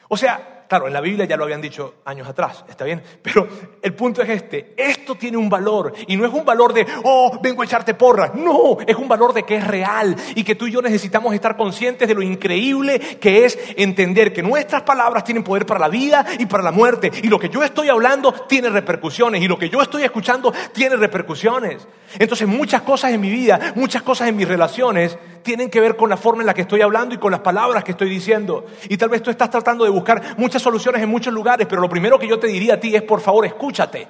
O 0.08 0.16
sea, 0.16 0.60
Claro, 0.70 0.87
en 0.87 0.92
la 0.92 1.00
Biblia 1.00 1.24
ya 1.24 1.37
lo 1.37 1.42
habían 1.42 1.61
dicho 1.61 1.94
años 2.04 2.28
atrás, 2.28 2.64
está 2.68 2.85
bien, 2.85 3.02
pero 3.20 3.48
el 3.83 3.92
punto 3.92 4.22
es 4.22 4.28
este, 4.28 4.72
esto 4.76 5.16
tiene 5.16 5.37
un 5.37 5.50
valor 5.50 5.92
y 6.06 6.16
no 6.16 6.24
es 6.24 6.33
un 6.33 6.44
valor 6.44 6.72
de, 6.72 6.87
oh, 7.02 7.40
vengo 7.42 7.62
a 7.62 7.64
echarte 7.64 7.94
porras, 7.94 8.37
no, 8.37 8.78
es 8.87 8.94
un 8.94 9.09
valor 9.09 9.33
de 9.33 9.42
que 9.42 9.56
es 9.56 9.66
real 9.66 10.14
y 10.37 10.44
que 10.44 10.54
tú 10.54 10.68
y 10.68 10.70
yo 10.70 10.80
necesitamos 10.80 11.35
estar 11.35 11.56
conscientes 11.56 12.06
de 12.06 12.14
lo 12.14 12.22
increíble 12.22 13.00
que 13.00 13.44
es 13.44 13.59
entender 13.74 14.33
que 14.33 14.44
nuestras 14.44 14.83
palabras 14.83 15.24
tienen 15.24 15.42
poder 15.42 15.66
para 15.66 15.80
la 15.80 15.88
vida 15.88 16.24
y 16.38 16.46
para 16.46 16.62
la 16.62 16.70
muerte 16.70 17.11
y 17.20 17.26
lo 17.26 17.40
que 17.40 17.48
yo 17.48 17.64
estoy 17.64 17.88
hablando 17.88 18.33
tiene 18.33 18.70
repercusiones 18.70 19.42
y 19.42 19.48
lo 19.48 19.59
que 19.59 19.70
yo 19.70 19.83
estoy 19.83 20.04
escuchando 20.04 20.52
tiene 20.72 20.94
repercusiones. 20.94 21.85
Entonces 22.16 22.46
muchas 22.46 22.83
cosas 22.83 23.12
en 23.12 23.20
mi 23.20 23.30
vida, 23.30 23.72
muchas 23.74 24.02
cosas 24.02 24.28
en 24.28 24.37
mis 24.37 24.46
relaciones 24.46 25.18
tienen 25.42 25.70
que 25.70 25.80
ver 25.80 25.96
con 25.96 26.11
la 26.11 26.16
forma 26.16 26.42
en 26.42 26.46
la 26.46 26.54
que 26.54 26.62
estoy 26.62 26.80
hablando 26.80 27.14
y 27.14 27.18
con 27.18 27.30
las 27.30 27.40
palabras 27.40 27.85
que 27.85 27.92
estoy 27.92 28.11
diciendo. 28.11 28.66
Y 28.88 28.96
tal 28.96 29.09
vez 29.09 29.22
tú 29.22 29.30
estás 29.30 29.50
tratando 29.50 29.85
de 29.85 29.90
buscar 29.90 30.37
muchas 30.37 30.60
soluciones 30.61 31.03
en 31.03 31.09
muchos 31.09 31.33
lugares, 31.33 31.66
pero 31.68 31.81
lo 31.81 31.88
primero 31.88 32.18
que 32.18 32.29
yo 32.29 32.38
te 32.38 32.46
diría 32.46 32.75
a 32.75 32.81
ti 32.81 32.94
es, 32.94 33.03
por 33.03 33.20
favor, 33.20 33.44
escúchate. 33.46 34.09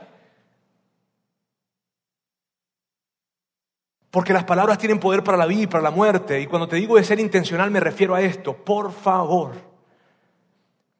Porque 4.11 4.33
las 4.33 4.45
palabras 4.45 4.79
tienen 4.79 4.99
poder 4.99 5.23
para 5.23 5.39
la 5.39 5.47
vida 5.47 5.63
y 5.63 5.67
para 5.67 5.85
la 5.85 5.91
muerte. 5.91 6.41
Y 6.41 6.47
cuando 6.47 6.67
te 6.67 6.77
digo 6.77 6.97
de 6.97 7.05
ser 7.05 7.21
intencional 7.21 7.71
me 7.71 7.81
refiero 7.81 8.15
a 8.15 8.21
esto. 8.21 8.57
Por 8.57 8.93
favor, 8.93 9.53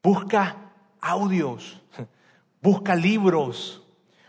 busca 0.03 0.57
audios, 1.01 1.81
busca 2.63 2.95
libros, 2.95 3.83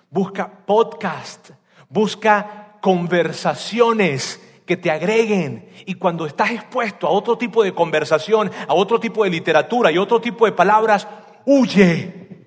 busca 0.09 0.49
podcast, 0.49 1.51
busca 1.89 2.77
conversaciones 2.81 4.41
que 4.65 4.77
te 4.77 4.91
agreguen. 4.91 5.69
Y 5.85 5.95
cuando 5.95 6.25
estás 6.25 6.51
expuesto 6.51 7.07
a 7.07 7.11
otro 7.11 7.37
tipo 7.37 7.63
de 7.63 7.73
conversación, 7.73 8.51
a 8.67 8.73
otro 8.73 8.99
tipo 8.99 9.23
de 9.23 9.29
literatura 9.29 9.91
y 9.91 9.97
otro 9.97 10.21
tipo 10.21 10.45
de 10.45 10.51
palabras, 10.51 11.07
huye. 11.45 12.45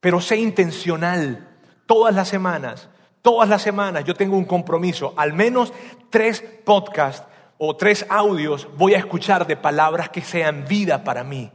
Pero 0.00 0.20
sé 0.20 0.36
intencional. 0.36 1.50
Todas 1.86 2.14
las 2.14 2.28
semanas, 2.28 2.88
todas 3.20 3.48
las 3.48 3.62
semanas 3.62 4.04
yo 4.04 4.14
tengo 4.14 4.36
un 4.36 4.44
compromiso. 4.44 5.12
Al 5.16 5.32
menos 5.32 5.72
tres 6.10 6.42
podcasts 6.64 7.26
o 7.58 7.76
tres 7.76 8.06
audios 8.08 8.68
voy 8.76 8.94
a 8.94 8.98
escuchar 8.98 9.46
de 9.46 9.56
palabras 9.56 10.08
que 10.08 10.22
sean 10.22 10.64
vida 10.66 11.04
para 11.04 11.24
mí. 11.24 11.50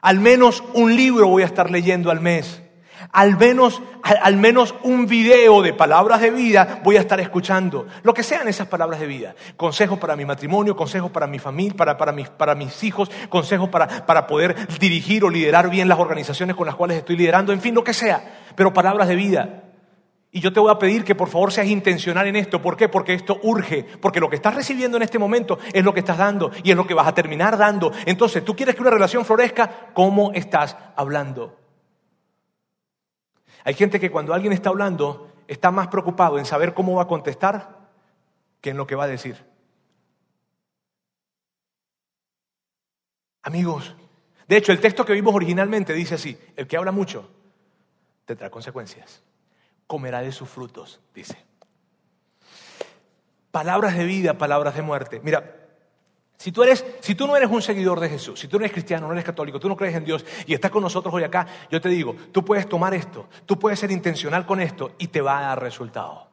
Al 0.00 0.20
menos 0.20 0.62
un 0.74 0.94
libro 0.94 1.28
voy 1.28 1.42
a 1.42 1.46
estar 1.46 1.70
leyendo 1.70 2.10
al 2.10 2.20
mes. 2.20 2.62
Al 3.12 3.36
menos, 3.36 3.82
al, 4.02 4.36
menos 4.36 4.74
un 4.82 5.06
video 5.06 5.62
de 5.62 5.72
palabras 5.72 6.20
de 6.20 6.30
vida 6.30 6.80
voy 6.84 6.96
a 6.96 7.00
estar 7.00 7.20
escuchando. 7.20 7.86
Lo 8.02 8.14
que 8.14 8.22
sean 8.22 8.48
esas 8.48 8.68
palabras 8.68 9.00
de 9.00 9.06
vida. 9.06 9.34
Consejos 9.56 9.98
para 9.98 10.16
mi 10.16 10.24
matrimonio, 10.24 10.76
consejos 10.76 11.10
para 11.10 11.26
mi 11.26 11.38
familia, 11.38 11.76
para, 11.76 11.96
para, 11.96 12.12
mis, 12.12 12.28
para 12.28 12.54
mis 12.54 12.82
hijos, 12.84 13.10
consejos 13.28 13.68
para, 13.68 14.06
para 14.06 14.26
poder 14.26 14.56
dirigir 14.78 15.24
o 15.24 15.30
liderar 15.30 15.70
bien 15.70 15.88
las 15.88 15.98
organizaciones 15.98 16.56
con 16.56 16.66
las 16.66 16.76
cuales 16.76 16.98
estoy 16.98 17.16
liderando, 17.16 17.52
en 17.52 17.60
fin, 17.60 17.74
lo 17.74 17.84
que 17.84 17.94
sea. 17.94 18.22
Pero 18.54 18.72
palabras 18.72 19.08
de 19.08 19.16
vida. 19.16 19.62
Y 20.30 20.40
yo 20.40 20.52
te 20.52 20.60
voy 20.60 20.70
a 20.70 20.78
pedir 20.78 21.04
que 21.04 21.14
por 21.14 21.28
favor 21.28 21.52
seas 21.52 21.68
intencional 21.68 22.26
en 22.26 22.36
esto. 22.36 22.60
¿Por 22.60 22.76
qué? 22.76 22.88
Porque 22.88 23.14
esto 23.14 23.40
urge. 23.42 23.84
Porque 24.00 24.20
lo 24.20 24.28
que 24.28 24.36
estás 24.36 24.54
recibiendo 24.54 24.96
en 24.96 25.02
este 25.02 25.18
momento 25.18 25.58
es 25.72 25.82
lo 25.82 25.94
que 25.94 26.00
estás 26.00 26.18
dando 26.18 26.50
y 26.62 26.70
es 26.70 26.76
lo 26.76 26.86
que 26.86 26.94
vas 26.94 27.08
a 27.08 27.14
terminar 27.14 27.56
dando. 27.56 27.92
Entonces, 28.04 28.44
tú 28.44 28.54
quieres 28.54 28.74
que 28.74 28.82
una 28.82 28.90
relación 28.90 29.24
florezca, 29.24 29.90
¿cómo 29.94 30.32
estás 30.34 30.76
hablando? 30.96 31.57
Hay 33.68 33.74
gente 33.74 34.00
que 34.00 34.10
cuando 34.10 34.32
alguien 34.32 34.54
está 34.54 34.70
hablando 34.70 35.30
está 35.46 35.70
más 35.70 35.88
preocupado 35.88 36.38
en 36.38 36.46
saber 36.46 36.72
cómo 36.72 36.94
va 36.94 37.02
a 37.02 37.06
contestar 37.06 37.90
que 38.62 38.70
en 38.70 38.78
lo 38.78 38.86
que 38.86 38.94
va 38.94 39.04
a 39.04 39.08
decir. 39.08 39.44
Amigos, 43.42 43.94
de 44.46 44.56
hecho 44.56 44.72
el 44.72 44.80
texto 44.80 45.04
que 45.04 45.12
vimos 45.12 45.34
originalmente 45.34 45.92
dice 45.92 46.14
así, 46.14 46.40
el 46.56 46.66
que 46.66 46.78
habla 46.78 46.92
mucho 46.92 47.30
tendrá 48.24 48.48
consecuencias, 48.48 49.22
comerá 49.86 50.22
de 50.22 50.32
sus 50.32 50.48
frutos, 50.48 51.02
dice. 51.12 51.36
Palabras 53.50 53.98
de 53.98 54.06
vida, 54.06 54.38
palabras 54.38 54.76
de 54.76 54.80
muerte. 54.80 55.20
Mira, 55.22 55.57
si 56.38 56.52
tú, 56.52 56.62
eres, 56.62 56.86
si 57.00 57.16
tú 57.16 57.26
no 57.26 57.36
eres 57.36 57.50
un 57.50 57.60
seguidor 57.60 57.98
de 57.98 58.08
Jesús, 58.08 58.38
si 58.38 58.46
tú 58.46 58.58
no 58.58 58.64
eres 58.64 58.72
cristiano, 58.72 59.08
no 59.08 59.12
eres 59.12 59.24
católico, 59.24 59.58
tú 59.58 59.68
no 59.68 59.76
crees 59.76 59.96
en 59.96 60.04
Dios 60.04 60.24
y 60.46 60.54
estás 60.54 60.70
con 60.70 60.84
nosotros 60.84 61.12
hoy 61.12 61.24
acá, 61.24 61.44
yo 61.68 61.80
te 61.80 61.88
digo, 61.88 62.14
tú 62.30 62.44
puedes 62.44 62.68
tomar 62.68 62.94
esto, 62.94 63.26
tú 63.44 63.58
puedes 63.58 63.80
ser 63.80 63.90
intencional 63.90 64.46
con 64.46 64.60
esto 64.60 64.92
y 64.98 65.08
te 65.08 65.20
va 65.20 65.40
a 65.40 65.42
dar 65.42 65.60
resultado. 65.60 66.28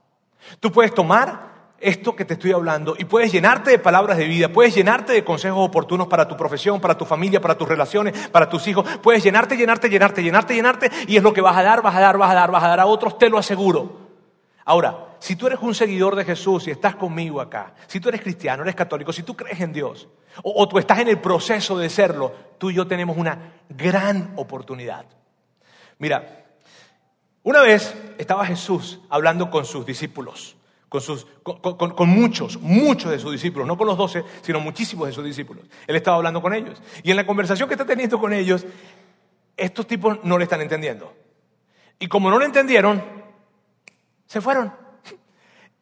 Tú 0.60 0.72
puedes 0.72 0.94
tomar 0.94 1.56
esto 1.80 2.16
que 2.16 2.24
te 2.24 2.36
estoy 2.36 2.52
hablando 2.52 2.96
y 3.00 3.06
puedes 3.06 3.32
llenarte 3.32 3.72
de 3.72 3.80
palabras 3.80 4.20
de 4.20 4.28
vida, 4.28 4.50
puedes 4.50 4.76
llenarte 4.76 5.12
de 5.12 5.24
consejos 5.24 5.68
oportunos 5.68 6.06
para 6.06 6.28
tu 6.28 6.38
profesión, 6.38 6.80
para 6.80 6.96
tu 6.96 7.06
familia, 7.06 7.42
para 7.42 7.58
tus 7.58 7.68
relaciones, 7.68 8.28
para 8.28 8.48
tus 8.48 8.68
hijos, 8.68 8.88
puedes 9.02 9.24
llenarte, 9.24 9.58
llenarte, 9.58 9.90
llenarte, 9.90 10.22
llenarte, 10.22 10.54
llenarte 10.54 10.92
y 11.08 11.18
es 11.18 11.24
lo 11.24 11.34
que 11.34 11.42
vas 11.42 11.58
a 11.58 11.64
dar, 11.64 11.82
vas 11.82 11.96
a 11.96 12.00
dar, 12.00 12.16
vas 12.20 12.30
a 12.30 12.36
dar, 12.36 12.52
vas 12.52 12.64
a 12.64 12.68
dar 12.68 12.80
a 12.80 12.86
otros, 12.86 13.18
te 13.18 13.28
lo 13.28 13.40
aseguro. 13.40 14.05
Ahora, 14.66 15.16
si 15.20 15.36
tú 15.36 15.46
eres 15.46 15.60
un 15.62 15.76
seguidor 15.76 16.16
de 16.16 16.26
Jesús 16.26 16.68
y 16.68 16.72
estás 16.72 16.96
conmigo 16.96 17.40
acá, 17.40 17.76
si 17.88 18.00
tú 18.00 18.10
eres 18.10 18.22
cristiano, 18.22 18.64
eres 18.64 18.76
católico, 18.76 19.14
si 19.14 19.22
tú 19.22 19.36
crees 19.36 19.62
en 19.62 19.72
Dios, 19.72 20.08
o, 20.44 20.68
tú 20.68 20.80
estás 20.80 21.00
en 21.00 21.08
el 21.08 21.20
proceso 21.20 21.78
de 21.78 21.90
serlo, 21.90 22.34
tú 22.58 22.72
y 22.72 22.74
yo 22.74 22.88
tenemos 22.88 23.16
una 23.16 23.54
gran 23.70 24.34
oportunidad. 24.36 25.06
Mira, 26.00 26.46
una 27.44 27.62
vez 27.62 27.96
estaba 28.18 28.44
Jesús 28.46 29.00
hablando 29.10 29.52
con 29.52 29.66
sus 29.66 29.86
discípulos, 29.86 30.58
con, 30.90 31.00
sus, 31.00 31.28
con, 31.44 32.10
muchos, 32.10 32.60
muchos 32.60 33.12
de 33.12 33.20
sus 33.20 33.32
discípulos, 33.32 33.68
no 33.68 33.78
con 33.78 33.86
los 33.86 33.98
doce, 33.98 34.24
sino 34.42 34.60
muchísimos 34.60 35.08
de 35.08 35.14
sus 35.14 35.24
discípulos. 35.24 35.66
Él 35.86 35.96
estaba 35.96 36.18
hablando 36.18 36.42
con 36.42 36.54
ellos. 36.56 36.82
Y 37.04 37.12
en 37.12 37.18
la 37.18 37.26
conversación 37.26 37.70
que 37.70 37.76
está 37.76 37.86
teniendo 37.86 38.20
con 38.20 38.34
ellos, 38.34 38.66
estos 39.56 39.86
tipos 39.86 40.18
no 40.24 40.40
le 40.40 40.46
están 40.46 40.62
entendiendo. 40.62 41.14
Y 42.00 42.08
como 42.08 42.30
no 42.30 42.40
lo 42.40 42.46
entendieron, 42.46 43.25
se 44.26 44.42
fueron. 44.42 44.74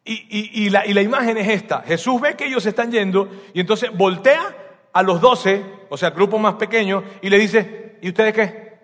Y, 0.06 0.68
la, 0.68 0.86
imagen 0.86 1.38
es 1.38 1.48
esta. 1.48 1.80
Jesús 1.80 2.20
ve 2.20 2.36
que 2.36 2.44
ellos 2.44 2.62
se 2.62 2.68
están 2.70 2.92
yendo 2.92 3.28
y 3.54 3.60
entonces 3.60 3.90
voltea 3.96 4.88
a 4.92 5.02
los 5.02 5.20
doce, 5.20 5.64
o 5.88 5.96
sea, 5.96 6.10
grupo 6.10 6.38
más 6.38 6.54
pequeño, 6.54 7.02
y 7.22 7.30
le 7.30 7.38
dice, 7.38 7.98
¿y 8.02 8.08
ustedes 8.08 8.34
qué? 8.34 8.78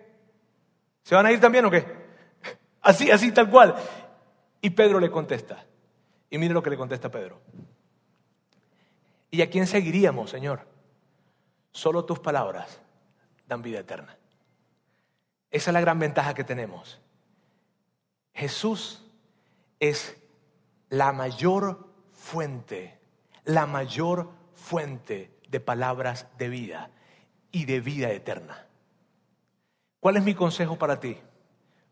¿Se 1.03 1.15
van 1.15 1.27
a 1.27 1.33
ir 1.33 1.39
también 1.39 1.67
o 1.67 1.71
qué? 1.71 1.85
Así, 2.81 3.11
así, 3.11 3.31
tal 3.33 3.51
cual. 3.51 3.75
Y 4.63 4.71
Pedro 4.71 4.99
le 4.99 5.11
contesta. 5.11 5.67
Y 6.31 6.39
mire 6.39 6.55
lo 6.55 6.63
que 6.63 6.71
le 6.71 6.79
contesta 6.79 7.11
Pedro. 7.11 7.39
¿Y 9.31 9.43
a 9.43 9.51
quién 9.51 9.67
seguiríamos, 9.67 10.31
Señor? 10.31 10.67
Solo 11.73 12.07
tus 12.07 12.19
palabras 12.19 12.81
dan 13.47 13.61
vida 13.61 13.81
eterna. 13.81 14.17
Esa 15.51 15.71
es 15.71 15.75
la 15.75 15.81
gran 15.81 15.99
ventaja 15.99 16.33
que 16.33 16.45
tenemos. 16.45 17.01
Jesús 18.33 19.05
es 19.81 20.17
la 20.91 21.13
mayor 21.13 21.89
fuente, 22.13 23.01
la 23.45 23.67
mayor 23.67 24.31
fuente 24.55 25.35
de 25.49 25.59
palabras 25.59 26.29
de 26.39 26.49
vida 26.49 26.91
y 27.51 27.65
de 27.65 27.81
vida 27.81 28.11
eterna. 28.11 28.67
¿Cuál 29.99 30.19
es 30.19 30.23
mi 30.23 30.35
consejo 30.35 30.77
para 30.77 31.01
ti? 31.01 31.19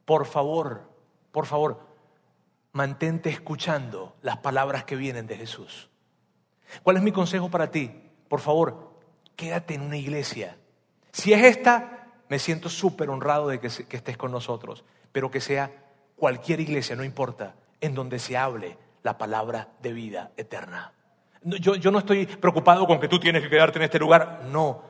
Por 0.04 0.26
favor, 0.26 0.90
por 1.32 1.46
favor, 1.46 1.86
mantente 2.72 3.30
escuchando 3.30 4.16
las 4.22 4.38
palabras 4.38 4.84
que 4.84 4.96
vienen 4.96 5.26
de 5.26 5.36
Jesús. 5.36 5.90
¿Cuál 6.82 6.98
es 6.98 7.02
mi 7.02 7.12
consejo 7.12 7.50
para 7.50 7.70
ti? 7.70 7.90
Por 8.28 8.40
favor, 8.40 9.00
quédate 9.34 9.74
en 9.74 9.82
una 9.82 9.96
iglesia. 9.96 10.58
Si 11.12 11.32
es 11.32 11.42
esta, 11.44 12.12
me 12.28 12.38
siento 12.38 12.68
súper 12.68 13.08
honrado 13.08 13.48
de 13.48 13.60
que, 13.60 13.68
que 13.68 13.96
estés 13.96 14.16
con 14.16 14.30
nosotros, 14.30 14.84
pero 15.12 15.30
que 15.30 15.40
sea 15.40 15.72
cualquier 16.16 16.60
iglesia, 16.60 16.94
no 16.94 17.04
importa 17.04 17.54
en 17.80 17.94
donde 17.94 18.18
se 18.18 18.36
hable 18.36 18.76
la 19.02 19.18
palabra 19.18 19.68
de 19.80 19.92
vida 19.92 20.32
eterna. 20.36 20.92
Yo, 21.42 21.76
yo, 21.76 21.90
no 21.90 22.00
estoy 22.00 22.26
preocupado 22.26 22.86
con 22.86 22.98
que 23.00 23.08
tú 23.08 23.20
tienes 23.20 23.42
que 23.42 23.48
quedarte 23.48 23.78
en 23.78 23.84
este 23.84 23.98
lugar, 23.98 24.42
no. 24.50 24.82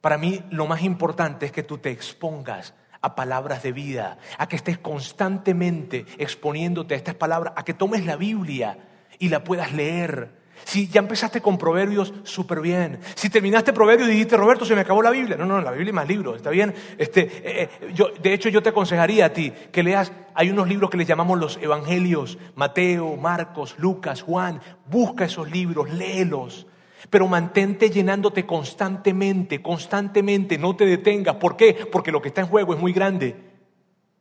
Para 0.00 0.18
mí 0.18 0.42
lo 0.50 0.66
más 0.66 0.82
importante 0.82 1.46
es 1.46 1.52
que 1.52 1.62
tú 1.62 1.78
te 1.78 1.90
expongas 1.90 2.74
a 3.00 3.14
palabras 3.14 3.62
de 3.62 3.72
vida, 3.72 4.18
a 4.36 4.48
que 4.48 4.56
estés 4.56 4.78
constantemente 4.78 6.06
exponiéndote 6.18 6.94
a 6.94 6.96
estas 6.96 7.14
palabras, 7.14 7.52
a 7.56 7.64
que 7.64 7.74
tomes 7.74 8.04
la 8.04 8.16
Biblia 8.16 8.78
y 9.18 9.28
la 9.28 9.44
puedas 9.44 9.72
leer 9.72 10.45
si 10.64 10.88
ya 10.88 11.00
empezaste 11.00 11.40
con 11.40 11.58
Proverbios, 11.58 12.12
súper 12.24 12.60
bien. 12.60 12.98
Si 13.14 13.30
terminaste 13.30 13.72
Proverbios 13.72 14.08
y 14.08 14.12
dijiste, 14.12 14.36
Roberto, 14.36 14.64
se 14.64 14.74
me 14.74 14.80
acabó 14.80 15.02
la 15.02 15.10
Biblia. 15.10 15.36
No, 15.36 15.46
no, 15.46 15.60
la 15.60 15.70
Biblia 15.70 15.90
hay 15.90 15.94
más 15.94 16.08
libros, 16.08 16.36
¿está 16.36 16.50
bien? 16.50 16.74
Este, 16.98 17.20
eh, 17.22 17.68
eh, 17.80 17.92
yo, 17.94 18.08
de 18.20 18.32
hecho, 18.32 18.48
yo 18.48 18.62
te 18.62 18.70
aconsejaría 18.70 19.26
a 19.26 19.32
ti 19.32 19.52
que 19.70 19.82
leas, 19.82 20.12
hay 20.34 20.50
unos 20.50 20.68
libros 20.68 20.90
que 20.90 20.96
les 20.96 21.06
llamamos 21.06 21.38
los 21.38 21.58
Evangelios, 21.58 22.38
Mateo, 22.54 23.16
Marcos, 23.16 23.76
Lucas, 23.78 24.22
Juan. 24.22 24.60
Busca 24.86 25.24
esos 25.24 25.50
libros, 25.50 25.90
léelos. 25.90 26.66
Pero 27.10 27.28
mantente 27.28 27.90
llenándote 27.90 28.46
constantemente, 28.46 29.62
constantemente, 29.62 30.58
no 30.58 30.74
te 30.74 30.86
detengas. 30.86 31.36
¿Por 31.36 31.56
qué? 31.56 31.86
Porque 31.92 32.10
lo 32.10 32.20
que 32.20 32.28
está 32.28 32.40
en 32.40 32.48
juego 32.48 32.74
es 32.74 32.80
muy 32.80 32.92
grande. 32.92 33.36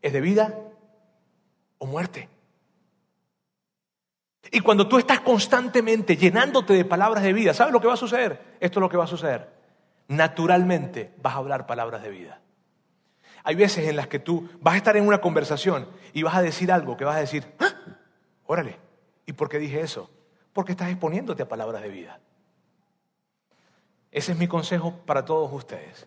¿Es 0.02 0.14
de 0.14 0.22
vida 0.22 0.60
o 1.80 1.88
muerte? 1.88 2.30
Y 4.52 4.60
cuando 4.60 4.88
tú 4.88 4.98
estás 4.98 5.22
constantemente 5.22 6.18
llenándote 6.18 6.74
de 6.74 6.86
palabras 6.86 7.24
de 7.24 7.34
vida, 7.34 7.54
¿sabes 7.54 7.74
lo 7.74 7.82
que 7.82 7.88
va 7.88 7.94
a 7.94 7.98
suceder? 7.98 8.58
Esto 8.60 8.80
es 8.80 8.82
lo 8.82 8.90
que 8.90 8.98
va 8.98 9.06
a 9.06 9.08
suceder. 9.08 9.50
Naturalmente 10.08 11.14
vas 11.22 11.34
a 11.34 11.38
hablar 11.38 11.66
palabras 11.66 12.04
de 12.04 12.10
vida. 12.10 12.42
Hay 13.44 13.56
veces 13.56 13.88
en 13.88 13.96
las 13.96 14.08
que 14.08 14.20
tú 14.20 14.50
vas 14.62 14.76
a 14.76 14.78
estar 14.78 14.98
en 14.98 15.08
una 15.08 15.22
conversación 15.22 15.88
y 16.14 16.24
vas 16.24 16.36
a 16.36 16.42
decir 16.42 16.72
algo 16.72 16.98
que 16.98 17.06
vas 17.06 17.18
a 17.18 17.20
decir, 17.20 17.46
¡Ah! 17.60 17.74
órale, 18.46 18.80
¿y 19.26 19.34
por 19.34 19.50
qué 19.50 19.60
dije 19.60 19.82
eso? 19.82 20.10
Porque 20.54 20.72
estás 20.72 20.90
exponiéndote 20.90 21.44
a 21.44 21.48
palabras 21.48 21.82
de 21.82 21.90
vida. 21.90 22.20
Ese 24.12 24.32
es 24.32 24.38
mi 24.38 24.48
consejo 24.48 24.96
para 25.06 25.26
todos 25.26 25.52
ustedes. 25.52 26.06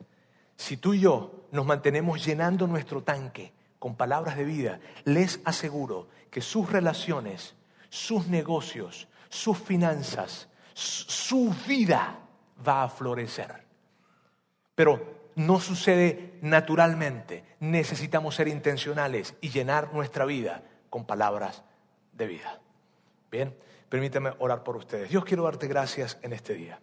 Si 0.56 0.76
tú 0.76 0.94
y 0.94 1.00
yo 1.00 1.44
nos 1.52 1.66
mantenemos 1.66 2.24
llenando 2.24 2.66
nuestro 2.66 3.02
tanque 3.02 3.52
con 3.78 3.96
palabras 3.96 4.36
de 4.36 4.44
vida, 4.44 4.80
les 5.04 5.40
aseguro 5.44 6.08
que 6.30 6.40
sus 6.40 6.72
relaciones 6.72 7.54
sus 7.88 8.26
negocios, 8.28 9.08
sus 9.28 9.58
finanzas, 9.58 10.48
su 10.74 11.54
vida 11.66 12.20
va 12.66 12.84
a 12.84 12.88
florecer. 12.88 13.64
Pero 14.74 15.18
no 15.38 15.60
sucede 15.60 16.38
naturalmente. 16.42 17.44
Necesitamos 17.60 18.34
ser 18.34 18.48
intencionales 18.48 19.34
y 19.40 19.50
llenar 19.50 19.92
nuestra 19.94 20.24
vida 20.24 20.62
con 20.90 21.06
palabras 21.06 21.62
de 22.12 22.26
vida. 22.26 22.60
Bien, 23.30 23.56
permítame 23.88 24.32
orar 24.38 24.64
por 24.64 24.76
ustedes. 24.76 25.10
Dios 25.10 25.24
quiero 25.24 25.44
darte 25.44 25.66
gracias 25.68 26.18
en 26.22 26.32
este 26.32 26.54
día. 26.54 26.80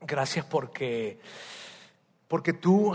Gracias 0.00 0.44
porque, 0.44 1.18
porque 2.28 2.52
tú 2.52 2.94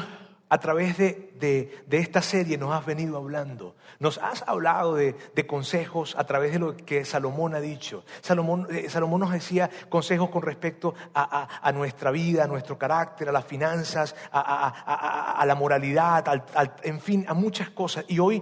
a 0.49 0.57
través 0.57 0.97
de, 0.97 1.85
esta 1.91 2.21
serie 2.21 2.57
nos 2.57 2.73
has 2.73 2.85
venido 2.85 3.17
hablando. 3.17 3.75
Nos 3.99 4.17
has 4.17 4.43
hablado 4.47 4.95
de, 4.95 5.15
consejos 5.47 6.15
a 6.17 6.25
través 6.25 6.53
de 6.53 6.59
lo 6.59 6.75
que 6.75 7.05
Salomón 7.05 7.53
ha 7.53 7.59
dicho. 7.59 8.03
Salomón, 8.21 8.67
eh, 8.71 8.89
Salomón 8.89 9.21
nos 9.21 9.31
decía 9.31 9.69
consejos 9.89 10.29
con 10.29 10.41
respecto 10.41 10.95
a, 11.13 11.71
nuestra 11.73 12.09
vida, 12.09 12.43
a 12.43 12.47
nuestro 12.47 12.77
carácter, 12.77 13.29
a 13.29 13.31
las 13.31 13.45
finanzas, 13.45 14.15
a, 14.31 15.43
la 15.45 15.55
moralidad, 15.55 16.25
en 16.83 16.99
fin, 16.99 17.25
a 17.27 17.35
muchas 17.35 17.69
cosas. 17.69 18.05
Y 18.07 18.17
hoy 18.17 18.41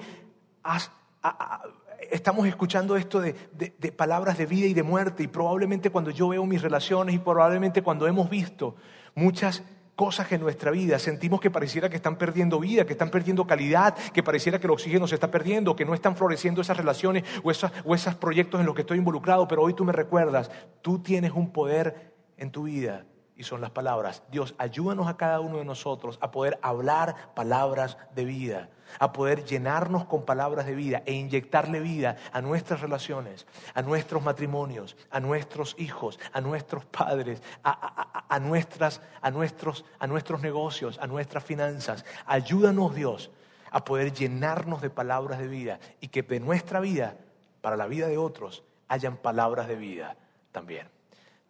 estamos 2.10 2.47
escuchando 2.47 2.95
esto 2.95 3.20
de, 3.20 3.36
de 3.51 3.91
palabras 3.91 4.38
de 4.38 4.45
vida 4.45 4.68
y 4.68 4.74
de 4.74 4.84
muerte. 4.84 5.24
Y 5.24 5.28
probablemente 5.28 5.89
cuando 5.89 6.12
yo 6.12 6.30
veo 6.30 6.45
mis 6.45 6.62
relaciones 6.62 7.16
y 7.16 7.20
probablemente 7.20 7.82
cuando 7.82 8.08
hemos 8.08 8.30
visto 8.30 8.76
muchas 9.14 9.64
cosas 9.98 10.32
en 10.32 10.39
nuestra 10.39 10.72
vida. 10.72 11.00
Sentimos 11.00 11.41
que 11.41 11.52
pareciera 11.52 11.89
que 11.89 11.98
están 11.98 12.18
perdiendo 12.18 12.60
vida, 12.60 12.86
que 12.86 12.93
están 12.93 13.10
perdiendo 13.10 13.48
calidad, 13.48 13.95
que 14.14 14.22
pareciera 14.24 14.60
que 14.60 14.68
el 14.68 14.72
oxígeno 14.72 15.08
se 15.08 15.16
está 15.16 15.32
perdiendo, 15.32 15.76
que 15.76 15.86
no 15.86 15.95
están 15.95 16.16
floreciendo 16.16 16.62
esas 16.62 16.78
relaciones 16.78 17.24
o, 17.43 17.52
o 17.84 17.95
esos 17.95 18.16
proyectos 18.16 18.60
en 18.60 18.68
los 18.68 18.76
que 18.76 18.82
estoy 18.82 19.00
involucrado, 19.00 19.48
pero 19.48 19.64
hoy 19.64 19.74
tú 19.74 19.84
me 19.84 19.91
recuerdas, 19.91 20.52
tú 20.82 21.00
tienes 21.00 21.32
un 21.32 21.52
poder 21.52 22.14
en 22.38 22.52
tu 22.52 22.64
vida 22.64 23.06
y 23.38 23.44
son 23.44 23.62
las 23.62 23.70
palabras. 23.70 24.24
Dios, 24.32 24.56
ayúdanos 24.58 25.08
a 25.08 25.16
cada 25.16 25.40
uno 25.40 25.58
de 25.58 25.66
nosotros 25.66 26.18
a 26.22 26.32
poder 26.32 26.58
hablar 26.64 27.34
palabras 27.36 27.98
de 28.16 28.26
vida, 28.26 28.70
a 29.00 29.14
poder 29.14 29.46
llenarnos 29.46 30.06
con 30.06 30.26
palabras 30.26 30.66
de 30.66 30.74
vida 30.74 31.04
e 31.06 31.14
inyectarle 31.14 31.80
vida 31.80 32.18
a 32.34 32.42
nuestras 32.42 32.82
relaciones, 32.82 33.46
a 33.76 33.84
nuestros 33.84 34.24
matrimonios, 34.24 34.98
a 35.12 35.20
nuestros 35.20 35.76
hijos, 35.78 36.20
a 36.34 36.42
nuestros 36.42 36.86
padres, 36.86 37.44
a, 37.64 38.40
nuestras, 38.40 39.02
a, 39.22 39.30
nuestros, 39.30 39.86
a 40.00 40.08
nuestros 40.08 40.42
negocios, 40.42 40.98
a 41.00 41.06
nuestras 41.06 41.44
finanzas. 41.44 42.06
Ayúdanos, 42.26 42.96
Dios, 42.96 43.30
a 43.70 43.86
poder 43.86 44.14
llenarnos 44.14 44.82
de 44.82 44.90
palabras 44.90 45.38
de 45.38 45.48
vida 45.48 45.80
y 46.02 46.08
que 46.08 46.24
de 46.24 46.40
nuestra 46.40 46.80
vida, 46.80 47.18
para 47.62 47.78
la 47.78 47.86
vida 47.86 48.08
de 48.08 48.18
otros, 48.18 48.64
hayan 48.88 49.18
palabras 49.18 49.68
de 49.68 49.76
vida 49.76 50.16
también. 50.52 50.90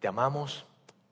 Te 0.00 0.08
amamos 0.08 0.66